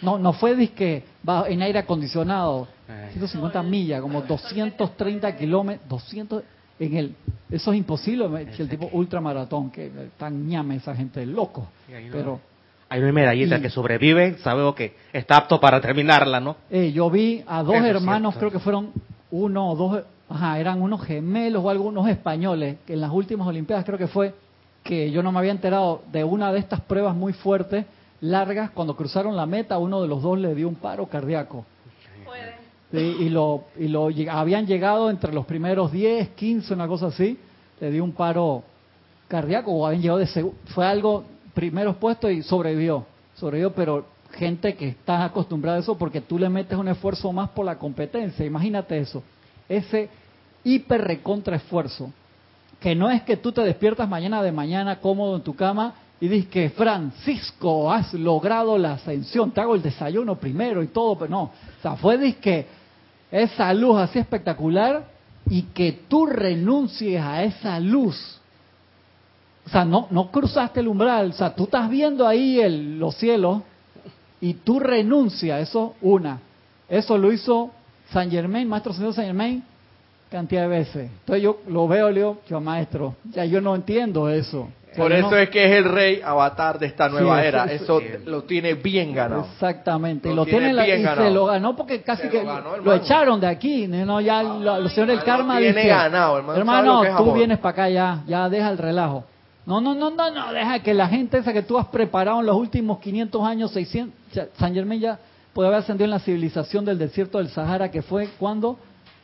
No, 0.00 0.18
no 0.18 0.32
fue 0.32 0.56
disque 0.56 1.04
en 1.48 1.62
aire 1.62 1.78
acondicionado, 1.80 2.66
Ay. 2.88 3.12
150 3.12 3.62
millas, 3.62 4.00
como 4.00 4.22
230 4.22 5.36
kilómetros, 5.36 5.88
200 5.88 6.42
en 6.80 6.96
el, 6.96 7.14
eso 7.50 7.72
es 7.72 7.78
imposible, 7.78 8.28
me- 8.28 8.42
el 8.42 8.68
tipo 8.68 8.88
ultramaratón, 8.92 9.70
que 9.70 9.90
tan 10.18 10.48
ñame 10.48 10.76
esa 10.76 10.94
gente, 10.96 11.24
loco, 11.26 11.68
pero 12.10 12.40
Hay 12.88 13.00
una 13.00 13.12
medallita 13.12 13.56
Y- 13.58 13.62
que 13.62 13.70
sobrevive, 13.70 14.36
sabemos 14.38 14.74
que 14.74 14.94
está 15.14 15.36
apto 15.38 15.58
para 15.60 15.80
terminarla, 15.80 16.40
¿no? 16.40 16.56
Eh, 16.70 16.92
yo 16.92 17.08
vi 17.08 17.42
a 17.46 17.62
dos 17.62 17.76
hermanos, 17.76 18.34
creo 18.36 18.50
que 18.50 18.58
fueron 18.58 18.90
uno 19.30 19.70
o 19.70 19.76
dos, 19.76 20.02
ajá, 20.32 20.58
eran 20.58 20.80
unos 20.80 21.02
gemelos 21.02 21.64
o 21.64 21.70
algunos 21.70 22.08
españoles, 22.08 22.78
que 22.86 22.94
en 22.94 23.00
las 23.00 23.10
últimas 23.10 23.46
Olimpiadas 23.46 23.84
creo 23.84 23.98
que 23.98 24.06
fue, 24.06 24.34
que 24.82 25.10
yo 25.10 25.22
no 25.22 25.32
me 25.32 25.38
había 25.38 25.52
enterado 25.52 26.02
de 26.10 26.24
una 26.24 26.52
de 26.52 26.58
estas 26.58 26.80
pruebas 26.80 27.14
muy 27.14 27.32
fuertes, 27.32 27.86
largas, 28.20 28.70
cuando 28.70 28.96
cruzaron 28.96 29.36
la 29.36 29.46
meta, 29.46 29.78
uno 29.78 30.00
de 30.00 30.08
los 30.08 30.22
dos 30.22 30.38
le 30.38 30.54
dio 30.54 30.68
un 30.68 30.76
paro 30.76 31.06
cardíaco. 31.06 31.64
Sí, 32.90 33.16
y 33.20 33.28
lo, 33.30 33.64
y 33.78 33.88
lo 33.88 34.10
habían 34.30 34.66
llegado 34.66 35.08
entre 35.08 35.32
los 35.32 35.46
primeros 35.46 35.90
10, 35.92 36.28
15, 36.30 36.74
una 36.74 36.86
cosa 36.86 37.06
así, 37.06 37.38
le 37.80 37.90
dio 37.90 38.04
un 38.04 38.12
paro 38.12 38.62
cardíaco 39.28 39.72
o 39.72 39.86
habían 39.86 40.02
llegado 40.02 40.18
de 40.18 40.52
fue 40.66 40.86
algo 40.86 41.24
primeros 41.54 41.96
puestos 41.96 42.30
y 42.30 42.42
sobrevivió, 42.42 43.06
sobrevivió, 43.34 43.72
pero 43.72 44.04
gente 44.32 44.74
que 44.74 44.88
está 44.88 45.24
acostumbrada 45.24 45.78
a 45.78 45.80
eso 45.80 45.96
porque 45.96 46.20
tú 46.20 46.38
le 46.38 46.48
metes 46.48 46.76
un 46.78 46.88
esfuerzo 46.88 47.32
más 47.32 47.48
por 47.50 47.64
la 47.64 47.78
competencia, 47.78 48.44
imagínate 48.44 48.98
eso, 48.98 49.22
ese 49.68 50.10
hiper 50.64 51.02
recontra 51.02 51.56
esfuerzo, 51.56 52.12
que 52.80 52.94
no 52.94 53.10
es 53.10 53.22
que 53.22 53.36
tú 53.36 53.52
te 53.52 53.62
despiertas 53.62 54.08
mañana 54.08 54.42
de 54.42 54.52
mañana 54.52 55.00
cómodo 55.00 55.36
en 55.36 55.42
tu 55.42 55.54
cama 55.54 55.94
y 56.20 56.28
dices 56.28 56.50
que 56.50 56.70
Francisco, 56.70 57.92
has 57.92 58.14
logrado 58.14 58.78
la 58.78 58.92
ascensión, 58.92 59.50
te 59.50 59.60
hago 59.60 59.74
el 59.74 59.82
desayuno 59.82 60.36
primero 60.36 60.82
y 60.82 60.86
todo, 60.86 61.16
pero 61.16 61.30
no. 61.30 61.42
O 61.42 61.82
sea, 61.82 61.96
fue 61.96 62.34
que 62.34 62.66
esa 63.30 63.74
luz 63.74 63.98
así 63.98 64.18
espectacular 64.18 65.04
y 65.48 65.62
que 65.62 66.04
tú 66.08 66.26
renuncies 66.26 67.20
a 67.20 67.42
esa 67.42 67.80
luz. 67.80 68.38
O 69.66 69.70
sea, 69.70 69.84
no, 69.84 70.06
no 70.10 70.30
cruzaste 70.30 70.80
el 70.80 70.88
umbral, 70.88 71.30
o 71.30 71.32
sea, 71.32 71.54
tú 71.54 71.64
estás 71.64 71.88
viendo 71.88 72.26
ahí 72.26 72.60
el, 72.60 72.98
los 72.98 73.16
cielos 73.16 73.62
y 74.40 74.54
tú 74.54 74.78
renuncias, 74.80 75.60
eso 75.60 75.94
una. 76.00 76.40
Eso 76.88 77.16
lo 77.16 77.32
hizo 77.32 77.70
San 78.12 78.30
Germain, 78.30 78.68
maestro 78.68 78.92
señor 78.92 79.14
San 79.14 79.24
Germain, 79.24 79.64
cantidad 80.32 80.62
de 80.62 80.68
veces. 80.68 81.10
Entonces 81.20 81.42
yo 81.42 81.58
lo 81.68 81.86
veo 81.86 82.10
y 82.10 82.14
le 82.14 82.20
digo, 82.20 82.38
yo 82.48 82.60
maestro, 82.60 83.14
ya 83.30 83.44
yo 83.44 83.60
no 83.60 83.74
entiendo 83.74 84.28
eso. 84.28 84.68
Por 84.96 85.12
eso 85.12 85.36
es 85.36 85.48
que 85.48 85.64
es 85.64 85.72
el 85.78 85.84
rey 85.84 86.20
avatar 86.22 86.78
de 86.78 86.86
esta 86.86 87.08
nueva 87.08 87.42
era. 87.44 87.64
Eso, 87.64 88.00
lo 88.26 88.42
tiene 88.42 88.74
bien 88.74 89.14
ganado. 89.14 89.46
Exactamente. 89.52 90.34
Lo, 90.34 90.44
tiene, 90.44 90.72
bien 90.84 91.00
y 91.00 91.04
se 91.04 91.30
lo 91.30 91.46
ganó 91.46 91.74
porque 91.74 92.02
casi 92.02 92.28
que 92.28 92.42
lo, 92.42 92.94
echaron 92.94 93.40
de 93.40 93.46
aquí. 93.46 93.86
No, 93.86 94.20
ya 94.20 94.42
los 94.42 94.92
señores 94.92 95.16
del 95.16 95.24
karma 95.24 95.54
lo 95.54 95.60
tiene 95.60 95.86
ganado, 95.86 96.38
hermano. 96.38 96.58
Hermano, 96.58 97.02
tú 97.16 97.32
vienes 97.32 97.58
para 97.58 97.70
acá 97.70 97.88
ya, 97.88 98.22
ya 98.26 98.48
deja 98.48 98.68
el 98.68 98.78
relajo. 98.78 99.24
No, 99.64 99.80
no, 99.80 99.94
no, 99.94 100.10
no, 100.10 100.30
no, 100.30 100.52
deja 100.52 100.80
que 100.80 100.92
la 100.92 101.08
gente 101.08 101.38
esa 101.38 101.52
que 101.52 101.62
tú 101.62 101.78
has 101.78 101.86
preparado 101.86 102.40
en 102.40 102.46
los 102.46 102.56
últimos 102.56 102.98
500 102.98 103.42
años, 103.44 103.70
600, 103.70 104.48
San 104.58 104.74
Germán 104.74 104.98
ya 104.98 105.18
puede 105.52 105.68
haber 105.68 105.80
ascendido 105.80 106.06
en 106.06 106.10
la 106.10 106.18
civilización 106.18 106.84
del 106.84 106.98
desierto 106.98 107.38
del 107.38 107.48
Sahara, 107.48 107.90
que 107.90 108.02
fue 108.02 108.28
cuando, 108.38 108.76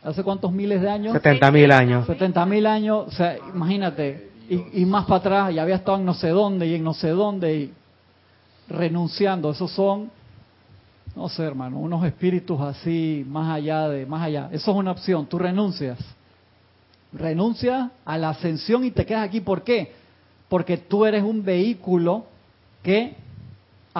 hace 0.03 0.23
cuántos 0.23 0.53
miles 0.53 0.81
de 0.81 0.91
años? 0.91 1.13
70 1.13 1.51
mil 1.51 1.71
años. 1.71 2.07
70 2.07 2.47
mil 2.47 2.67
años, 2.67 3.07
o 3.09 3.11
sea, 3.11 3.37
imagínate, 3.55 4.31
y, 4.49 4.85
más 4.87 5.05
para 5.05 5.17
atrás, 5.17 5.53
y 5.53 5.59
había 5.59 5.77
estado 5.77 5.99
en 5.99 6.07
no 6.07 6.15
sé 6.15 6.29
dónde 6.29 6.67
y 6.67 6.75
en 6.75 6.85
no 6.85 6.95
sé 6.95 7.09
dónde, 7.11 7.55
y 7.55 7.73
renunciando, 8.69 9.51
esos 9.51 9.71
son, 9.71 10.11
no 11.15 11.29
sé 11.29 11.43
hermano, 11.43 11.79
unos 11.79 12.05
espíritus 12.05 12.61
así, 12.61 13.25
más 13.29 13.55
allá 13.55 13.89
de, 13.89 14.07
más 14.07 14.23
allá, 14.23 14.49
eso 14.53 14.71
es 14.71 14.77
una 14.77 14.93
opción, 14.93 15.27
tú 15.27 15.39
renuncias, 15.39 15.99
renuncias 17.13 17.91
a 18.05 18.19
la 18.19 18.31
ascensión 18.31 18.85
y 18.85 18.91
te 18.91 19.05
quedas 19.05 19.25
aquí, 19.25 19.41
¿por 19.41 19.63
qué? 19.63 19.93
Porque 20.49 20.79
tú 20.79 21.05
eres 21.05 21.23
un 21.23 21.45
vehículo 21.45 22.25
que 22.83 23.17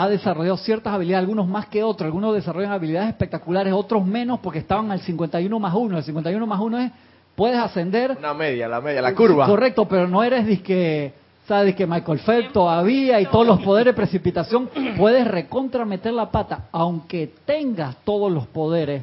ha 0.01 0.09
desarrollado 0.09 0.57
ciertas 0.59 0.95
habilidades, 0.95 1.25
algunos 1.25 1.49
más 1.49 1.67
que 1.67 1.83
otros, 1.83 2.07
algunos 2.07 2.33
desarrollan 2.33 2.71
habilidades 2.71 3.09
espectaculares, 3.09 3.73
otros 3.73 4.07
menos 4.07 4.39
porque 4.39 4.61
estaban 4.61 4.93
al 4.93 5.01
51 5.01 5.59
más 5.59 5.75
1. 5.75 5.99
El 5.99 6.05
51 6.05 6.47
más 6.47 6.61
1 6.61 6.79
es, 6.79 6.93
puedes 7.35 7.59
ascender... 7.59 8.17
Una 8.17 8.33
media, 8.33 8.69
la 8.69 8.81
media, 8.81 9.03
la 9.03 9.13
curva. 9.13 9.47
Correcto, 9.47 9.87
pero 9.89 10.07
no 10.07 10.23
eres 10.23 10.47
disque, 10.47 11.13
sabes 11.49 11.75
que 11.75 11.85
Michael 11.85 12.21
Phelps 12.21 12.53
todavía 12.53 13.21
y 13.21 13.27
todos 13.27 13.45
los 13.45 13.61
poderes 13.61 13.93
de 13.93 13.97
precipitación, 13.97 14.71
puedes 14.97 15.27
recontra 15.27 15.85
meter 15.85 16.13
la 16.13 16.31
pata, 16.31 16.67
aunque 16.71 17.33
tengas 17.45 17.97
todos 18.05 18.31
los 18.31 18.47
poderes, 18.47 19.03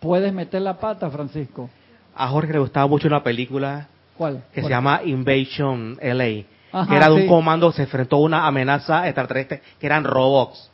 puedes 0.00 0.34
meter 0.34 0.60
la 0.60 0.74
pata, 0.74 1.08
Francisco. 1.08 1.70
A 2.14 2.28
Jorge 2.28 2.52
le 2.52 2.58
gustaba 2.58 2.86
mucho 2.86 3.08
una 3.08 3.22
película 3.22 3.88
¿Cuál? 4.18 4.42
que 4.52 4.62
se 4.62 4.68
llama 4.68 5.00
Invasion 5.02 5.98
LA 6.02 6.44
que 6.84 6.96
era 6.96 7.08
de 7.08 7.14
un 7.14 7.26
comando, 7.26 7.72
se 7.72 7.82
enfrentó 7.82 8.16
a 8.16 8.20
una 8.20 8.46
amenaza 8.46 9.06
extraterrestre, 9.06 9.62
que 9.78 9.86
eran 9.86 10.04
robots. 10.04 10.70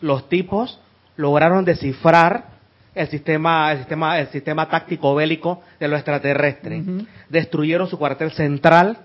Los 0.00 0.28
tipos 0.28 0.80
lograron 1.16 1.64
descifrar 1.64 2.46
el 2.94 3.08
sistema, 3.08 3.72
el 3.72 3.78
sistema, 3.78 4.18
el 4.18 4.28
sistema 4.28 4.68
táctico 4.68 5.14
bélico 5.14 5.62
de 5.78 5.88
los 5.88 5.98
extraterrestres. 5.98 6.84
Destruyeron 7.28 7.88
su 7.88 7.98
cuartel 7.98 8.30
central 8.32 8.98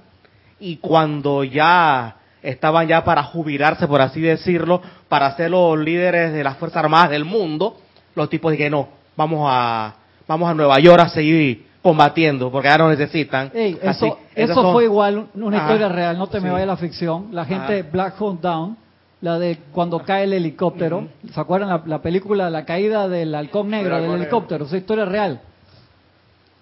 y 0.59 0.77
cuando 0.77 1.43
ya 1.43 2.15
estaban 2.41 2.87
ya 2.87 3.03
para 3.03 3.23
jubilarse, 3.23 3.87
por 3.87 4.01
así 4.01 4.21
decirlo, 4.21 4.81
para 5.07 5.35
ser 5.35 5.51
los 5.51 5.77
líderes 5.77 6.33
de 6.33 6.43
las 6.43 6.57
Fuerzas 6.57 6.83
Armadas 6.83 7.09
del 7.09 7.25
mundo, 7.25 7.77
los 8.15 8.29
tipos 8.29 8.51
dijeron, 8.51 8.71
no, 8.71 8.89
vamos 9.15 9.47
a, 9.51 9.95
vamos 10.27 10.49
a 10.49 10.53
Nueva 10.53 10.79
York 10.79 11.01
a 11.01 11.09
seguir 11.09 11.68
combatiendo, 11.81 12.51
porque 12.51 12.67
ya 12.67 12.77
no 12.77 12.89
necesitan. 12.89 13.51
eso, 13.53 14.17
eso 14.35 14.71
fue 14.71 14.85
igual 14.85 15.27
una 15.33 15.57
historia 15.57 15.89
real, 15.89 16.17
no 16.17 16.27
te 16.27 16.39
me 16.39 16.49
vaya 16.49 16.65
la 16.65 16.77
ficción. 16.77 17.29
La 17.31 17.45
gente 17.45 17.83
Black 17.83 18.15
Hawk 18.19 18.41
Down, 18.41 18.77
la 19.21 19.39
de 19.39 19.59
cuando 19.71 19.99
cae 19.99 20.25
el 20.25 20.33
helicóptero, 20.33 21.07
¿se 21.33 21.39
acuerdan 21.39 21.81
la, 21.85 22.01
película 22.01 22.49
La 22.49 22.65
caída 22.65 23.07
del 23.07 23.33
halcón 23.35 23.69
negro 23.69 24.01
del 24.01 24.11
helicóptero? 24.11 24.65
Esa 24.65 24.77
historia 24.77 25.05
real. 25.05 25.41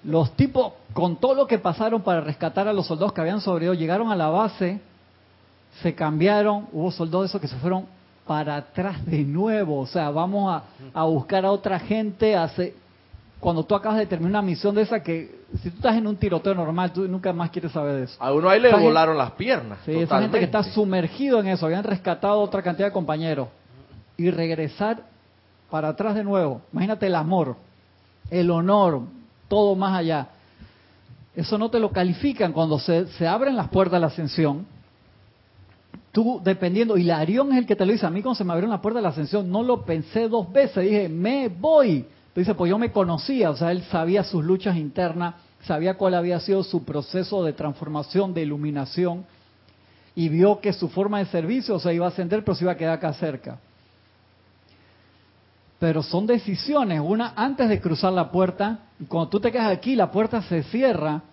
Los 0.03 0.31
tipos, 0.35 0.73
con 0.93 1.17
todo 1.17 1.33
lo 1.33 1.47
que 1.47 1.57
pasaron 1.57 2.01
para 2.01 2.21
rescatar 2.21 2.67
a 2.67 2.73
los 2.73 2.87
soldados 2.87 3.13
que 3.13 3.21
habían 3.21 3.41
sobrevivido, 3.41 3.73
llegaron 3.73 4.11
a 4.11 4.15
la 4.15 4.29
base, 4.29 4.79
se 5.81 5.95
cambiaron, 5.95 6.67
hubo 6.71 6.91
soldados 6.91 7.29
esos 7.29 7.41
que 7.41 7.47
se 7.47 7.57
fueron 7.57 7.85
para 8.25 8.57
atrás 8.57 9.05
de 9.05 9.23
nuevo, 9.23 9.79
o 9.79 9.87
sea, 9.87 10.09
vamos 10.09 10.53
a, 10.53 10.63
a 10.93 11.03
buscar 11.05 11.45
a 11.45 11.51
otra 11.51 11.79
gente, 11.79 12.35
a 12.35 12.43
cuando 13.39 13.63
tú 13.63 13.75
acabas 13.75 13.99
de 13.99 14.07
terminar 14.07 14.31
una 14.31 14.41
misión 14.41 14.73
de 14.73 14.81
esa 14.81 15.01
que 15.01 15.37
si 15.61 15.69
tú 15.69 15.77
estás 15.77 15.95
en 15.95 16.07
un 16.07 16.17
tiroteo 16.17 16.55
normal, 16.55 16.91
tú 16.91 17.07
nunca 17.07 17.31
más 17.33 17.51
quieres 17.51 17.71
saber 17.71 17.95
de 17.95 18.03
eso. 18.03 18.15
A 18.19 18.33
uno 18.33 18.49
ahí 18.49 18.59
le 18.59 18.71
volaron 18.75 19.17
las 19.17 19.31
piernas. 19.31 19.79
Sí, 19.85 19.91
esa 19.91 20.21
gente 20.21 20.39
que 20.39 20.45
está 20.45 20.63
sumergido 20.63 21.39
en 21.39 21.47
eso, 21.47 21.65
habían 21.65 21.83
rescatado 21.83 22.39
otra 22.39 22.61
cantidad 22.61 22.87
de 22.87 22.93
compañeros 22.93 23.49
y 24.17 24.31
regresar 24.31 25.03
para 25.69 25.89
atrás 25.89 26.15
de 26.15 26.23
nuevo. 26.23 26.61
Imagínate 26.73 27.05
el 27.07 27.15
amor, 27.15 27.55
el 28.31 28.49
honor, 28.49 29.01
todo 29.47 29.75
más 29.75 29.97
allá. 29.97 30.29
Eso 31.35 31.59
no 31.59 31.69
te 31.69 31.79
lo 31.79 31.91
califican 31.91 32.51
cuando 32.51 32.79
se, 32.79 33.05
se 33.07 33.27
abren 33.27 33.55
las 33.55 33.69
puertas 33.69 33.93
de 33.93 33.99
la 33.99 34.07
ascensión. 34.07 34.65
Tú, 36.11 36.41
dependiendo, 36.43 36.97
y 36.97 37.03
Larión 37.03 37.51
es 37.51 37.59
el 37.59 37.67
que 37.67 37.75
te 37.75 37.85
lo 37.85 37.91
dice, 37.91 38.07
a 38.07 38.09
mí 38.09 38.23
cuando 38.23 38.35
se 38.35 38.43
me 38.43 38.51
abrieron 38.51 38.71
las 38.71 38.79
puertas 38.79 39.01
de 39.01 39.03
la 39.03 39.09
ascensión, 39.09 39.51
no 39.51 39.61
lo 39.61 39.85
pensé 39.85 40.27
dos 40.27 40.51
veces, 40.51 40.83
dije, 40.83 41.07
me 41.07 41.47
voy 41.47 42.07
Dice, 42.37 42.53
pues 42.53 42.69
yo 42.69 42.77
me 42.77 42.91
conocía, 42.91 43.49
o 43.49 43.55
sea, 43.55 43.71
él 43.71 43.81
sabía 43.85 44.23
sus 44.23 44.45
luchas 44.45 44.77
internas, 44.77 45.33
sabía 45.63 45.95
cuál 45.95 46.13
había 46.13 46.39
sido 46.39 46.63
su 46.63 46.85
proceso 46.85 47.43
de 47.43 47.51
transformación, 47.51 48.31
de 48.35 48.43
iluminación, 48.43 49.25
y 50.13 50.29
vio 50.29 50.61
que 50.61 50.71
su 50.71 50.87
forma 50.87 51.17
de 51.17 51.25
servicio 51.25 51.79
se 51.79 51.95
iba 51.95 52.05
a 52.05 52.09
ascender, 52.09 52.43
pero 52.43 52.53
se 52.53 52.63
iba 52.63 52.73
a 52.73 52.77
quedar 52.77 52.93
acá 52.93 53.11
cerca. 53.13 53.57
Pero 55.79 56.03
son 56.03 56.27
decisiones, 56.27 57.01
una 57.03 57.33
antes 57.35 57.69
de 57.69 57.81
cruzar 57.81 58.13
la 58.13 58.29
puerta, 58.29 58.81
cuando 59.07 59.29
tú 59.29 59.39
te 59.39 59.51
quedas 59.51 59.71
aquí, 59.71 59.95
la 59.95 60.11
puerta 60.11 60.43
se 60.43 60.61
cierra, 60.61 61.23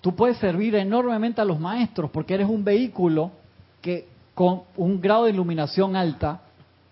tú 0.00 0.16
puedes 0.16 0.38
servir 0.38 0.74
enormemente 0.74 1.42
a 1.42 1.44
los 1.44 1.60
maestros, 1.60 2.10
porque 2.10 2.32
eres 2.32 2.48
un 2.48 2.64
vehículo 2.64 3.30
que 3.82 4.08
con 4.34 4.62
un 4.78 5.02
grado 5.02 5.24
de 5.24 5.32
iluminación 5.32 5.96
alta, 5.96 6.40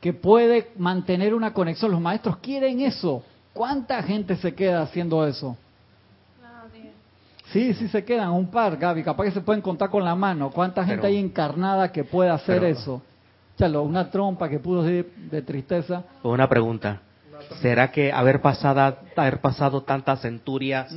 que 0.03 0.13
puede 0.13 0.71
mantener 0.77 1.35
una 1.35 1.55
conexión. 1.55 1.91
Los 1.91 2.01
maestros 2.03 2.37
quieren 2.39 2.81
eso. 2.81 3.25
¿Cuánta 3.59 4.01
gente 4.05 4.37
se 4.37 4.55
queda 4.55 4.83
haciendo 4.83 5.27
eso? 5.27 5.57
Sí, 7.47 7.75
sí 7.75 7.89
se 7.89 8.05
quedan 8.05 8.31
un 8.31 8.53
par, 8.53 8.77
Gaby. 8.77 9.03
Capaz 9.03 9.25
que 9.25 9.31
se 9.33 9.41
pueden 9.41 9.63
contar 9.63 9.91
con 9.91 10.05
la 10.05 10.15
mano. 10.15 10.53
¿Cuánta 10.53 10.85
gente 10.85 11.09
hay 11.09 11.17
encarnada 11.17 11.91
que 11.91 12.05
puede 12.05 12.31
hacer 12.31 12.63
eso? 12.63 13.03
Chalo, 13.59 13.83
una 13.83 14.13
trompa 14.13 14.49
que 14.49 14.61
pudo 14.61 14.85
ser 14.85 15.07
de 15.13 15.43
tristeza. 15.43 16.05
Una 16.23 16.49
pregunta. 16.49 17.01
¿Será 17.61 17.91
que 17.91 18.13
haber 18.13 18.41
pasado, 18.41 18.97
haber 19.17 19.41
pasado 19.41 19.83
tantas 19.83 20.21
centurias 20.21 20.95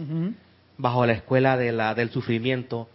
bajo 0.77 1.03
la 1.07 1.13
escuela 1.13 1.57
de 1.57 1.71
la, 1.71 1.95
del 1.95 2.11
sufrimiento 2.11 2.87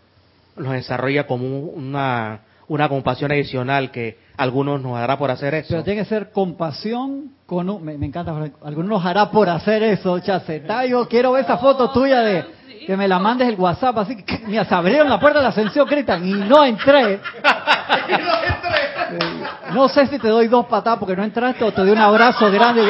los 0.55 0.73
desarrolla 0.75 1.27
como 1.27 1.59
una, 1.59 2.43
una 2.69 2.89
compasión 2.89 3.33
adicional 3.33 3.91
que 3.91 4.17
algunos 4.37 4.81
nos 4.81 4.97
hará 4.97 5.19
por 5.19 5.33
hacer 5.33 5.55
eso. 5.55 5.71
Pero 5.71 5.83
tiene 5.83 6.03
que 6.03 6.09
ser 6.09 6.31
compasión 6.31 7.33
con 7.47 7.71
un, 7.71 7.85
me, 7.85 7.95
encanta, 7.95 8.35
algunos 8.65 8.91
nos 8.91 9.07
hará 9.07 9.31
por 9.31 9.49
hacer 9.49 9.83
eso, 9.85 10.19
chaceta. 10.19 10.85
Yo 10.85 11.09
quiero 11.09 11.33
ver 11.33 11.45
esa 11.45 11.59
foto 11.59 11.91
tuya 11.91 12.21
de 12.21 12.45
que 12.87 12.97
me 12.97 13.07
la 13.07 13.19
mandes 13.19 13.49
el 13.49 13.59
WhatsApp, 13.59 13.99
así 13.99 14.17
que 14.23 14.65
se 14.65 14.75
abrieron 14.75 15.09
la 15.09 15.19
puerta 15.19 15.39
de 15.39 15.45
la 15.45 15.51
ascensión, 15.51 15.89
gritan, 15.89 16.27
y 16.27 16.33
no 16.33 16.65
entré. 16.65 17.21
no 19.73 19.89
sé 19.89 20.07
si 20.09 20.19
te 20.19 20.29
doy 20.29 20.49
dos 20.49 20.67
patadas 20.67 20.99
porque 20.99 21.17
no 21.17 21.23
entraste 21.23 21.65
o 21.65 21.73
te 21.73 21.83
doy 21.83 21.91
un 21.91 21.99
abrazo 21.99 22.51
grande 22.51 22.83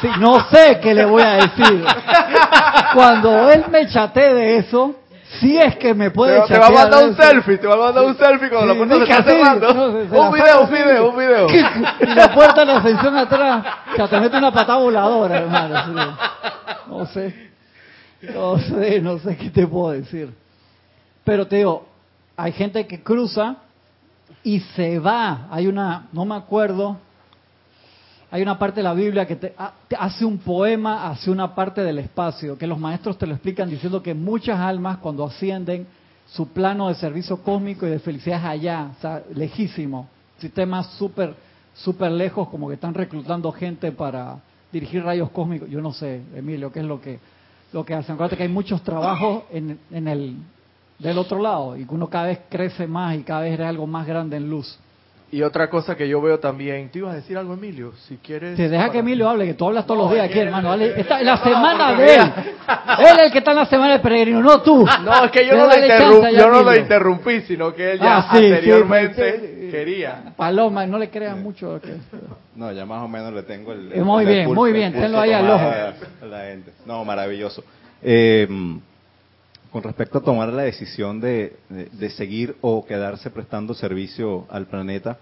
que 0.00 0.08
no 0.18 0.48
sé 0.48 0.78
qué 0.80 0.94
le 0.94 1.04
voy 1.04 1.22
a 1.22 1.34
decir. 1.34 1.84
Cuando 2.94 3.50
él 3.50 3.64
me 3.70 3.88
chaté 3.88 4.32
de 4.32 4.58
eso, 4.58 4.94
si 5.40 5.56
es 5.56 5.76
que 5.76 5.94
me 5.94 6.10
puede 6.10 6.40
Te, 6.42 6.54
te 6.54 6.58
va 6.58 6.66
a 6.66 6.70
mandar 6.70 7.04
un 7.04 7.16
selfie, 7.16 7.58
te 7.58 7.66
va 7.66 7.74
a 7.74 7.78
mandar 7.78 8.04
un 8.04 8.16
selfie 8.16 8.50
cuando 8.50 8.74
la 8.74 8.78
puerta 8.78 8.96
se 8.96 9.02
está 9.02 9.22
cerrando. 9.24 9.90
un 9.90 10.32
video, 10.32 10.60
un 10.62 10.70
video, 10.70 11.10
un 11.10 11.16
video. 11.16 11.46
Y 12.00 12.14
la 12.14 12.32
puerta 12.34 12.60
de 12.60 12.66
la 12.66 12.78
ascensión 12.78 13.16
atrás, 13.16 13.64
que 13.96 14.08
te 14.08 14.20
mete 14.20 14.36
una 14.36 14.52
patada 14.52 14.78
voladora, 14.78 15.38
hermano. 15.38 16.16
No 16.88 17.06
sé. 17.06 17.50
No 18.32 18.58
sé, 18.58 19.00
no 19.00 19.18
sé 19.18 19.36
qué 19.36 19.50
te 19.50 19.66
puedo 19.66 19.90
decir. 19.90 20.32
Pero 21.24 21.46
te 21.46 21.56
digo, 21.56 21.86
hay 22.36 22.52
gente 22.52 22.86
que 22.86 23.02
cruza 23.02 23.56
y 24.42 24.60
se 24.60 24.98
va. 24.98 25.48
Hay 25.50 25.66
una, 25.66 26.06
no 26.12 26.24
me 26.24 26.36
acuerdo, 26.36 26.98
hay 28.34 28.42
una 28.42 28.58
parte 28.58 28.80
de 28.80 28.82
la 28.82 28.94
Biblia 28.94 29.28
que 29.28 29.36
te, 29.36 29.54
hace 29.96 30.24
un 30.24 30.38
poema 30.38 31.08
hacia 31.08 31.32
una 31.32 31.54
parte 31.54 31.84
del 31.84 32.00
espacio, 32.00 32.58
que 32.58 32.66
los 32.66 32.80
maestros 32.80 33.16
te 33.16 33.28
lo 33.28 33.34
explican 33.34 33.70
diciendo 33.70 34.02
que 34.02 34.12
muchas 34.12 34.58
almas 34.58 34.98
cuando 34.98 35.24
ascienden 35.24 35.86
su 36.26 36.48
plano 36.48 36.88
de 36.88 36.96
servicio 36.96 37.40
cósmico 37.44 37.86
y 37.86 37.90
de 37.90 38.00
felicidad 38.00 38.44
allá, 38.44 38.90
o 38.98 39.00
sea, 39.00 39.22
lejísimo. 39.32 40.08
Sistemas 40.38 40.88
súper, 40.98 41.32
súper 41.74 42.10
lejos, 42.10 42.48
como 42.48 42.66
que 42.66 42.74
están 42.74 42.92
reclutando 42.92 43.52
gente 43.52 43.92
para 43.92 44.40
dirigir 44.72 45.04
rayos 45.04 45.30
cósmicos. 45.30 45.70
Yo 45.70 45.80
no 45.80 45.92
sé, 45.92 46.20
Emilio, 46.34 46.72
qué 46.72 46.80
es 46.80 46.86
lo 46.86 47.00
que, 47.00 47.20
lo 47.72 47.84
que 47.84 47.94
hacen. 47.94 48.14
Acuérdate 48.14 48.36
que 48.36 48.42
hay 48.42 48.48
muchos 48.48 48.82
trabajos 48.82 49.44
en, 49.52 49.78
en 49.92 50.08
el, 50.08 50.36
del 50.98 51.18
otro 51.18 51.40
lado 51.40 51.76
y 51.76 51.84
que 51.84 51.94
uno 51.94 52.08
cada 52.08 52.26
vez 52.26 52.40
crece 52.48 52.88
más 52.88 53.16
y 53.16 53.22
cada 53.22 53.42
vez 53.42 53.60
es 53.60 53.64
algo 53.64 53.86
más 53.86 54.08
grande 54.08 54.38
en 54.38 54.50
luz. 54.50 54.76
Y 55.34 55.42
otra 55.42 55.68
cosa 55.68 55.96
que 55.96 56.08
yo 56.08 56.22
veo 56.22 56.38
también, 56.38 56.88
¿te 56.90 57.00
ibas 57.00 57.14
a 57.14 57.16
decir 57.16 57.36
algo, 57.36 57.54
Emilio? 57.54 57.92
Si 58.06 58.18
quieres... 58.18 58.56
Te 58.56 58.68
deja 58.68 58.88
que 58.92 58.98
Emilio 58.98 59.28
hable, 59.28 59.46
que 59.46 59.54
tú 59.54 59.66
hablas 59.66 59.84
todos 59.84 60.02
los 60.02 60.12
días 60.12 60.26
aquí, 60.26 60.38
hermano. 60.38 60.74
Está 60.74 61.18
en 61.18 61.26
la 61.26 61.38
semana 61.38 61.92
de 61.96 62.14
él. 62.14 62.20
Él 63.00 63.16
es 63.16 63.18
el 63.18 63.32
que 63.32 63.38
está 63.38 63.50
en 63.50 63.56
la 63.56 63.66
semana 63.66 63.94
de 63.94 63.98
peregrino, 63.98 64.40
no 64.40 64.62
tú. 64.62 64.86
No, 65.02 65.24
es 65.24 65.32
que 65.32 65.44
yo, 65.44 65.56
no 65.56 65.66
lo, 65.66 65.76
interrumpí, 65.76 66.36
yo 66.36 66.48
no 66.48 66.62
lo 66.62 66.76
interrumpí, 66.76 67.40
sino 67.40 67.74
que 67.74 67.94
él 67.94 67.98
ya 67.98 68.18
ah, 68.18 68.28
anteriormente 68.30 69.70
quería. 69.72 70.22
Paloma, 70.36 70.86
no 70.86 70.98
le 70.98 71.10
creas 71.10 71.36
mucho. 71.36 71.80
Que... 71.80 71.96
No, 72.54 72.70
ya 72.70 72.86
más 72.86 73.02
o 73.02 73.08
menos 73.08 73.32
le 73.32 73.42
tengo 73.42 73.72
el... 73.72 73.92
el 73.92 74.04
muy 74.04 74.24
bien, 74.24 74.54
muy 74.54 74.70
bien, 74.70 74.92
tenlo 74.92 75.18
ahí 75.18 75.32
al 75.32 75.50
ojo. 75.50 75.68
La 76.30 76.44
gente. 76.44 76.70
No, 76.86 77.04
maravilloso. 77.04 77.64
Eh, 78.00 78.46
con 79.74 79.82
respecto 79.82 80.18
a 80.18 80.20
tomar 80.20 80.52
la 80.52 80.62
decisión 80.62 81.20
de, 81.20 81.56
seguir 82.16 82.54
o 82.60 82.86
quedarse 82.86 83.28
prestando 83.28 83.74
servicio 83.74 84.46
al 84.48 84.66
planeta, 84.66 85.18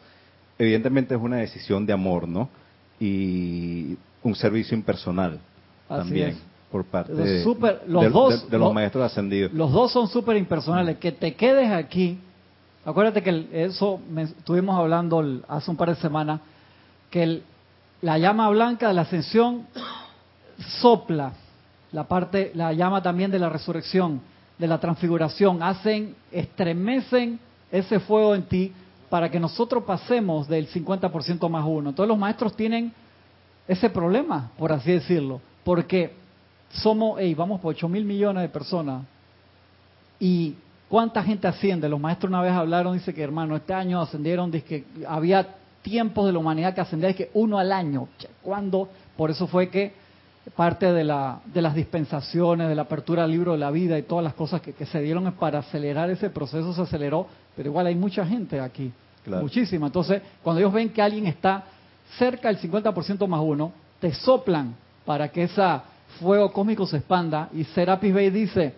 evidentemente 0.59 1.15
es 1.15 1.21
una 1.23 1.39
decisión 1.39 1.87
de 1.87 1.95
amor, 1.95 2.29
¿no? 2.29 2.51
Y 3.01 3.97
un 4.23 4.35
servicio 4.35 4.77
impersonal 4.77 5.41
también 5.89 6.37
por 6.71 6.85
parte 6.85 7.15
de, 7.15 7.43
los 7.87 8.13
dos, 8.13 8.51
de, 8.51 8.59
los 8.59 8.75
maestros 8.75 9.11
ascendidos. 9.11 9.55
Los 9.55 9.73
dos 9.73 9.91
son 9.91 10.07
súper 10.07 10.37
impersonales. 10.37 10.99
Que 10.99 11.13
te 11.13 11.35
quedes 11.35 11.71
aquí, 11.73 12.19
acuérdate 12.85 13.23
que 13.23 13.49
eso 13.53 14.01
estuvimos 14.19 14.79
hablando 14.79 15.41
hace 15.49 15.71
un 15.71 15.79
par 15.79 15.89
de 15.89 15.95
semanas, 15.95 16.43
que 17.09 17.41
la 18.03 18.19
llama 18.19 18.51
blanca 18.51 18.89
de 18.89 18.93
la 18.93 19.01
ascensión 19.01 19.67
sopla 20.83 21.33
la 21.91 22.05
parte, 22.05 22.53
la 22.55 22.75
llama 22.75 23.03
también 23.03 23.31
de 23.31 23.39
la 23.39 23.49
resurrección 23.49 24.21
de 24.63 24.69
la 24.69 24.79
transfiguración, 24.79 25.61
hacen, 25.61 26.15
estremecen 26.31 27.41
ese 27.73 27.99
fuego 27.99 28.33
en 28.33 28.45
ti 28.45 28.73
para 29.11 29.29
que 29.29 29.41
nosotros 29.41 29.83
pasemos 29.83 30.47
del 30.47 30.69
50% 30.69 31.51
más 31.51 31.65
uno. 31.67 31.91
Entonces 31.91 32.09
los 32.09 32.17
maestros 32.17 32.55
tienen 32.55 32.93
ese 33.67 33.91
problema, 33.91 34.53
por 34.57 34.71
así 34.71 34.93
decirlo, 34.93 35.41
porque 35.65 36.13
somos, 36.71 37.17
hey, 37.19 37.35
vamos 37.35 37.61
por 37.61 37.75
8 37.75 37.89
mil 37.89 38.05
millones 38.05 38.45
de 38.45 38.49
personas 38.51 39.03
y 40.21 40.55
¿cuánta 40.89 41.25
gente 41.25 41.49
asciende? 41.49 41.89
Los 41.89 41.99
maestros 41.99 42.31
una 42.31 42.41
vez 42.41 42.53
hablaron, 42.53 42.93
dice 42.95 43.13
que 43.13 43.23
hermano, 43.23 43.57
este 43.57 43.75
año 43.75 44.01
ascendieron, 44.01 44.53
dice 44.53 44.65
que 44.65 44.85
había 45.09 45.57
tiempos 45.83 46.25
de 46.27 46.35
la 46.35 46.39
humanidad 46.39 46.73
que 46.73 46.83
ascendían, 46.83 47.15
que 47.15 47.33
uno 47.35 47.59
al 47.59 47.73
año. 47.73 48.07
¿Cuándo? 48.43 48.89
Por 49.17 49.33
eso 49.33 49.49
fue 49.49 49.71
que 49.71 49.93
parte 50.51 50.93
de, 50.93 51.05
la, 51.05 51.41
de 51.47 51.63
las 51.63 51.75
dispensaciones, 51.75 52.69
de 52.69 52.75
la 52.75 52.83
apertura 52.83 53.23
del 53.23 53.31
libro 53.31 53.53
de 53.53 53.59
la 53.59 53.71
vida 53.71 53.99
y 53.99 54.03
todas 54.03 54.25
las 54.25 54.35
cosas 54.35 54.61
que, 54.61 54.87
se 54.87 55.01
dieron 55.01 55.31
para 55.33 55.61
acelerar 55.61 56.11
ese 56.11 56.31
proceso, 56.31 56.73
se 56.73 56.83
aceleró, 56.83 57.27
pero 57.57 57.69
igual 57.69 57.87
hay 57.87 57.95
mucha 57.95 58.27
gente 58.27 58.61
aquí, 58.61 58.93
muchísima. 59.27 59.87
Entonces, 59.87 60.21
cuando 60.43 60.61
ellos 60.61 60.73
ven 60.73 60.91
que 60.91 61.01
alguien 61.01 61.27
está 61.27 61.65
cerca 62.19 62.49
del 62.49 62.59
50% 62.59 63.27
más 63.27 63.41
uno, 63.41 63.73
te 64.01 64.13
soplan 64.13 64.75
para 65.05 65.29
que 65.29 65.45
ese 65.45 65.63
fuego 66.19 66.53
cósmico 66.53 66.87
se 66.87 66.99
expanda 66.99 67.49
y 67.55 67.65
Serapis 67.65 68.13
Bey 68.13 68.31
dice, 68.31 68.75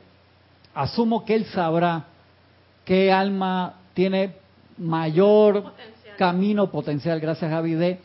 asumo 0.74 1.24
que 1.24 1.34
él 1.34 1.46
sabrá 1.46 2.04
qué 2.84 3.10
alma 3.10 3.74
tiene 3.94 4.34
mayor 4.76 5.72
camino 6.18 6.70
potencial, 6.70 7.18
gracias 7.20 7.50
a 7.50 7.54
Javi, 7.54 7.74
de 7.74 7.98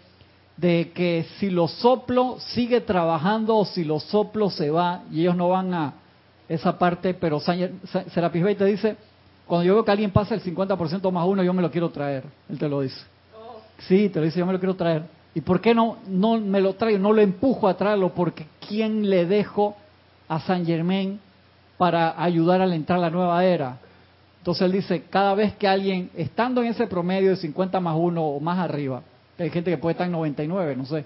que 0.59 1.25
si 1.37 1.49
lo 1.49 1.67
soplo 1.67 2.37
sigue 2.39 2.81
trabajando 2.81 3.57
o 3.57 3.65
si 3.65 3.83
lo 3.83 3.99
soplo 3.99 4.49
se 4.49 4.69
va 4.69 5.03
y 5.11 5.21
ellos 5.21 5.35
no 5.35 5.49
van 5.49 5.73
a 5.73 5.93
esa 6.47 6.77
parte, 6.77 7.13
pero 7.13 7.39
Serapis 7.39 8.43
Bey 8.43 8.55
te 8.55 8.65
dice, 8.65 8.97
cuando 9.45 9.63
yo 9.65 9.75
veo 9.75 9.85
que 9.85 9.91
alguien 9.91 10.11
pasa 10.11 10.33
el 10.35 10.41
50% 10.41 11.11
más 11.11 11.27
uno, 11.27 11.43
yo 11.43 11.53
me 11.53 11.61
lo 11.61 11.71
quiero 11.71 11.89
traer, 11.89 12.23
él 12.49 12.57
te 12.57 12.67
lo 12.67 12.81
dice. 12.81 12.99
Sí, 13.87 14.09
te 14.09 14.19
lo 14.19 14.25
dice, 14.25 14.39
yo 14.39 14.45
me 14.45 14.53
lo 14.53 14.59
quiero 14.59 14.75
traer. 14.75 15.03
¿Y 15.33 15.41
por 15.41 15.61
qué 15.61 15.73
no, 15.73 15.97
no 16.07 16.39
me 16.39 16.59
lo 16.59 16.73
traigo, 16.73 16.99
no 16.99 17.13
lo 17.13 17.21
empujo 17.21 17.67
a 17.67 17.77
traerlo? 17.77 18.13
Porque 18.13 18.47
¿quién 18.67 19.09
le 19.09 19.25
dejo 19.25 19.75
a 20.27 20.39
San 20.41 20.65
Germain 20.65 21.19
para 21.77 22.21
ayudar 22.21 22.61
a 22.61 22.75
entrar 22.75 22.97
a 22.97 23.03
la 23.03 23.09
nueva 23.09 23.45
era? 23.45 23.77
Entonces 24.39 24.63
él 24.63 24.71
dice, 24.71 25.03
cada 25.09 25.35
vez 25.35 25.55
que 25.55 25.67
alguien, 25.67 26.09
estando 26.15 26.61
en 26.61 26.69
ese 26.69 26.87
promedio 26.87 27.29
de 27.29 27.35
50 27.35 27.79
más 27.79 27.95
uno 27.97 28.23
o 28.23 28.39
más 28.39 28.57
arriba, 28.57 29.03
hay 29.43 29.49
gente 29.49 29.71
que 29.71 29.77
puede 29.77 29.93
estar 29.93 30.05
en 30.05 30.11
99, 30.11 30.75
no 30.75 30.85
sé. 30.85 31.05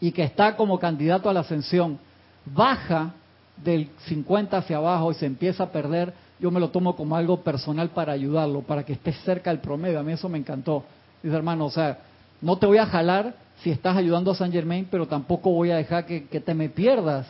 Y 0.00 0.12
que 0.12 0.22
está 0.22 0.56
como 0.56 0.78
candidato 0.78 1.28
a 1.28 1.32
la 1.32 1.40
ascensión. 1.40 1.98
Baja 2.46 3.12
del 3.56 3.90
50 4.06 4.56
hacia 4.56 4.78
abajo 4.78 5.10
y 5.10 5.14
se 5.14 5.26
empieza 5.26 5.64
a 5.64 5.72
perder. 5.72 6.12
Yo 6.38 6.50
me 6.50 6.60
lo 6.60 6.70
tomo 6.70 6.96
como 6.96 7.16
algo 7.16 7.42
personal 7.42 7.90
para 7.90 8.12
ayudarlo, 8.12 8.62
para 8.62 8.84
que 8.84 8.94
esté 8.94 9.12
cerca 9.12 9.50
del 9.50 9.60
promedio. 9.60 9.98
A 9.98 10.02
mí 10.02 10.12
eso 10.12 10.28
me 10.28 10.38
encantó. 10.38 10.84
Dice, 11.22 11.36
hermano, 11.36 11.66
o 11.66 11.70
sea, 11.70 11.98
no 12.40 12.56
te 12.56 12.66
voy 12.66 12.78
a 12.78 12.86
jalar 12.86 13.34
si 13.62 13.70
estás 13.70 13.96
ayudando 13.96 14.30
a 14.30 14.34
San 14.34 14.50
Germain, 14.50 14.86
pero 14.90 15.06
tampoco 15.06 15.50
voy 15.50 15.70
a 15.70 15.76
dejar 15.76 16.06
que, 16.06 16.20
te 16.20 16.54
me 16.54 16.70
pierdas. 16.70 17.26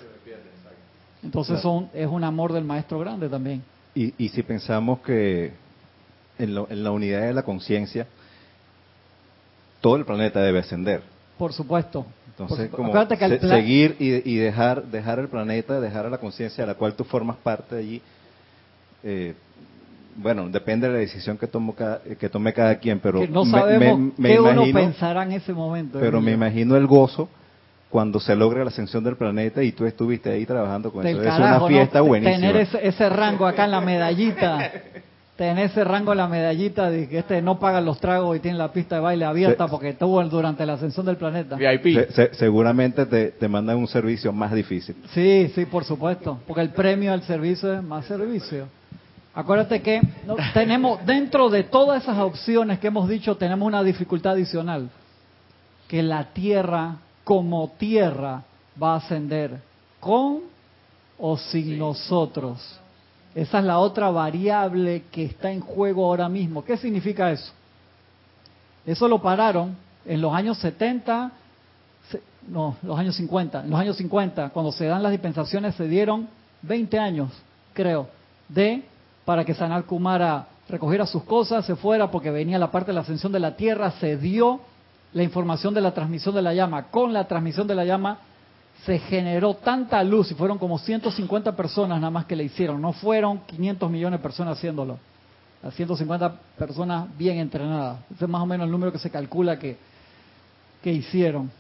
Entonces 1.23 1.61
son, 1.61 1.91
es 1.93 2.07
un 2.07 2.23
amor 2.23 2.53
del 2.53 2.65
maestro 2.65 2.99
grande 3.01 3.29
también. 3.29 3.63
Y, 3.95 4.15
y 4.17 4.29
si 4.29 4.43
pensamos 4.43 5.01
que 5.01 5.53
en, 6.39 6.57
en 6.57 6.85
la 6.85 6.91
unidad 6.93 7.23
de 7.23 7.35
la 7.35 7.43
conciencia, 7.43 8.07
todo 9.81 9.97
el 9.97 10.05
planeta 10.05 10.41
debe 10.41 10.61
ascender. 10.61 11.03
Por 11.39 11.53
supuesto. 11.53 12.07
Entonces, 12.29 12.71
como 12.71 12.93
seguir 13.41 13.97
y, 13.99 14.37
dejar, 14.37 14.85
dejar 14.85 15.19
el 15.19 15.29
planeta, 15.29 15.79
dejar 15.79 16.07
a 16.07 16.11
la 16.11 16.19
conciencia 16.19 16.65
a 16.65 16.67
la 16.67 16.75
cual 16.75 16.95
tú 16.95 17.05
formas 17.05 17.37
parte 17.37 17.77
allí, 17.77 18.01
eh, 19.03 19.35
bueno, 20.17 20.49
depende 20.49 20.87
de 20.87 20.93
la 20.95 20.99
decisión 21.01 21.37
que, 21.37 21.47
tomo 21.47 21.75
que 22.19 22.29
tome 22.29 22.53
cada 22.53 22.77
quien, 22.79 22.99
pero 22.99 23.27
no 23.27 23.45
sabemos 23.45 24.13
qué 24.17 24.41
uno 24.41 24.65
pensará 24.73 25.23
en 25.25 25.33
ese 25.33 25.53
momento. 25.53 25.99
Pero 26.01 26.21
me 26.21 26.33
imagino 26.33 26.77
el 26.77 26.87
gozo 26.87 27.29
cuando 27.91 28.21
se 28.21 28.35
logra 28.35 28.65
la 28.65 28.71
ascensión 28.71 29.05
del 29.05 29.17
planeta 29.17 29.63
y 29.63 29.73
tú 29.73 29.85
estuviste 29.85 30.31
ahí 30.31 30.47
trabajando 30.47 30.91
con 30.93 31.07
eso. 31.07 31.21
es 31.21 31.39
una 31.39 31.67
fiesta 31.67 32.01
buenísima. 32.01 32.37
Tener 32.37 32.57
ese, 32.57 32.87
ese 32.87 33.09
rango 33.09 33.47
acá 33.47 33.67
en 33.67 33.71
la 33.73 33.81
medallita. 33.81 34.73
en 35.49 35.59
ese 35.59 35.85
rango 35.85 36.15
la 36.15 36.29
medallita 36.29 36.91
de 36.91 37.09
que 37.09 37.19
este 37.19 37.41
no 37.41 37.59
paga 37.59 37.81
los 37.81 37.99
tragos 37.99 38.37
y 38.37 38.41
tiene 38.41 38.59
la 38.59 38.73
pista 38.73 38.97
de 38.97 39.01
baile 39.01 39.25
abierta 39.25 39.67
porque 39.69 39.91
estuvo 39.91 40.23
durante 40.25 40.67
la 40.67 40.75
ascensión 40.75 41.07
del 41.07 41.17
planeta. 41.17 41.57
seguramente 42.33 43.07
te, 43.07 43.31
te, 43.31 43.49
mandan 43.49 43.79
un 43.79 43.89
servicio 43.89 44.33
más 44.33 44.53
difícil. 44.53 44.97
Sí, 45.13 45.51
sí, 45.55 45.67
por 45.67 45.85
supuesto, 45.85 46.39
porque 46.47 46.63
el 46.63 46.71
premio 46.71 47.13
al 47.13 47.23
servicio 47.23 47.73
es 47.73 47.83
más 47.83 48.05
servicio. 48.07 48.67
Acuérdate 49.35 49.81
que 49.81 50.01
tenemos, 50.55 51.05
dentro 51.07 51.49
de 51.49 51.65
todas 51.65 52.03
esas 52.03 52.19
opciones 52.19 52.79
que 52.79 52.89
hemos 52.89 53.09
dicho, 53.09 53.37
tenemos 53.37 53.67
una 53.67 53.83
dificultad 53.83 54.33
adicional, 54.33 54.91
que 55.89 56.03
la 56.03 56.25
tierra 56.33 56.97
como 57.25 57.73
tierra 57.79 58.43
va 58.81 58.95
a 58.95 58.97
ascender 58.97 59.59
con 60.01 60.41
o 61.19 61.37
sin 61.37 61.79
nosotros. 61.79 62.81
Esa 63.35 63.61
es 63.61 63.65
la 63.65 63.79
otra 63.79 64.11
variable 64.11 65.05
que 65.11 65.25
está 65.25 65.53
en 65.53 65.61
juego 65.61 66.05
ahora 66.05 66.29
mismo. 66.29 66.65
¿Qué 66.65 66.77
significa 66.77 67.31
eso? 67.31 67.53
Eso 68.85 69.07
lo 69.07 69.23
pararon 69.23 69.77
en 70.05 70.21
los 70.21 70.35
años 70.35 70.59
70, 70.59 71.31
no, 72.49 72.77
los 72.83 72.99
años 72.99 73.15
50. 73.17 73.65
En 73.65 73.71
los 73.71 73.79
años 73.79 73.97
50, 73.97 74.51
cuando 74.51 74.73
se 74.73 74.87
dan 74.87 75.03
las 75.03 75.13
dispensaciones, 75.13 75.75
se 75.77 75.87
dieron 75.87 76.29
20 76.63 76.99
años, 76.99 77.31
creo, 77.73 78.09
de 78.49 78.83
para 79.25 79.45
que 79.45 79.55
Sanal 79.55 79.85
Kumara 79.85 80.47
recogiera 80.69 81.07
sus 81.07 81.23
cosas, 81.25 81.65
se 81.67 81.77
fuera 81.77 82.11
porque 82.11 82.31
venía 82.31 82.59
la 82.59 82.71
parte 82.71 82.89
de 82.89 82.95
la 82.95 83.03
ascensión 83.03 83.33
de 83.33 83.39
la 83.39 83.55
Tierra, 83.57 83.93
se 83.93 84.17
dio 84.17 84.61
la 85.13 85.23
información 85.23 85.75
de 85.75 85.81
la 85.81 85.93
transmisión 85.93 86.35
de 86.35 86.43
la 86.43 86.55
llama. 86.55 86.87
Con 86.91 87.13
la 87.13 87.29
transmisión 87.29 87.67
de 87.67 87.75
la 87.75 87.85
llama 87.85 88.19
se 88.85 88.99
generó 88.99 89.55
tanta 89.55 90.03
luz 90.03 90.31
y 90.31 90.35
fueron 90.35 90.59
como 90.59 90.79
150 90.79 91.55
personas 91.55 91.99
nada 91.99 92.11
más 92.11 92.25
que 92.25 92.37
le 92.37 92.45
hicieron, 92.45 92.81
no 92.81 92.93
fueron 92.93 93.41
500 93.41 93.91
millones 93.91 94.21
de 94.21 94.23
personas 94.23 94.57
haciéndolo, 94.57 94.99
las 95.63 95.75
150 95.75 96.33
personas 96.57 97.07
bien 97.19 97.39
entrenadas, 97.39 97.99
ese 98.15 98.25
es 98.25 98.31
más 98.31 98.43
o 98.43 98.47
menos 98.47 98.65
el 98.65 98.71
número 98.71 98.93
que 98.93 98.99
se 98.99 99.11
calcula 99.11 99.59
que, 99.59 99.77
que 100.83 100.93
hicieron. 100.93 101.51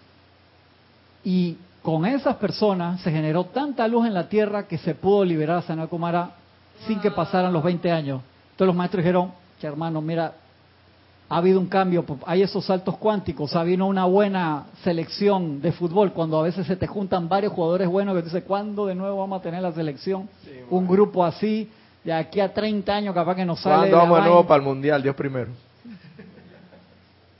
Y 1.22 1.58
con 1.82 2.06
esas 2.06 2.36
personas 2.36 3.00
se 3.02 3.10
generó 3.10 3.44
tanta 3.44 3.86
luz 3.86 4.06
en 4.06 4.14
la 4.14 4.28
tierra 4.28 4.66
que 4.66 4.78
se 4.78 4.94
pudo 4.94 5.24
liberar 5.24 5.58
a 5.58 5.62
Sanal 5.62 5.88
Kumara 5.88 6.30
sin 6.86 7.00
que 7.00 7.10
pasaran 7.10 7.52
los 7.52 7.62
20 7.62 7.90
años. 7.92 8.22
Entonces 8.52 8.66
los 8.66 8.76
maestros 8.76 9.04
dijeron, 9.04 9.32
que 9.60 9.66
hermano, 9.66 10.00
mira, 10.00 10.32
ha 11.30 11.36
habido 11.36 11.60
un 11.60 11.68
cambio, 11.68 12.04
hay 12.26 12.42
esos 12.42 12.64
saltos 12.64 12.96
cuánticos, 12.96 13.54
ha 13.54 13.60
habido 13.60 13.86
una 13.86 14.04
buena 14.04 14.64
selección 14.82 15.62
de 15.62 15.70
fútbol, 15.70 16.12
cuando 16.12 16.40
a 16.40 16.42
veces 16.42 16.66
se 16.66 16.74
te 16.74 16.88
juntan 16.88 17.28
varios 17.28 17.52
jugadores 17.52 17.88
buenos 17.88 18.16
que 18.16 18.22
dices, 18.22 18.42
¿cuándo 18.42 18.84
de 18.86 18.96
nuevo 18.96 19.18
vamos 19.18 19.38
a 19.38 19.42
tener 19.42 19.62
la 19.62 19.70
selección? 19.70 20.28
un 20.70 20.88
grupo 20.88 21.24
así, 21.24 21.70
De 22.02 22.12
aquí 22.12 22.40
a 22.40 22.52
30 22.52 22.92
años 22.92 23.14
capaz 23.14 23.36
que 23.36 23.44
nos 23.44 23.60
sale... 23.60 23.90
¿Cuándo 23.90 23.96
vamos 23.98 24.18
de 24.18 24.24
nuevo 24.24 24.46
para 24.46 24.56
el 24.56 24.62
Mundial? 24.62 25.02
Dios 25.02 25.14
primero. 25.14 25.50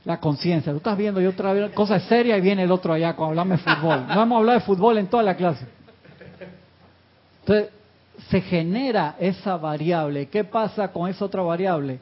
La 0.05 0.21
conciencia. 0.21 0.71
Tú 0.71 0.79
estás 0.79 0.97
viendo 0.97 1.21
y 1.21 1.27
otra 1.27 1.53
vez 1.53 1.73
cosa 1.73 1.99
seria 1.99 2.39
y 2.39 2.41
viene 2.41 2.63
el 2.63 2.71
otro 2.71 2.93
allá 2.93 3.17
cuando 3.17 3.31
hablamos 3.41 3.65
de 3.65 3.75
fútbol. 3.75 4.07
No 4.07 4.17
vamos 4.17 4.37
a 4.37 4.39
hablar 4.39 4.55
de 4.57 4.61
fútbol 4.61 4.99
en 4.99 5.09
toda 5.09 5.25
la 5.25 5.35
clase. 5.35 5.67
Entonces, 7.41 7.71
se 8.29 8.41
genera 8.41 9.17
esa 9.19 9.57
variable. 9.57 10.27
¿Qué 10.27 10.45
pasa 10.45 10.93
con 10.93 11.09
esa 11.09 11.25
otra 11.25 11.43
variable? 11.43 11.99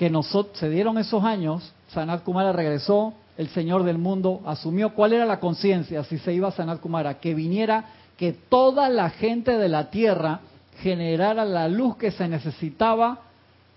Que 0.00 0.08
nosotros, 0.08 0.56
se 0.56 0.70
dieron 0.70 0.96
esos 0.96 1.22
años, 1.24 1.74
Sanat 1.88 2.22
Kumara 2.24 2.52
regresó, 2.52 3.12
el 3.36 3.48
Señor 3.50 3.82
del 3.82 3.98
mundo 3.98 4.40
asumió 4.46 4.94
cuál 4.94 5.12
era 5.12 5.26
la 5.26 5.40
conciencia 5.40 6.04
si 6.04 6.16
se 6.16 6.32
iba 6.32 6.48
a 6.48 6.52
Sanat 6.52 6.80
Kumara, 6.80 7.20
que 7.20 7.34
viniera, 7.34 7.84
que 8.16 8.32
toda 8.32 8.88
la 8.88 9.10
gente 9.10 9.58
de 9.58 9.68
la 9.68 9.90
tierra 9.90 10.40
generara 10.78 11.44
la 11.44 11.68
luz 11.68 11.98
que 11.98 12.12
se 12.12 12.26
necesitaba 12.28 13.18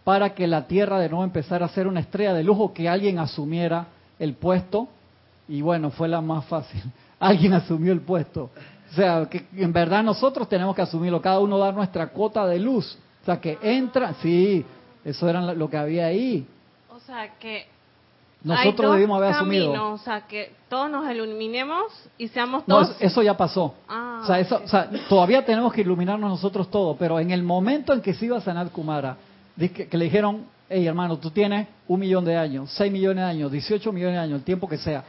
para 0.05 0.33
que 0.33 0.47
la 0.47 0.65
tierra 0.65 0.97
de 0.97 1.09
nuevo 1.09 1.25
empezara 1.25 1.65
a 1.65 1.69
ser 1.69 1.87
una 1.87 1.99
estrella 1.99 2.33
de 2.33 2.45
lujo, 2.45 2.71
que 2.71 2.87
alguien 2.87 3.19
asumiera 3.19 3.87
el 4.17 4.35
puesto, 4.35 4.87
y 5.49 5.61
bueno, 5.61 5.89
fue 5.89 6.07
la 6.07 6.21
más 6.21 6.45
fácil. 6.45 6.81
Alguien 7.19 7.51
asumió 7.51 7.91
el 7.91 7.99
puesto. 7.99 8.49
O 8.91 8.95
sea, 8.95 9.27
que 9.29 9.45
en 9.57 9.73
verdad 9.73 10.01
nosotros 10.01 10.47
tenemos 10.47 10.73
que 10.73 10.83
asumirlo, 10.83 11.21
cada 11.21 11.39
uno 11.39 11.57
dar 11.57 11.73
nuestra 11.73 12.07
cuota 12.07 12.47
de 12.47 12.59
luz. 12.59 12.97
O 13.23 13.25
sea, 13.25 13.41
que 13.41 13.57
entra, 13.61 14.13
sí, 14.21 14.65
eso 15.05 15.29
era 15.29 15.53
lo 15.53 15.69
que 15.69 15.77
había 15.77 16.07
ahí. 16.07 16.45
O 16.89 16.99
sea, 16.99 17.37
que 17.39 17.67
nosotros 18.43 18.93
debimos 18.93 19.17
haber 19.17 19.33
asumido. 19.35 19.93
O 19.93 19.97
sea, 19.97 20.21
que 20.27 20.51
todos 20.69 20.89
nos 20.89 21.09
iluminemos 21.09 21.91
y 22.17 22.27
seamos 22.27 22.65
todos. 22.65 22.89
No, 22.89 22.95
eso 22.99 23.21
ya 23.21 23.37
pasó. 23.37 23.73
Ah, 23.87 24.19
o, 24.23 24.27
sea, 24.27 24.39
eso, 24.39 24.61
o 24.63 24.67
sea, 24.67 24.89
todavía 25.07 25.45
tenemos 25.45 25.73
que 25.73 25.81
iluminarnos 25.81 26.29
nosotros 26.29 26.69
todos, 26.69 26.97
pero 26.97 27.19
en 27.19 27.31
el 27.31 27.43
momento 27.43 27.93
en 27.93 28.01
que 28.01 28.13
se 28.13 28.25
iba 28.25 28.37
a 28.37 28.41
sanar 28.41 28.69
Kumara, 28.69 29.17
que, 29.57 29.87
le 29.91 30.05
dijeron, 30.05 30.45
hey 30.69 30.85
hermano, 30.85 31.17
tú 31.17 31.31
tienes 31.31 31.67
un 31.87 31.99
millón 31.99 32.25
de 32.25 32.35
años, 32.35 32.71
seis 32.71 32.91
millones 32.91 33.23
de 33.23 33.29
años, 33.29 33.51
dieciocho 33.51 33.93
millones 33.93 34.15
de 34.15 34.21
años, 34.21 34.39
el 34.39 34.43
tiempo 34.43 34.67
que 34.67 34.77
sea. 34.77 35.03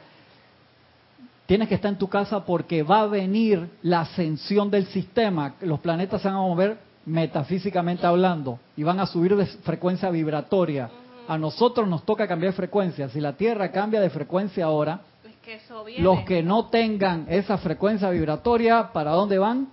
Tienes 1.46 1.68
que 1.68 1.74
estar 1.74 1.90
en 1.90 1.98
tu 1.98 2.08
casa 2.08 2.44
porque 2.44 2.82
va 2.82 3.00
a 3.00 3.06
venir 3.06 3.68
la 3.82 4.00
ascensión 4.00 4.70
del 4.70 4.86
sistema. 4.86 5.54
Los 5.60 5.80
planetas 5.80 6.22
se 6.22 6.28
van 6.28 6.38
a 6.38 6.40
mover 6.40 6.78
metafísicamente 7.06 8.06
hablando 8.06 8.58
y 8.76 8.82
van 8.82 9.00
a 9.00 9.06
subir 9.06 9.36
de 9.36 9.46
frecuencia 9.46 10.10
vibratoria. 10.10 10.90
A 11.26 11.38
nosotros 11.38 11.88
nos 11.88 12.04
toca 12.04 12.28
cambiar 12.28 12.52
de 12.52 12.56
frecuencia. 12.56 13.08
Si 13.08 13.20
la 13.20 13.34
Tierra 13.34 13.70
cambia 13.70 14.00
de 14.00 14.10
frecuencia 14.10 14.66
ahora, 14.66 15.00
los 15.98 16.20
que 16.24 16.42
no 16.42 16.66
tengan 16.68 17.26
esa 17.28 17.58
frecuencia 17.58 18.10
vibratoria, 18.10 18.90
¿para 18.92 19.12
dónde 19.12 19.38
van? 19.38 19.68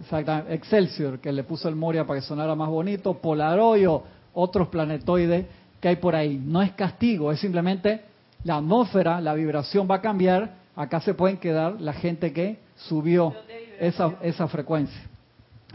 Exactamente. 0.00 0.54
Excelsior, 0.54 1.18
que 1.18 1.32
le 1.32 1.44
puso 1.44 1.68
el 1.68 1.76
Moria 1.76 2.06
para 2.06 2.20
que 2.20 2.26
sonara 2.26 2.54
más 2.54 2.68
bonito, 2.68 3.14
Polaroid 3.14 3.88
otros 4.32 4.68
planetoides 4.68 5.46
que 5.80 5.88
hay 5.88 5.96
por 5.96 6.14
ahí. 6.14 6.40
No 6.42 6.62
es 6.62 6.72
castigo, 6.72 7.32
es 7.32 7.40
simplemente 7.40 8.02
la 8.44 8.56
atmósfera, 8.56 9.20
la 9.20 9.34
vibración 9.34 9.88
va 9.90 9.96
a 9.96 10.00
cambiar. 10.00 10.54
Acá 10.76 11.00
se 11.00 11.14
pueden 11.14 11.36
quedar 11.36 11.80
la 11.80 11.92
gente 11.92 12.32
que 12.32 12.58
subió 12.76 13.34
esa, 13.78 14.14
esa 14.22 14.48
frecuencia. 14.48 15.09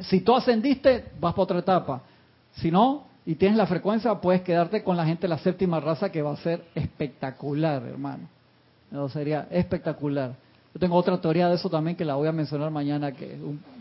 Si 0.01 0.21
tú 0.21 0.35
ascendiste, 0.35 1.05
vas 1.19 1.33
para 1.33 1.43
otra 1.43 1.59
etapa. 1.59 2.01
Si 2.53 2.71
no, 2.71 3.05
y 3.25 3.35
tienes 3.35 3.57
la 3.57 3.65
frecuencia, 3.65 4.13
puedes 4.15 4.41
quedarte 4.41 4.83
con 4.83 4.97
la 4.97 5.05
gente 5.05 5.23
de 5.23 5.29
la 5.29 5.37
séptima 5.37 5.79
raza 5.79 6.11
que 6.11 6.21
va 6.21 6.33
a 6.33 6.37
ser 6.37 6.65
espectacular, 6.75 7.83
hermano. 7.83 8.27
No, 8.91 9.09
sería 9.09 9.47
espectacular. 9.49 10.35
Yo 10.73 10.79
tengo 10.79 10.95
otra 10.95 11.19
teoría 11.19 11.47
de 11.49 11.55
eso 11.55 11.69
también 11.69 11.95
que 11.95 12.05
la 12.05 12.15
voy 12.15 12.27
a 12.27 12.31
mencionar 12.31 12.69
mañana 12.69 13.13
que 13.13 13.37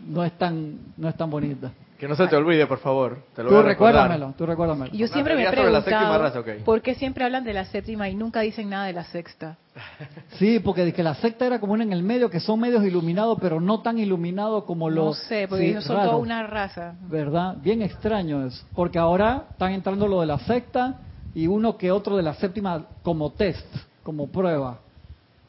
no 0.07 0.23
es 0.23 0.31
tan 0.37 0.79
no 0.97 1.09
es 1.09 1.15
tan 1.15 1.29
bonita. 1.29 1.71
Que 1.99 2.09
no 2.09 2.15
se 2.15 2.27
te 2.27 2.35
olvide, 2.35 2.67
por 2.67 2.79
favor. 2.79 3.19
Te 3.33 3.43
lo 3.43 3.49
tú 3.49 3.61
recuérdamelo, 3.61 4.33
tú 4.37 4.45
recuérdamelo. 4.45 4.91
Yo 4.93 5.07
siempre 5.07 5.35
me 5.35 5.43
he 5.43 5.49
preguntado 5.49 6.43
por 6.65 6.81
qué 6.81 6.95
siempre 6.95 7.23
hablan 7.23 7.45
de 7.45 7.53
la 7.53 7.65
séptima 7.65 8.09
y 8.09 8.15
nunca 8.15 8.41
dicen 8.41 8.69
nada 8.69 8.85
de 8.85 8.93
la 8.93 9.03
sexta. 9.05 9.57
Sí, 10.37 10.59
porque 10.59 10.91
que 10.91 11.03
la 11.03 11.15
sexta 11.15 11.45
era 11.45 11.59
como 11.59 11.73
una 11.73 11.83
en 11.83 11.93
el 11.93 12.03
medio, 12.03 12.29
que 12.29 12.41
son 12.41 12.59
medios 12.59 12.83
iluminados, 12.83 13.37
pero 13.39 13.61
no 13.61 13.81
tan 13.81 13.97
iluminados 13.97 14.65
como 14.65 14.89
los... 14.89 15.05
No 15.05 15.13
sé, 15.13 15.47
porque 15.47 15.69
ellos 15.69 15.85
son 15.85 15.95
toda 15.95 16.17
una 16.17 16.43
raza. 16.43 16.95
¿Verdad? 17.09 17.55
Bien 17.61 17.81
extraño 17.81 18.45
eso. 18.45 18.65
Porque 18.73 18.99
ahora 18.99 19.45
están 19.51 19.71
entrando 19.71 20.07
lo 20.07 20.19
de 20.19 20.27
la 20.27 20.39
sexta 20.39 20.99
y 21.33 21.47
uno 21.47 21.77
que 21.77 21.91
otro 21.91 22.17
de 22.17 22.23
la 22.23 22.33
séptima 22.33 22.85
como 23.03 23.31
test, 23.31 23.65
como 24.03 24.27
prueba. 24.27 24.79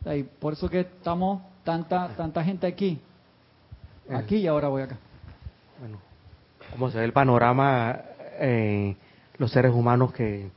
Y 0.04 0.22
por 0.22 0.52
eso 0.52 0.68
que 0.68 0.80
estamos 0.80 1.42
tanta 1.64 2.08
tanta 2.16 2.44
gente 2.44 2.66
aquí. 2.66 3.00
Aquí 4.08 4.36
y 4.36 4.46
ahora 4.46 4.68
voy 4.68 4.82
acá. 4.82 4.98
Como 6.72 6.90
se 6.90 6.98
ve 6.98 7.04
el 7.04 7.12
panorama, 7.12 7.96
eh, 8.38 8.94
los 9.38 9.50
seres 9.50 9.72
humanos 9.72 10.12
que, 10.12 10.48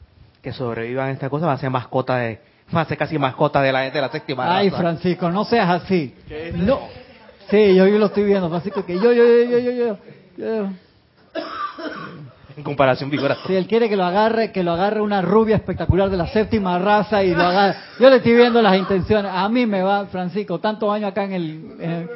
que 0.41 0.51
sobrevivan 0.53 1.09
a 1.09 1.11
esta 1.11 1.29
cosa 1.29 1.45
van 1.45 1.55
a 1.55 1.59
ser 1.59 1.69
mascota 1.69 2.17
de, 2.17 2.39
van 2.71 2.85
a 2.85 2.87
ser 2.87 2.97
casi 2.97 3.17
mascota 3.17 3.61
de 3.61 3.71
la 3.71 3.83
gente 3.83 3.97
de 3.97 4.01
la 4.01 4.11
séptima 4.11 4.57
Ay, 4.57 4.69
Francisco, 4.69 5.29
no 5.31 5.45
seas 5.45 5.69
así. 5.69 6.15
No. 6.55 6.79
Sí, 7.49 7.75
yo, 7.75 7.87
yo 7.87 7.97
lo 7.97 8.07
estoy 8.07 8.25
viendo, 8.25 8.47
Francisco, 8.49 8.85
que 8.85 8.95
yo, 8.95 9.11
yo, 9.11 9.25
yo, 9.25 9.59
yo, 9.59 9.71
yo, 9.71 9.95
yo 10.37 10.69
en 12.59 12.63
comparación 12.63 13.09
vibrato. 13.09 13.41
Si 13.47 13.55
él 13.55 13.67
quiere 13.67 13.89
que 13.89 13.95
lo 13.95 14.03
agarre, 14.03 14.51
que 14.51 14.63
lo 14.63 14.73
agarre 14.73 15.01
una 15.01 15.21
rubia 15.21 15.55
espectacular 15.55 16.09
de 16.09 16.17
la 16.17 16.27
séptima 16.27 16.77
raza 16.77 17.23
y 17.23 17.33
lo 17.33 17.43
agarre. 17.43 17.77
Yo 17.99 18.09
le 18.09 18.17
estoy 18.17 18.35
viendo 18.35 18.61
las 18.61 18.77
intenciones. 18.77 19.31
A 19.33 19.47
mí 19.49 19.65
me 19.65 19.81
va, 19.81 20.05
Francisco, 20.07 20.59
tantos 20.59 20.93
años 20.93 21.11
acá 21.11 21.23
en 21.23 21.33
el, 21.33 21.71
en 21.79 21.91
el, 21.91 22.09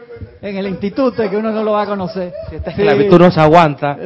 instituto 0.50 1.30
que 1.30 1.38
uno 1.38 1.52
no 1.52 1.64
lo 1.64 1.72
va 1.72 1.84
a 1.84 1.86
conocer. 1.86 2.34
Si 2.50 2.58
esta 2.58 2.72
esclavitud 2.72 3.20
no 3.20 3.32
se 3.32 3.40
aguanta. 3.40 3.98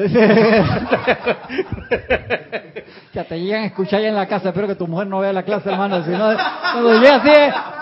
ya 3.13 3.23
te 3.23 3.39
llegan 3.39 3.63
a 3.63 3.65
escuchar 3.65 4.01
ya 4.01 4.09
en 4.09 4.15
la 4.15 4.27
casa. 4.27 4.49
Espero 4.49 4.67
que 4.67 4.75
tu 4.75 4.87
mujer 4.87 5.07
no 5.07 5.19
vea 5.19 5.33
la 5.33 5.43
clase, 5.43 5.69
hermano. 5.69 6.03
Si 6.03 6.11
no, 6.11 6.35
cuando 6.73 6.93
llega 6.99 7.15
así, 7.15 7.31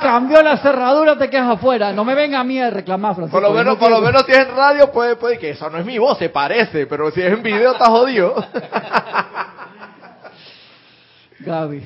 cambió 0.02 0.42
la 0.42 0.58
cerradura, 0.58 1.18
te 1.18 1.30
quedas 1.30 1.50
afuera. 1.50 1.92
No 1.92 2.06
me 2.06 2.16
venga 2.16 2.40
a 2.40 2.44
mí 2.44 2.60
a 2.60 2.70
reclamar, 2.70 3.16
Francisco. 3.16 3.40
Por 3.40 3.50
lo 3.50 3.54
menos, 3.54 3.78
por 3.78 3.92
lo 3.92 4.00
menos 4.00 4.24
si 4.26 4.32
es 4.32 4.40
en 4.40 4.56
radio, 4.56 4.92
puede, 4.92 5.18
puede 5.18 5.38
que 5.38 5.50
eso 5.50 5.70
no 5.70 5.78
es 5.78 5.86
mi 5.86 5.98
voz, 5.98 6.18
se 6.18 6.30
parece. 6.30 6.88
Pero 6.88 7.12
si 7.12 7.22
es 7.22 7.34
en 7.34 7.44
video, 7.44 7.74
está 7.74 7.88
jodido. 7.88 8.36
Gaby. 11.40 11.86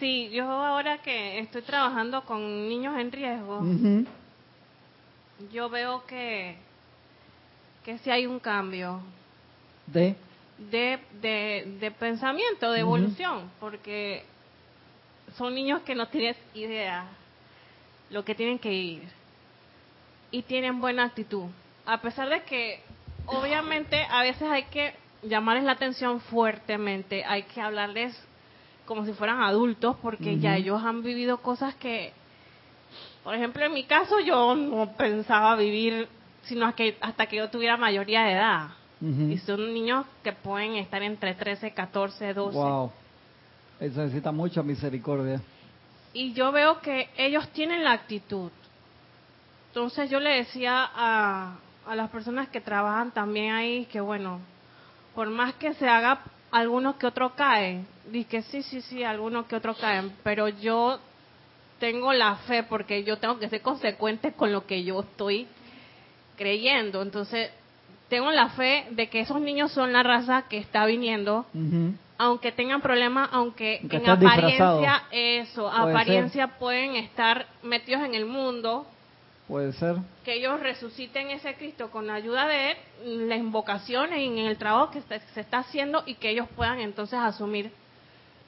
Sí, 0.00 0.30
yo 0.32 0.50
ahora 0.50 0.98
que 0.98 1.38
estoy 1.40 1.62
trabajando 1.62 2.22
con 2.24 2.68
niños 2.68 2.98
en 2.98 3.12
riesgo, 3.12 3.62
yo 5.52 5.68
veo 5.68 6.04
que, 6.06 6.56
que 7.84 7.98
sí 7.98 8.10
hay 8.10 8.26
un 8.26 8.38
cambio. 8.38 9.00
¿De? 9.86 10.16
De, 10.58 10.98
de, 11.80 11.90
pensamiento, 11.92 12.70
de 12.70 12.80
evolución, 12.80 13.50
porque 13.58 14.24
son 15.36 15.54
niños 15.54 15.80
que 15.82 15.94
no 15.94 16.06
tienen 16.08 16.36
idea 16.54 17.06
lo 18.10 18.24
que 18.24 18.34
tienen 18.34 18.58
que 18.58 18.72
ir 18.72 19.02
y 20.30 20.42
tienen 20.42 20.80
buena 20.80 21.04
actitud. 21.04 21.46
A 21.86 22.00
pesar 22.02 22.28
de 22.28 22.42
que, 22.42 22.80
obviamente, 23.26 24.04
a 24.10 24.22
veces 24.22 24.42
hay 24.42 24.64
que 24.64 24.94
llamarles 25.22 25.64
la 25.64 25.72
atención 25.72 26.20
fuertemente, 26.20 27.24
hay 27.24 27.44
que 27.44 27.60
hablarles 27.60 28.14
como 28.84 29.06
si 29.06 29.12
fueran 29.12 29.40
adultos, 29.40 29.96
porque 30.02 30.38
ya 30.38 30.56
ellos 30.56 30.82
han 30.82 31.02
vivido 31.02 31.38
cosas 31.38 31.74
que, 31.76 32.12
por 33.24 33.34
ejemplo, 33.34 33.64
en 33.64 33.72
mi 33.72 33.84
caso 33.84 34.20
yo 34.20 34.54
no 34.54 34.92
pensaba 34.96 35.56
vivir 35.56 36.08
sino 36.42 36.74
que 36.74 36.96
hasta 37.00 37.26
que 37.26 37.36
yo 37.36 37.50
tuviera 37.50 37.76
mayoría 37.76 38.22
de 38.24 38.32
edad. 38.32 38.68
Y 39.02 39.38
son 39.38 39.72
niños 39.72 40.04
que 40.22 40.32
pueden 40.32 40.74
estar 40.76 41.02
entre 41.02 41.34
13, 41.34 41.70
14, 41.70 42.34
12. 42.34 42.58
Wow. 42.58 42.92
Eso 43.80 44.02
necesita 44.02 44.30
mucha 44.30 44.62
misericordia. 44.62 45.40
Y 46.12 46.34
yo 46.34 46.52
veo 46.52 46.82
que 46.82 47.08
ellos 47.16 47.48
tienen 47.48 47.82
la 47.82 47.92
actitud. 47.92 48.50
Entonces 49.68 50.10
yo 50.10 50.20
le 50.20 50.30
decía 50.30 50.90
a, 50.94 51.56
a 51.86 51.94
las 51.94 52.10
personas 52.10 52.48
que 52.48 52.60
trabajan 52.60 53.10
también 53.10 53.54
ahí 53.54 53.86
que 53.86 54.02
bueno, 54.02 54.40
por 55.14 55.30
más 55.30 55.54
que 55.54 55.72
se 55.74 55.88
haga, 55.88 56.20
algunos 56.50 56.96
que 56.96 57.06
otros 57.06 57.32
caen. 57.32 57.86
Dice 58.10 58.42
sí, 58.42 58.62
sí, 58.62 58.82
sí, 58.82 59.02
algunos 59.02 59.46
que 59.46 59.56
otros 59.56 59.78
caen, 59.78 60.12
pero 60.22 60.48
yo 60.48 60.98
tengo 61.80 62.12
la 62.12 62.36
fe 62.36 62.62
porque 62.62 63.02
yo 63.02 63.16
tengo 63.18 63.40
que 63.40 63.48
ser 63.48 63.62
consecuente 63.62 64.32
con 64.32 64.52
lo 64.52 64.66
que 64.66 64.84
yo 64.84 65.00
estoy 65.00 65.48
creyendo. 66.36 67.02
Entonces, 67.02 67.50
tengo 68.08 68.30
la 68.30 68.50
fe 68.50 68.86
de 68.90 69.08
que 69.08 69.20
esos 69.20 69.40
niños 69.40 69.72
son 69.72 69.92
la 69.92 70.02
raza 70.04 70.42
que 70.42 70.58
está 70.58 70.84
viniendo, 70.86 71.46
aunque 72.18 72.52
tengan 72.52 72.82
problemas, 72.82 73.30
aunque, 73.32 73.80
en 73.82 74.08
apariencia, 74.08 75.04
eso, 75.10 75.68
apariencia 75.68 76.58
pueden 76.58 76.96
estar 76.96 77.46
metidos 77.62 78.04
en 78.04 78.14
el 78.14 78.26
mundo, 78.26 78.86
Puede 79.48 79.72
ser. 79.72 79.96
Que 80.24 80.34
ellos 80.34 80.60
resuciten 80.60 81.30
ese 81.30 81.54
Cristo 81.54 81.90
con 81.90 82.06
la 82.06 82.14
ayuda 82.14 82.46
de 82.46 82.76
las 83.04 83.36
invocaciones 83.36 84.20
y 84.20 84.26
en 84.26 84.46
el 84.46 84.56
trabajo 84.56 84.92
que 84.92 85.00
se 85.02 85.40
está 85.40 85.58
haciendo 85.58 86.04
y 86.06 86.14
que 86.14 86.30
ellos 86.30 86.46
puedan 86.54 86.78
entonces 86.78 87.18
asumir 87.18 87.72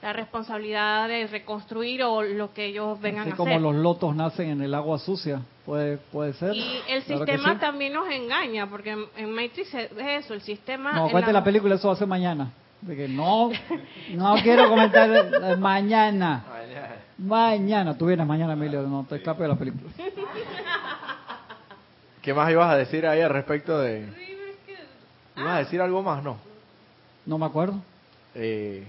la 0.03 0.13
responsabilidad 0.13 1.07
de 1.07 1.29
reconstruir 1.29 2.03
o 2.03 2.23
lo 2.23 2.53
que 2.53 2.67
ellos 2.67 3.01
vengan 3.01 3.21
a 3.21 3.35
hacer. 3.35 3.37
como 3.37 3.59
los 3.61 3.75
lotos 3.77 4.17
nacen 4.17 4.51
en 4.51 4.61
el 4.61 4.75
agua 4.75 4.99
sucia, 4.99 5.41
puede 5.65 5.97
puede 5.97 6.33
ser. 6.33 6.55
Y 6.57 6.81
el 6.89 7.05
sistema 7.05 7.59
también 7.61 7.93
nos 7.93 8.11
engaña, 8.11 8.69
porque 8.69 8.91
en, 9.17 9.31
Matrix 9.33 9.73
es 9.73 9.91
eso, 9.97 10.35
el 10.35 10.43
sistema... 10.43 10.93
No, 10.93 11.09
cuente 11.09 11.33
la... 11.33 11.45
película, 11.45 11.77
eso 11.77 11.87
va 11.87 11.95
a 11.95 11.97
ser 11.97 12.09
mañana. 12.09 12.51
De 12.81 12.97
que 12.97 13.07
no, 13.07 13.53
no 14.11 14.35
quiero 14.43 14.69
comentar 14.69 15.57
mañana. 15.59 16.45
Mañana. 17.17 17.97
Tú 17.97 18.07
vienes 18.07 18.27
mañana, 18.27 18.55
Emilio, 18.55 18.83
no 18.83 19.07
te 19.09 19.17
escapes 19.17 19.43
de 19.43 19.49
la 19.49 19.57
película. 19.57 19.89
¿Qué 22.21 22.35
más 22.35 22.51
ibas 22.51 22.73
a 22.73 22.77
decir 22.77 23.07
ahí 23.07 23.21
al 23.21 23.31
respecto 23.31 23.79
de...? 23.79 24.09
¿Ibas 25.37 25.55
a 25.55 25.59
decir 25.59 25.81
algo 25.81 26.03
más? 26.03 26.25
No. 26.25 26.39
No 27.25 27.39
me 27.39 27.47
acuerdo. 27.47 27.77
Eh, 28.35 28.85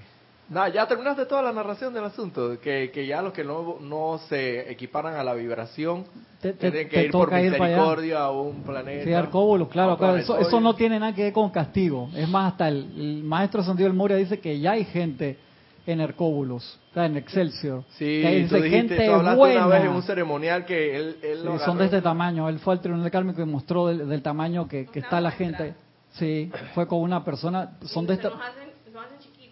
nada, 0.50 0.70
ya 0.70 0.88
terminaste 0.88 1.26
toda 1.26 1.42
la 1.42 1.52
narración 1.52 1.94
del 1.94 2.04
asunto, 2.04 2.60
que, 2.60 2.92
que 2.92 3.06
ya 3.06 3.22
los 3.22 3.34
que 3.34 3.44
no, 3.44 3.78
no 3.82 4.20
se 4.30 4.72
equiparan 4.72 5.16
a 5.16 5.24
la 5.24 5.34
vibración 5.34 6.06
tienen 6.52 6.90
que 6.90 7.06
ir 7.06 7.12
por 7.12 7.32
misericordia 7.32 8.24
a 8.24 8.32
un 8.32 8.64
planeta. 8.64 9.06
Sí, 9.06 9.14
Arcóbulos, 9.14 9.70
claro, 9.70 9.98
claro. 9.98 10.18
Eso, 10.18 10.60
no 10.60 10.76
tiene 10.76 11.00
nada 11.00 11.14
que 11.14 11.24
ver 11.24 11.34
con 11.34 11.50
castigo. 11.50 12.10
Es 12.16 12.28
más, 12.28 12.52
hasta 12.52 12.68
el, 12.68 13.24
maestro 13.24 13.64
Santiago 13.64 13.90
del 13.90 13.98
Moria 13.98 14.18
dice 14.18 14.40
que 14.40 14.60
ya 14.60 14.72
hay 14.72 14.86
gente 14.86 15.38
en 15.86 16.02
Hercóbulos, 16.02 16.80
o 16.92 16.94
sea, 16.94 17.06
en 17.06 17.18
Excelsior. 17.18 17.84
Sí, 17.92 18.22
que 18.22 18.28
hay 18.28 18.70
gente 18.70 19.06
tú 19.06 19.36
buena. 19.36 19.66
una 19.66 19.76
vez 19.76 19.84
en 19.84 19.90
un 19.90 20.04
ceremonial 20.04 20.66
que 20.66 20.96
él, 20.96 21.18
él 21.22 21.50
son 21.64 21.78
de 21.78 21.86
este 21.86 22.02
tamaño. 22.02 22.50
Él 22.50 22.60
fue 22.60 22.74
al 22.74 22.82
tribunal 22.82 23.10
kármico 23.12 23.42
y 23.42 23.46
mostró 23.46 23.88
del, 23.88 24.22
tamaño 24.22 24.68
que, 24.68 24.86
que 24.86 25.00
está 25.00 25.20
la 25.22 25.32
gente. 25.32 25.76
Sí, 26.14 26.52
fue 26.76 26.88
con 26.88 27.00
una 27.00 27.24
persona, 27.26 27.72
son 27.86 28.06
de 28.06 28.14
esta... 28.14 28.32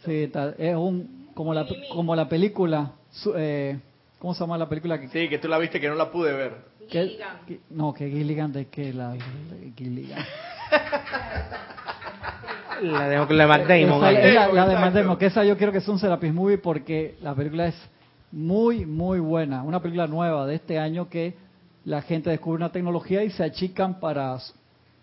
Sí, 0.06 0.32
es 0.58 0.76
un 0.76 1.30
como 1.34 1.54
la 1.54 1.66
como 1.92 2.16
la 2.16 2.28
película 2.28 2.92
eh, 3.36 3.80
¿cómo 4.20 4.34
se 4.34 4.42
llama 4.42 4.58
la 4.58 4.70
película 4.70 5.00
que 5.00 5.08
Sí, 5.10 5.30
que 5.30 5.38
tú 5.38 5.48
la 5.48 5.58
viste 5.58 5.80
que 5.80 5.88
no 5.88 5.96
la 5.96 6.12
pude 6.12 6.34
ver. 6.34 6.56
no, 7.70 7.94
que 7.94 8.10
Gilligan 8.10 8.52
de 8.52 8.68
que 8.68 8.94
la 8.94 9.16
Gilligan. 9.76 10.20
la 12.82 13.10
de, 13.10 13.34
la 13.34 13.48
Matt 13.48 13.68
Damon. 13.68 14.02
la, 14.02 14.68
de 14.68 14.76
Matt 14.76 14.94
Damon, 14.94 15.18
que 15.18 15.28
esa 15.28 15.44
yo 15.44 15.58
quiero 15.58 15.72
que 15.72 15.82
sea 15.82 15.94
un 15.94 16.00
Serapis 16.00 16.34
Movie 16.34 16.58
porque 16.58 17.16
la 17.22 17.36
película 17.36 17.68
es 17.68 17.76
muy, 18.32 18.86
muy 18.86 19.20
buena. 19.20 19.64
Una 19.64 19.82
película 19.82 20.08
nueva 20.08 20.46
de 20.46 20.56
este 20.56 20.80
año 20.80 21.10
que 21.10 21.36
la 21.86 22.02
gente 22.02 22.30
descubre 22.30 22.58
una 22.58 22.72
tecnología 22.72 23.24
y 23.24 23.32
se 23.32 23.44
achican 23.44 24.00
para 24.00 24.38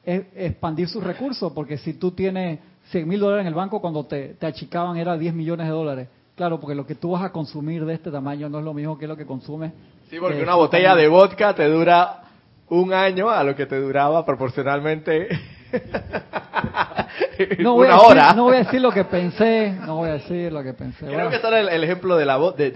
expandir 0.04 0.88
sus 0.88 1.04
recursos, 1.04 1.52
porque 1.52 1.78
si 1.78 1.94
tú 1.94 2.12
tienes 2.12 2.60
100 2.90 3.08
mil 3.08 3.20
dólares 3.20 3.42
en 3.42 3.48
el 3.48 3.54
banco, 3.54 3.80
cuando 3.80 4.04
te, 4.06 4.36
achicaban 4.40 4.96
era 4.96 5.16
10 5.16 5.34
millones 5.34 5.66
de 5.66 5.72
dólares. 5.72 6.08
Claro, 6.36 6.60
porque 6.60 6.74
lo 6.74 6.86
que 6.86 6.94
tú 6.94 7.10
vas 7.12 7.22
a 7.24 7.32
consumir 7.32 7.84
de 7.84 7.94
este 7.94 8.10
tamaño 8.10 8.48
no 8.48 8.58
es 8.60 8.64
lo 8.64 8.72
mismo 8.72 8.96
que 8.96 9.06
lo 9.06 9.16
que 9.16 9.26
consumes. 9.26 9.72
Sí, 10.08 10.18
porque 10.20 10.42
una 10.42 10.54
botella 10.54 10.94
de 10.94 11.08
vodka 11.08 11.54
te 11.54 11.68
dura 11.68 12.22
un 12.68 12.92
año 12.92 13.28
a 13.28 13.42
lo 13.42 13.56
que 13.56 13.66
te 13.66 13.80
duraba 13.80 14.24
proporcionalmente 14.24 15.28
no 17.58 17.74
voy 17.74 17.88
una 17.88 18.00
hora. 18.00 18.32
no 18.34 18.44
voy 18.44 18.56
a 18.56 18.58
decir 18.60 18.80
lo 18.80 18.90
que 18.90 19.04
pensé, 19.04 19.72
no 19.84 19.96
voy 19.96 20.10
a 20.10 20.12
decir 20.14 20.52
lo 20.52 20.62
que 20.62 20.72
pensé. 20.72 21.06
Creo 21.06 21.28
que 21.28 21.36
está 21.36 21.58
el, 21.58 21.68
el, 21.68 21.84
ejemplo 21.84 22.16
de 22.16 22.26
la 22.26 22.36
voz, 22.36 22.56
de, 22.56 22.68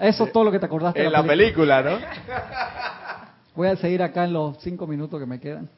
Eso 0.00 0.24
es 0.24 0.32
todo 0.32 0.44
lo 0.44 0.50
que 0.50 0.58
te 0.58 0.66
acordaste. 0.66 1.04
En 1.04 1.12
la 1.12 1.22
película, 1.22 1.82
¿no? 1.82 1.98
Voy 3.54 3.68
a 3.68 3.76
seguir 3.76 4.02
acá 4.02 4.24
en 4.24 4.32
los 4.32 4.58
cinco 4.58 4.86
minutos 4.86 5.20
que 5.20 5.26
me 5.26 5.40
quedan. 5.40 5.68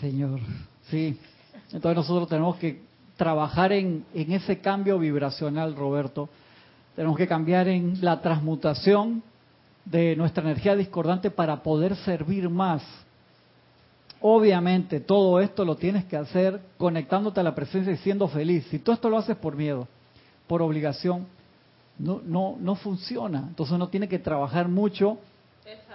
Señor, 0.00 0.40
sí. 0.90 1.18
Entonces 1.72 1.96
nosotros 1.96 2.28
tenemos 2.28 2.56
que 2.56 2.82
trabajar 3.16 3.72
en, 3.72 4.04
en 4.14 4.32
ese 4.32 4.58
cambio 4.58 4.98
vibracional, 4.98 5.76
Roberto. 5.76 6.28
Tenemos 6.96 7.16
que 7.16 7.28
cambiar 7.28 7.68
en 7.68 7.98
la 8.00 8.20
transmutación 8.20 9.22
de 9.84 10.16
nuestra 10.16 10.42
energía 10.42 10.74
discordante 10.74 11.30
para 11.30 11.62
poder 11.62 11.96
servir 11.96 12.48
más. 12.48 12.82
Obviamente, 14.20 15.00
todo 15.00 15.40
esto 15.40 15.64
lo 15.64 15.76
tienes 15.76 16.04
que 16.04 16.16
hacer 16.16 16.60
conectándote 16.76 17.40
a 17.40 17.42
la 17.42 17.54
presencia 17.54 17.92
y 17.92 17.96
siendo 17.98 18.28
feliz. 18.28 18.66
Si 18.70 18.78
tú 18.78 18.92
esto 18.92 19.08
lo 19.08 19.18
haces 19.18 19.36
por 19.36 19.56
miedo, 19.56 19.86
por 20.46 20.62
obligación, 20.62 21.26
no, 21.98 22.20
no, 22.24 22.56
no 22.60 22.74
funciona. 22.74 23.44
Entonces 23.48 23.74
uno 23.74 23.88
tiene 23.88 24.08
que 24.08 24.18
trabajar 24.18 24.68
mucho 24.68 25.18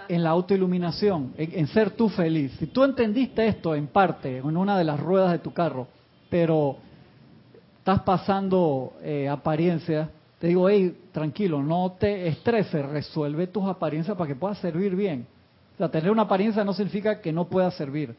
en 0.08 0.22
la 0.22 0.30
autoiluminación, 0.30 1.32
en, 1.36 1.66
ser 1.68 1.90
tú 1.90 2.08
feliz. 2.08 2.52
Si 2.58 2.66
tú 2.66 2.84
entendiste 2.84 3.46
esto 3.46 3.74
en 3.74 3.86
parte, 3.86 4.38
en 4.38 4.56
una 4.56 4.78
de 4.78 4.84
las 4.84 4.98
ruedas 5.00 5.32
de 5.32 5.38
tu 5.38 5.52
carro, 5.52 5.86
pero 6.28 6.76
estás 7.78 8.00
pasando 8.02 8.94
eh, 9.02 9.28
apariencias, 9.28 10.08
te 10.38 10.48
digo, 10.48 10.68
hey, 10.68 10.96
tranquilo, 11.12 11.62
no 11.62 11.92
te 11.98 12.28
estreses, 12.28 12.84
resuelve 12.86 13.46
tus 13.46 13.64
apariencias 13.64 14.16
para 14.16 14.28
que 14.28 14.34
puedas 14.34 14.58
servir 14.58 14.94
bien. 14.94 15.26
O 15.74 15.78
sea, 15.78 15.90
tener 15.90 16.10
una 16.10 16.22
apariencia 16.22 16.64
no 16.64 16.72
significa 16.74 17.20
que 17.20 17.32
no 17.32 17.46
puedas 17.46 17.74
servir. 17.74 18.14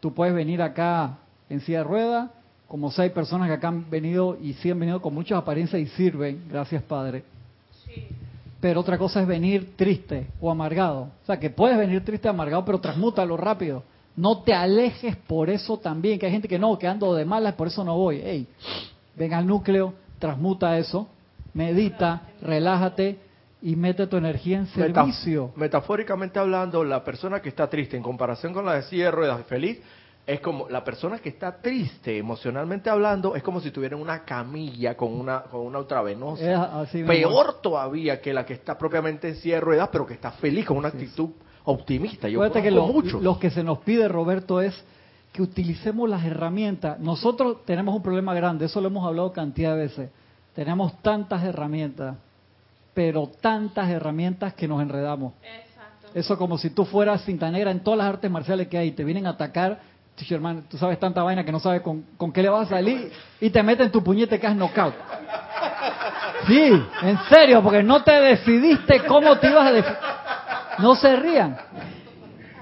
Tú 0.00 0.12
puedes 0.12 0.34
venir 0.34 0.62
acá 0.62 1.18
en 1.48 1.60
silla 1.60 1.78
de 1.78 1.84
rueda, 1.84 2.30
como 2.68 2.90
seis 2.90 3.12
personas 3.12 3.48
que 3.48 3.54
acá 3.54 3.68
han 3.68 3.88
venido 3.90 4.38
y 4.40 4.54
sí 4.54 4.70
han 4.70 4.80
venido 4.80 5.02
con 5.02 5.14
muchas 5.14 5.38
apariencias 5.38 5.80
y 5.80 5.86
sirven, 5.86 6.44
gracias 6.48 6.82
Padre. 6.82 7.24
Sí 7.84 8.08
pero 8.62 8.78
otra 8.78 8.96
cosa 8.96 9.20
es 9.20 9.26
venir 9.26 9.74
triste 9.74 10.28
o 10.40 10.48
amargado. 10.48 11.10
O 11.20 11.26
sea, 11.26 11.40
que 11.40 11.50
puedes 11.50 11.76
venir 11.76 12.04
triste 12.04 12.28
o 12.28 12.30
amargado, 12.30 12.64
pero 12.64 12.78
transmútalo 12.78 13.36
rápido. 13.36 13.82
No 14.14 14.44
te 14.44 14.54
alejes 14.54 15.16
por 15.16 15.50
eso 15.50 15.78
también, 15.78 16.16
que 16.16 16.26
hay 16.26 16.32
gente 16.32 16.46
que 16.46 16.60
no, 16.60 16.78
que 16.78 16.86
ando 16.86 17.12
de 17.12 17.24
malas, 17.24 17.54
por 17.54 17.66
eso 17.66 17.82
no 17.82 17.96
voy. 17.96 18.18
Ey, 18.18 18.46
ven 19.16 19.34
al 19.34 19.48
núcleo, 19.48 19.94
transmuta 20.20 20.78
eso, 20.78 21.08
medita, 21.54 22.28
relájate 22.40 23.18
y 23.62 23.74
mete 23.74 24.06
tu 24.06 24.16
energía 24.16 24.58
en 24.58 24.68
servicio. 24.68 25.50
metafóricamente 25.56 26.38
hablando, 26.38 26.84
la 26.84 27.02
persona 27.02 27.42
que 27.42 27.48
está 27.48 27.68
triste 27.68 27.96
en 27.96 28.04
comparación 28.04 28.52
con 28.52 28.64
la 28.64 28.74
de 28.74 28.82
silla 28.82 29.06
de 29.06 29.10
ruedas 29.10 29.44
feliz, 29.46 29.80
es 30.26 30.40
como 30.40 30.68
la 30.68 30.84
persona 30.84 31.18
que 31.18 31.28
está 31.28 31.56
triste 31.60 32.16
emocionalmente 32.16 32.88
hablando 32.88 33.34
es 33.34 33.42
como 33.42 33.60
si 33.60 33.72
tuviera 33.72 33.96
una 33.96 34.24
camilla 34.24 34.96
con 34.96 35.12
una 35.12 35.42
con 35.42 35.62
una 35.62 35.80
ultravenosa. 35.80 36.86
Peor 36.92 37.60
todavía 37.60 38.20
que 38.20 38.32
la 38.32 38.46
que 38.46 38.54
está 38.54 38.78
propiamente 38.78 39.28
en 39.28 39.36
silla 39.36 39.56
de 39.56 39.60
ruedas 39.62 39.88
pero 39.90 40.06
que 40.06 40.14
está 40.14 40.30
feliz 40.32 40.64
con 40.64 40.76
una 40.76 40.88
actitud 40.88 41.30
optimista. 41.64 42.28
Yo 42.28 42.40
que 42.52 42.70
lo, 42.70 43.38
que 43.38 43.50
se 43.50 43.64
nos 43.64 43.78
pide 43.78 44.06
Roberto 44.06 44.60
es 44.60 44.74
que 45.32 45.42
utilicemos 45.42 46.08
las 46.08 46.24
herramientas. 46.24 47.00
Nosotros 47.00 47.64
tenemos 47.64 47.94
un 47.94 48.02
problema 48.02 48.32
grande 48.32 48.66
eso 48.66 48.80
lo 48.80 48.88
hemos 48.88 49.04
hablado 49.04 49.32
cantidad 49.32 49.74
de 49.74 49.82
veces. 49.82 50.10
Tenemos 50.54 51.00
tantas 51.02 51.42
herramientas 51.42 52.16
pero 52.94 53.26
tantas 53.40 53.88
herramientas 53.88 54.54
que 54.54 54.68
nos 54.68 54.82
enredamos. 54.82 55.32
Exacto. 55.42 56.08
eso 56.14 56.36
como 56.36 56.58
si 56.58 56.68
tú 56.70 56.84
fueras 56.84 57.24
cinta 57.24 57.50
negra 57.50 57.70
en 57.70 57.80
todas 57.80 57.98
las 57.98 58.06
artes 58.06 58.30
marciales 58.30 58.68
que 58.68 58.76
hay 58.76 58.88
y 58.88 58.92
te 58.92 59.02
vienen 59.02 59.26
a 59.26 59.30
atacar 59.30 59.80
tú 60.68 60.78
sabes 60.78 60.98
tanta 60.98 61.22
vaina 61.22 61.44
que 61.44 61.52
no 61.52 61.60
sabes 61.60 61.80
con, 61.80 62.04
con 62.16 62.32
qué 62.32 62.42
le 62.42 62.48
vas 62.48 62.66
a 62.66 62.76
salir 62.76 63.10
y 63.40 63.50
te 63.50 63.62
meten 63.62 63.90
tu 63.90 64.02
puñete 64.02 64.38
que 64.38 64.46
es 64.46 64.54
knockout. 64.54 64.94
Sí, 66.46 66.72
en 67.02 67.18
serio, 67.28 67.62
porque 67.62 67.82
no 67.82 68.02
te 68.02 68.12
decidiste 68.12 69.04
cómo 69.06 69.38
te 69.38 69.48
ibas 69.48 69.72
a. 69.72 70.82
No 70.82 70.94
se 70.94 71.16
rían. 71.16 71.56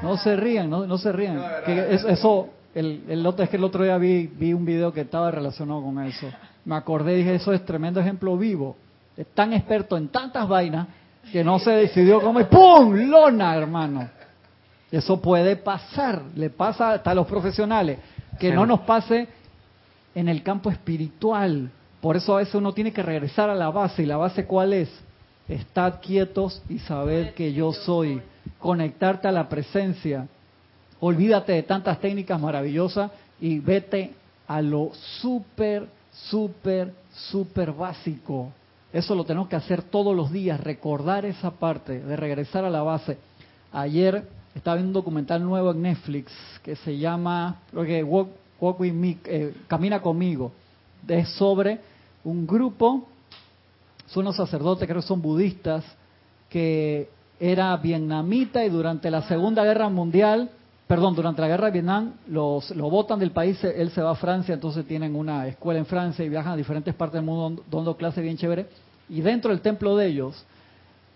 No 0.02 0.16
se 0.16 0.36
rían, 0.36 0.70
no, 0.70 0.86
no 0.86 0.98
se 0.98 1.12
rían. 1.12 1.42
Que 1.64 1.94
eso, 1.94 2.48
el, 2.74 3.04
el 3.08 3.26
otro, 3.26 3.44
es 3.44 3.50
que 3.50 3.56
el 3.56 3.64
otro 3.64 3.84
día 3.84 3.96
vi, 3.98 4.26
vi 4.26 4.52
un 4.52 4.64
video 4.64 4.92
que 4.92 5.02
estaba 5.02 5.30
relacionado 5.30 5.82
con 5.82 6.02
eso. 6.04 6.26
Me 6.64 6.76
acordé 6.76 7.14
y 7.14 7.16
dije, 7.18 7.34
eso 7.34 7.52
es 7.52 7.64
tremendo 7.64 8.00
ejemplo 8.00 8.36
vivo. 8.36 8.76
Es 9.16 9.26
tan 9.28 9.52
experto 9.52 9.96
en 9.96 10.08
tantas 10.08 10.48
vainas 10.48 10.86
que 11.32 11.44
no 11.44 11.58
se 11.58 11.70
decidió 11.70 12.20
cómo 12.20 12.40
y 12.40 12.44
¡pum! 12.44 12.94
Lona, 13.08 13.56
hermano. 13.56 14.08
Eso 14.90 15.20
puede 15.20 15.56
pasar, 15.56 16.22
le 16.34 16.50
pasa 16.50 16.92
hasta 16.92 17.12
a 17.12 17.14
los 17.14 17.26
profesionales, 17.26 17.98
que 18.38 18.52
no 18.52 18.66
nos 18.66 18.80
pase 18.80 19.28
en 20.14 20.28
el 20.28 20.42
campo 20.42 20.70
espiritual. 20.70 21.70
Por 22.00 22.16
eso 22.16 22.34
a 22.34 22.38
veces 22.38 22.54
uno 22.54 22.72
tiene 22.72 22.92
que 22.92 23.02
regresar 23.02 23.50
a 23.50 23.54
la 23.54 23.70
base. 23.70 24.02
¿Y 24.02 24.06
la 24.06 24.16
base 24.16 24.46
cuál 24.46 24.72
es? 24.72 24.90
Estad 25.48 26.00
quietos 26.00 26.62
y 26.68 26.78
saber 26.78 27.34
que 27.34 27.52
yo 27.52 27.72
soy. 27.72 28.20
Conectarte 28.58 29.28
a 29.28 29.32
la 29.32 29.48
presencia. 29.48 30.26
Olvídate 30.98 31.52
de 31.52 31.62
tantas 31.62 32.00
técnicas 32.00 32.40
maravillosas 32.40 33.10
y 33.40 33.58
vete 33.58 34.12
a 34.48 34.60
lo 34.60 34.90
súper, 35.20 35.86
súper, 36.12 36.92
súper 37.12 37.72
básico. 37.72 38.52
Eso 38.92 39.14
lo 39.14 39.24
tenemos 39.24 39.48
que 39.48 39.56
hacer 39.56 39.82
todos 39.82 40.16
los 40.16 40.32
días, 40.32 40.58
recordar 40.60 41.24
esa 41.24 41.52
parte 41.52 42.00
de 42.00 42.16
regresar 42.16 42.64
a 42.64 42.70
la 42.70 42.82
base. 42.82 43.18
Ayer 43.72 44.24
estaba 44.54 44.76
viendo 44.76 44.90
un 44.90 45.02
documental 45.04 45.42
nuevo 45.44 45.70
en 45.70 45.82
Netflix 45.82 46.32
que 46.62 46.76
se 46.76 46.98
llama 46.98 47.60
Walk, 47.72 48.80
with 48.80 48.92
Me, 48.92 49.18
eh, 49.24 49.54
Camina 49.68 50.00
conmigo. 50.00 50.52
Es 51.06 51.28
sobre 51.30 51.80
un 52.24 52.46
grupo, 52.46 53.08
son 54.06 54.22
unos 54.22 54.36
sacerdotes, 54.36 54.86
creo 54.86 55.00
que 55.00 55.06
son 55.06 55.22
budistas, 55.22 55.84
que 56.48 57.08
era 57.38 57.76
vietnamita 57.76 58.64
y 58.64 58.68
durante 58.68 59.10
la 59.10 59.22
Segunda 59.22 59.64
Guerra 59.64 59.88
Mundial 59.88 60.50
perdón, 60.90 61.14
durante 61.14 61.40
la 61.40 61.46
guerra 61.46 61.66
de 61.66 61.70
Vietnam 61.70 62.14
los, 62.26 62.72
lo 62.72 62.90
botan 62.90 63.20
del 63.20 63.30
país, 63.30 63.62
él 63.62 63.90
se 63.90 64.02
va 64.02 64.10
a 64.10 64.16
Francia, 64.16 64.54
entonces 64.54 64.84
tienen 64.88 65.14
una 65.14 65.46
escuela 65.46 65.78
en 65.78 65.86
Francia 65.86 66.24
y 66.24 66.28
viajan 66.28 66.54
a 66.54 66.56
diferentes 66.56 66.92
partes 66.96 67.14
del 67.14 67.22
mundo 67.22 67.62
dando 67.70 67.96
clases 67.96 68.24
bien 68.24 68.36
chévere. 68.36 68.66
Y 69.08 69.20
dentro 69.20 69.52
del 69.52 69.60
templo 69.60 69.96
de 69.96 70.08
ellos 70.08 70.44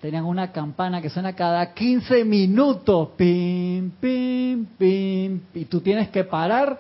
tenían 0.01 0.25
una 0.25 0.53
campana 0.53 1.01
que 1.01 1.09
suena 1.09 1.35
cada 1.35 1.73
15 1.73 2.25
minutos, 2.25 3.11
pim, 3.17 3.91
pim, 3.93 4.67
pim, 4.79 5.41
y 5.55 5.65
tú 5.65 5.81
tienes 5.81 6.09
que 6.11 6.25
parar 6.25 6.79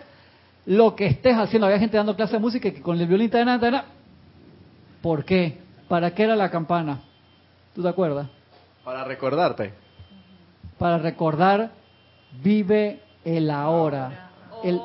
lo 0.67 0.95
que 0.95 1.07
estés 1.07 1.35
haciendo. 1.35 1.67
Había 1.67 1.79
gente 1.79 1.97
dando 1.97 2.17
clases 2.17 2.35
de 2.35 2.39
música 2.39 2.71
que 2.71 2.83
con 2.83 3.01
el 3.01 3.07
violín, 3.07 3.31
ta, 3.31 3.45
ta, 3.59 3.85
¿por 5.01 5.25
qué? 5.25 5.59
¿Para 5.89 6.15
qué 6.15 6.25
era 6.25 6.37
la 6.37 6.51
campana? 6.51 7.01
¿Tú 7.75 7.83
te 7.83 7.89
acuerdas? 7.89 8.29
Para 8.85 9.05
recordarte. 9.05 9.73
Para 10.79 10.99
recordar, 10.99 11.71
vive 12.43 13.01
el 13.25 13.51
ahora, 13.51 14.31
el, 14.63 14.81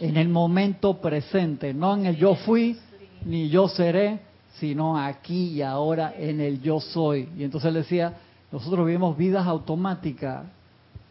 en 0.00 0.16
el 0.16 0.28
momento 0.28 1.00
presente, 1.00 1.74
no 1.74 1.94
en 1.94 2.06
el 2.06 2.16
yo 2.16 2.34
fui 2.34 2.78
ni 3.24 3.48
yo 3.48 3.68
seré, 3.68 4.20
sino 4.58 4.98
aquí 4.98 5.50
y 5.50 5.62
ahora 5.62 6.14
en 6.16 6.40
el 6.40 6.60
yo 6.60 6.80
soy. 6.80 7.28
Y 7.36 7.44
entonces 7.44 7.68
él 7.68 7.74
decía, 7.74 8.14
nosotros 8.50 8.86
vivimos 8.86 9.16
vidas 9.16 9.46
automáticas. 9.46 10.44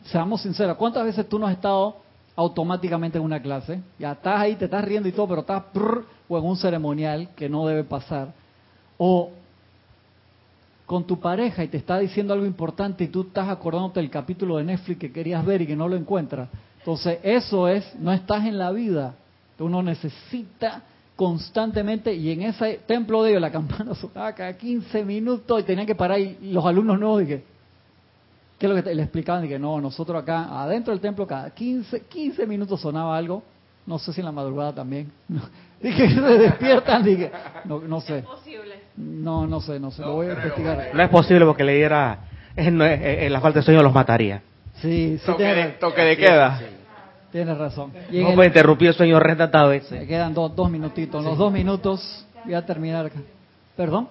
Seamos 0.06 0.42
sinceros, 0.42 0.78
¿cuántas 0.78 1.06
veces 1.06 1.28
tú 1.28 1.40
no 1.40 1.48
has 1.48 1.54
estado 1.54 1.98
automáticamente 2.36 3.18
en 3.18 3.24
una 3.24 3.42
clase? 3.42 3.82
Ya 4.00 4.14
estás 4.14 4.40
ahí, 4.40 4.56
te 4.56 4.66
estás 4.66 4.84
riendo 4.84 5.10
y 5.10 5.12
todo, 5.12 5.28
pero 5.28 5.42
estás 5.42 5.64
o 6.28 6.38
en 6.38 6.46
un 6.46 6.56
ceremonial 6.56 7.30
que 7.36 7.50
no 7.50 7.68
debe 7.68 7.84
pasar. 7.84 8.34
O 8.98 9.32
con 10.86 11.06
tu 11.06 11.20
pareja 11.20 11.64
y 11.64 11.68
te 11.68 11.78
está 11.78 12.00
diciendo 12.00 12.34
algo 12.34 12.46
importante 12.46 13.06
y 13.06 13.08
tú 13.08 13.22
estás 13.22 13.50
acordándote 13.50 14.00
del 14.00 14.10
capítulo 14.10 14.58
de 14.58 14.66
Netflix 14.66 15.00
que 15.00 15.12
querías 15.12 15.46
ver 15.46 15.62
y 15.62 15.68
que 15.68 15.76
no 15.76 15.88
lo 15.88 15.96
encuentras. 15.96 16.50
Entonces, 16.80 17.20
eso 17.24 17.68
es, 17.68 17.96
no 18.00 18.12
estás 18.12 18.46
en 18.46 18.58
la 18.58 18.72
vida. 18.72 19.16
Uno 19.60 19.84
necesita 19.84 20.82
constantemente, 21.22 22.12
y 22.16 22.32
en 22.32 22.42
ese 22.42 22.80
templo 22.88 23.22
de 23.22 23.30
ellos 23.30 23.42
la 23.42 23.52
campana 23.52 23.94
sonaba 24.02 24.34
cada 24.34 24.58
15 24.58 25.06
minutos 25.06 25.62
y 25.62 25.64
tenían 25.64 25.86
que 25.86 25.94
parar 25.94 26.20
y 26.20 26.36
los 26.52 26.66
alumnos 26.66 27.00
no, 27.00 27.22
y 27.22 27.28
que, 27.28 27.44
¿qué 28.58 28.66
es 28.66 28.74
lo 28.74 28.84
que 28.84 28.96
le 28.96 29.04
explicaban? 29.04 29.48
Que 29.48 29.60
no, 29.60 29.80
nosotros 29.80 30.20
acá, 30.20 30.64
adentro 30.64 30.92
del 30.92 31.00
templo, 31.00 31.28
cada 31.28 31.52
15, 31.52 32.08
15 32.08 32.48
minutos 32.48 32.82
sonaba 32.82 33.16
algo, 33.16 33.44
no 33.86 34.00
sé 34.00 34.14
si 34.14 34.22
en 34.22 34.26
la 34.26 34.32
madrugada 34.32 34.74
también. 34.74 35.12
Dije 35.80 36.08
que 36.08 36.10
se 36.16 36.22
despiertan, 36.22 37.04
dije, 37.04 37.32
no, 37.66 37.82
no 37.82 38.02
sé. 38.02 38.24
No, 38.98 39.46
no 39.46 39.62
sé, 39.62 39.80
no 39.80 39.92
sé, 39.92 40.02
lo 40.02 40.14
voy 40.14 40.26
a 40.26 40.34
investigar. 40.34 40.90
No 40.92 41.04
es 41.04 41.10
posible 41.10 41.46
porque 41.46 41.64
le 41.64 41.76
diera, 41.76 42.18
en, 42.56 42.80
la 43.32 43.42
falta 43.42 43.60
de 43.60 43.66
sueño 43.66 43.84
los 43.84 43.94
mataría. 43.94 44.42
Sí, 44.82 45.20
sí. 45.20 45.24
Toque, 45.24 45.44
de, 45.44 45.66
toque 45.74 46.02
de 46.02 46.18
queda. 46.18 46.60
Tienes 47.32 47.58
razón. 47.58 47.94
Y 48.12 48.22
no 48.22 48.36
me 48.36 48.46
interrumpir 48.48 48.90
el 48.90 48.94
sueño 48.94 49.20
retratado 49.20 49.72
ese. 49.72 50.00
Me 50.00 50.08
quedan 50.08 50.34
dos, 50.34 50.56
dos 50.56 50.70
minutitos. 50.70 51.24
Los 51.24 51.38
dos 51.38 51.52
minutos 51.52 52.26
voy 52.44 52.54
a 52.54 52.66
terminar. 52.66 53.12
¿Perdón? 53.76 54.10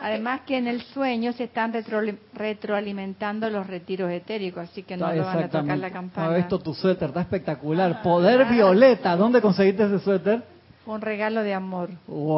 Además 0.00 0.42
que 0.46 0.58
en 0.58 0.68
el 0.68 0.82
sueño 0.82 1.32
se 1.32 1.44
están 1.44 1.72
retroalimentando 2.34 3.50
los 3.50 3.66
retiros 3.66 4.10
etéricos, 4.12 4.68
así 4.70 4.84
que 4.84 4.96
no 4.96 5.12
lo 5.12 5.24
van 5.24 5.44
a 5.44 5.48
tocar 5.48 5.78
la 5.78 5.90
campana. 5.90 6.28
No, 6.28 6.36
esto 6.36 6.60
tu 6.60 6.74
suéter, 6.74 7.08
está 7.08 7.22
espectacular. 7.22 8.02
Poder 8.02 8.44
violeta, 8.44 9.16
¿dónde 9.16 9.40
conseguiste 9.40 9.84
ese 9.84 9.98
suéter? 9.98 10.44
Un 10.84 11.00
regalo 11.00 11.42
de 11.42 11.54
amor. 11.54 11.90
¡Wow! 12.06 12.36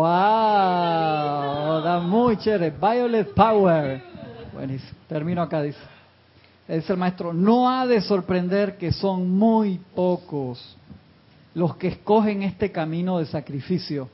Da 1.83 2.01
muy 2.01 2.39
chévere. 2.39 2.71
Violet 2.71 3.35
Power. 3.35 4.03
Buenísimo. 4.55 4.99
Termino 5.07 5.43
acá, 5.43 5.61
dice. 5.61 5.79
Dice 6.69 6.93
el 6.93 6.99
maestro, 6.99 7.33
no 7.33 7.71
ha 7.71 7.87
de 7.87 8.03
sorprender 8.03 8.77
que 8.77 8.93
son 8.93 9.31
muy 9.31 9.81
pocos 9.95 10.77
los 11.55 11.77
que 11.77 11.89
escogen 11.89 12.43
este 12.43 12.71
camino 12.71 13.19
de 13.19 13.27
sacrificio 13.27 14.09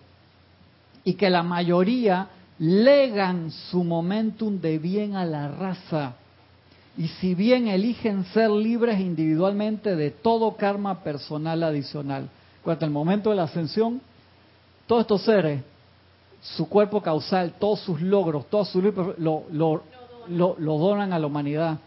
y 1.05 1.14
que 1.14 1.28
la 1.28 1.42
mayoría 1.42 2.28
legan 2.59 3.50
su 3.50 3.82
momentum 3.82 4.61
de 4.61 4.78
bien 4.78 5.16
a 5.16 5.24
la 5.24 5.48
raza. 5.48 6.14
Y 6.96 7.09
si 7.09 7.34
bien 7.34 7.66
eligen 7.66 8.24
ser 8.26 8.50
libres 8.50 9.00
individualmente 9.00 9.96
de 9.96 10.11
todo 10.12 10.57
karma 10.57 11.02
personal 11.02 11.62
adicional. 11.64 12.28
Cuando 12.62 12.86
el 12.86 12.92
momento 12.92 13.30
de 13.30 13.36
la 13.36 13.42
ascensión, 13.42 14.00
todos 14.86 15.02
estos 15.02 15.22
seres, 15.22 15.61
su 16.40 16.68
cuerpo 16.68 17.02
causal, 17.02 17.55
todos 17.59 17.80
sus 17.80 18.00
logros, 18.00 18.46
todos 18.48 18.68
sus 18.68 18.84
lo, 19.18 19.44
lo, 19.50 19.82
lo, 20.28 20.78
donan 20.78 21.12
a 21.12 21.18
la 21.18 21.26
humanidad. 21.26 21.78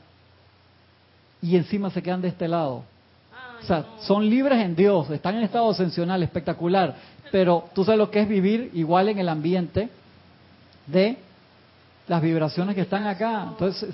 Y 1.41 1.55
encima 1.55 1.89
se 1.89 2.01
quedan 2.01 2.21
de 2.21 2.29
este 2.29 2.47
lado. 2.47 2.83
O 3.61 3.65
sea, 3.65 3.85
son 3.99 4.29
libres 4.29 4.63
en 4.63 4.75
Dios, 4.75 5.09
están 5.09 5.35
en 5.35 5.43
estado 5.43 5.69
ascensional, 5.69 6.21
espectacular. 6.23 6.95
Pero 7.31 7.65
tú 7.73 7.83
sabes 7.83 7.97
lo 7.97 8.09
que 8.09 8.21
es 8.21 8.27
vivir 8.27 8.71
igual 8.73 9.09
en 9.09 9.19
el 9.19 9.29
ambiente 9.29 9.89
de 10.85 11.17
las 12.07 12.21
vibraciones 12.21 12.75
que 12.75 12.81
están 12.81 13.05
acá. 13.05 13.47
Entonces, 13.49 13.93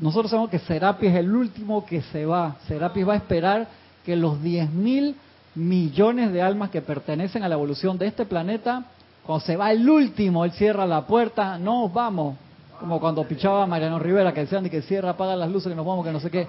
nosotros 0.00 0.30
sabemos 0.30 0.50
que 0.50 0.58
Serapis 0.60 1.10
es 1.10 1.16
el 1.16 1.34
último 1.34 1.84
que 1.84 2.02
se 2.02 2.24
va. 2.24 2.56
Serapis 2.68 3.06
va 3.08 3.14
a 3.14 3.16
esperar 3.16 3.68
que 4.04 4.14
los 4.14 4.42
10 4.42 4.70
mil 4.70 5.16
millones 5.54 6.32
de 6.32 6.40
almas 6.40 6.70
que 6.70 6.80
pertenecen 6.80 7.42
a 7.42 7.48
la 7.48 7.54
evolución 7.54 7.98
de 7.98 8.06
este 8.06 8.24
planeta, 8.24 8.84
cuando 9.24 9.44
se 9.44 9.56
va 9.56 9.72
el 9.72 9.88
último, 9.88 10.44
él 10.44 10.52
cierra 10.52 10.86
la 10.86 11.06
puerta, 11.06 11.58
nos 11.58 11.92
vamos. 11.92 12.36
Como 12.82 12.98
cuando 12.98 13.22
pichaba 13.22 13.62
a 13.62 13.66
Mariano 13.66 14.00
Rivera, 14.00 14.34
que 14.34 14.40
decían 14.40 14.64
de 14.64 14.68
que 14.68 14.82
cierra, 14.82 15.10
apaga 15.10 15.36
las 15.36 15.48
luces, 15.48 15.70
que 15.70 15.76
nos 15.76 15.86
vamos, 15.86 16.04
que 16.04 16.10
no 16.10 16.18
sé 16.18 16.32
qué. 16.32 16.48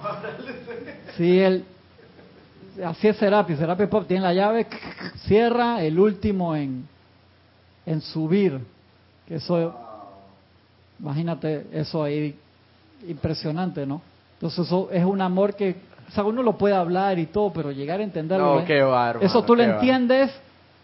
Sí, 1.16 1.40
él, 1.40 1.64
así 2.84 3.08
es 3.08 3.18
Serapis, 3.18 3.60
Serapis 3.60 3.88
Pop 3.88 4.08
tiene 4.08 4.24
la 4.24 4.34
llave, 4.34 4.66
cierra 5.28 5.84
el 5.84 6.00
último 6.00 6.56
en, 6.56 6.88
en 7.86 8.02
subir. 8.02 8.60
Que 9.28 9.36
eso, 9.36 9.76
imagínate 11.00 11.68
eso 11.72 12.02
ahí, 12.02 12.36
impresionante, 13.08 13.86
¿no? 13.86 14.02
Entonces 14.34 14.66
eso 14.66 14.90
es 14.92 15.06
un 15.06 15.22
amor 15.22 15.54
que 15.54 15.76
o 16.08 16.12
sea, 16.14 16.24
uno 16.24 16.42
lo 16.42 16.58
puede 16.58 16.74
hablar 16.74 17.20
y 17.20 17.28
todo, 17.28 17.54
pero 17.54 17.72
llegar 17.72 18.00
a 18.00 18.04
entenderlo. 18.04 18.62
No, 18.62 18.66
qué 18.66 18.82
bárbaro, 18.82 19.24
eso 19.24 19.44
tú 19.44 19.56
lo 19.56 19.62
entiendes 19.62 20.32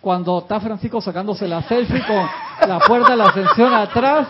cuando 0.01 0.39
está 0.39 0.59
Francisco 0.59 1.01
sacándose 1.01 1.47
la 1.47 1.61
selfie 1.63 2.01
con 2.05 2.29
la 2.67 2.79
puerta 2.79 3.11
de 3.11 3.17
la 3.17 3.25
ascensión 3.25 3.73
atrás. 3.73 4.27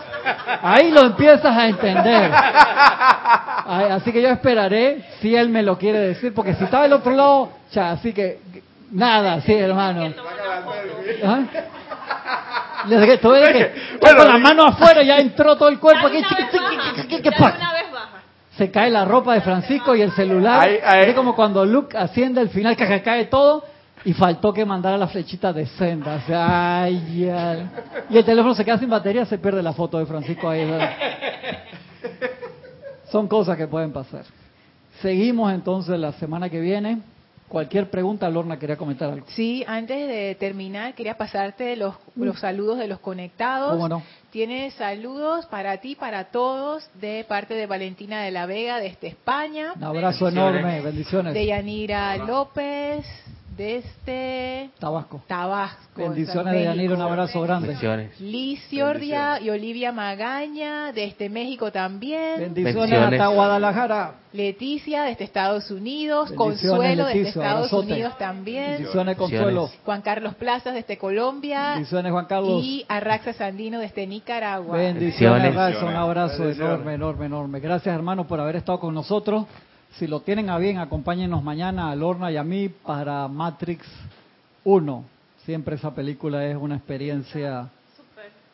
Ahí 0.62 0.90
lo 0.90 1.02
empiezas 1.02 1.56
a 1.56 1.68
entender. 1.68 2.32
Así 2.32 4.12
que 4.12 4.20
yo 4.20 4.28
esperaré 4.30 5.04
si 5.20 5.34
él 5.34 5.48
me 5.48 5.62
lo 5.62 5.78
quiere 5.78 5.98
decir, 6.00 6.34
porque 6.34 6.54
si 6.54 6.64
está 6.64 6.82
del 6.82 6.92
otro 6.92 7.12
lado, 7.12 7.50
ya, 7.70 7.92
así 7.92 8.12
que 8.12 8.40
nada, 8.90 9.40
sí, 9.42 9.52
hermano. 9.52 10.12
¿Ah? 11.24 11.40
que, 12.88 13.18
con 14.00 14.28
la 14.28 14.38
mano 14.38 14.64
afuera 14.64 15.02
ya 15.02 15.18
entró 15.18 15.56
todo 15.56 15.68
el 15.68 15.78
cuerpo. 15.78 16.06
aquí, 16.06 16.22
¿Qué, 17.08 17.30
pasa? 17.30 17.58
se 18.56 18.70
cae 18.70 18.90
la 18.90 19.04
ropa 19.04 19.34
de 19.34 19.40
Francisco 19.42 19.94
y 19.94 20.02
el 20.02 20.12
celular. 20.12 20.68
Es 20.68 21.14
como 21.14 21.36
cuando 21.36 21.64
Luke 21.64 21.96
asciende 21.96 22.40
al 22.40 22.48
final, 22.48 22.76
que 22.76 23.02
cae 23.02 23.26
todo 23.26 23.64
y 24.04 24.12
faltó 24.14 24.52
que 24.52 24.64
mandara 24.64 24.96
la 24.96 25.08
flechita 25.08 25.52
de 25.52 25.66
senda. 25.66 26.22
ay, 26.28 27.28
Y 28.08 28.16
el 28.16 28.24
teléfono 28.24 28.54
se 28.54 28.64
queda 28.64 28.78
sin 28.78 28.90
batería, 28.90 29.24
se 29.26 29.38
pierde 29.38 29.62
la 29.62 29.72
foto 29.72 29.98
de 29.98 30.06
Francisco 30.06 30.48
ahí. 30.48 30.68
Son 33.10 33.26
cosas 33.28 33.56
que 33.56 33.66
pueden 33.66 33.92
pasar. 33.92 34.24
Seguimos 35.02 35.52
entonces 35.52 35.98
la 35.98 36.12
semana 36.12 36.48
que 36.48 36.60
viene. 36.60 37.00
Cualquier 37.48 37.90
pregunta, 37.90 38.30
Lorna 38.30 38.60
quería 38.60 38.76
comentar 38.76 39.10
algo. 39.10 39.26
Sí, 39.30 39.64
antes 39.66 40.06
de 40.06 40.36
terminar, 40.36 40.94
quería 40.94 41.18
pasarte 41.18 41.74
los, 41.74 41.96
los 42.14 42.38
saludos 42.38 42.78
de 42.78 42.86
los 42.86 43.00
conectados. 43.00 43.72
¿Cómo 43.72 43.88
no? 43.88 44.04
Tiene 44.30 44.70
saludos 44.70 45.46
para 45.46 45.78
ti, 45.78 45.96
para 45.96 46.26
todos, 46.26 46.88
de 47.00 47.24
parte 47.28 47.54
de 47.54 47.66
Valentina 47.66 48.22
de 48.22 48.30
la 48.30 48.46
Vega, 48.46 48.78
desde 48.78 49.08
España. 49.08 49.72
Un 49.74 49.82
abrazo 49.82 50.28
enorme, 50.28 50.80
bendiciones. 50.80 51.34
De 51.34 51.44
Yanira 51.46 52.16
López, 52.18 53.04
este 53.60 54.70
Tabasco. 54.78 55.22
Tabasco. 55.26 55.80
Bendiciones 55.96 56.54
de 56.54 56.64
Yanira, 56.64 56.94
un 56.94 57.02
abrazo 57.02 57.40
grande. 57.42 57.68
Bendiciones. 57.68 58.20
Liciordia 58.20 59.40
y 59.40 59.50
Olivia 59.50 59.92
Magaña, 59.92 60.92
desde 60.92 61.28
México 61.28 61.70
también. 61.70 62.40
Bendiciones, 62.40 62.98
hasta 62.98 63.26
Guadalajara. 63.28 64.14
Leticia, 64.32 65.02
desde 65.02 65.24
Estados 65.24 65.70
Unidos. 65.70 66.30
Consuelo, 66.32 67.06
desde 67.06 67.28
Estados 67.28 67.72
Unidos 67.72 68.16
también. 68.16 68.72
Bendiciones, 68.72 69.16
Consuelo. 69.16 69.70
Juan 69.84 70.02
Carlos 70.02 70.34
Plazas, 70.36 70.74
desde 70.74 70.96
Colombia. 70.98 71.72
Bendiciones, 71.74 72.12
Juan 72.12 72.26
Carlos. 72.26 72.62
Y 72.64 72.84
Arraxa 72.88 73.32
Sandino, 73.32 73.80
desde 73.80 74.06
Nicaragua. 74.06 74.76
Bendiciones, 74.76 75.54
un 75.82 75.96
abrazo 75.96 76.48
enorme, 76.48 76.94
enorme, 76.94 77.26
enorme. 77.26 77.60
Gracias, 77.60 77.94
hermano, 77.94 78.26
por 78.26 78.40
haber 78.40 78.56
estado 78.56 78.78
con 78.80 78.94
nosotros. 78.94 79.46
Si 79.92 80.06
lo 80.06 80.20
tienen 80.20 80.50
a 80.50 80.58
bien, 80.58 80.78
acompáñenos 80.78 81.42
mañana 81.42 81.90
a 81.90 81.96
Lorna 81.96 82.30
y 82.30 82.36
a 82.36 82.44
mí 82.44 82.68
para 82.68 83.28
Matrix 83.28 83.86
1. 84.64 85.04
Siempre 85.44 85.76
esa 85.76 85.94
película 85.94 86.46
es 86.46 86.56
una 86.56 86.76
experiencia 86.76 87.68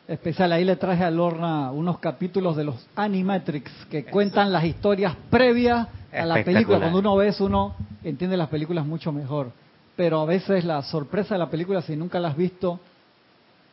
especial. 0.07 0.51
Ahí 0.51 0.65
le 0.65 0.75
traje 0.75 1.03
a 1.03 1.11
Lorna 1.11 1.71
unos 1.71 1.99
capítulos 1.99 2.55
de 2.55 2.63
los 2.63 2.87
Animatrix 2.95 3.71
que 3.89 4.05
cuentan 4.05 4.51
las 4.51 4.63
historias 4.63 5.15
previas 5.29 5.87
a 6.11 6.25
la 6.25 6.43
película. 6.43 6.79
Cuando 6.79 6.99
uno 6.99 7.15
ve 7.15 7.29
eso, 7.29 7.45
uno 7.45 7.75
entiende 8.03 8.35
las 8.35 8.49
películas 8.49 8.85
mucho 8.85 9.11
mejor. 9.11 9.51
Pero 9.95 10.21
a 10.21 10.25
veces 10.25 10.63
la 10.63 10.81
sorpresa 10.83 11.35
de 11.35 11.39
la 11.39 11.49
película, 11.49 11.81
si 11.81 11.95
nunca 11.95 12.19
la 12.19 12.29
has 12.29 12.37
visto, 12.37 12.79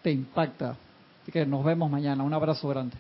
te 0.02 0.10
impacta. 0.10 0.76
Así 1.22 1.32
que 1.32 1.46
nos 1.46 1.64
vemos 1.64 1.90
mañana. 1.90 2.22
Un 2.22 2.34
abrazo 2.34 2.68
grande. 2.68 2.96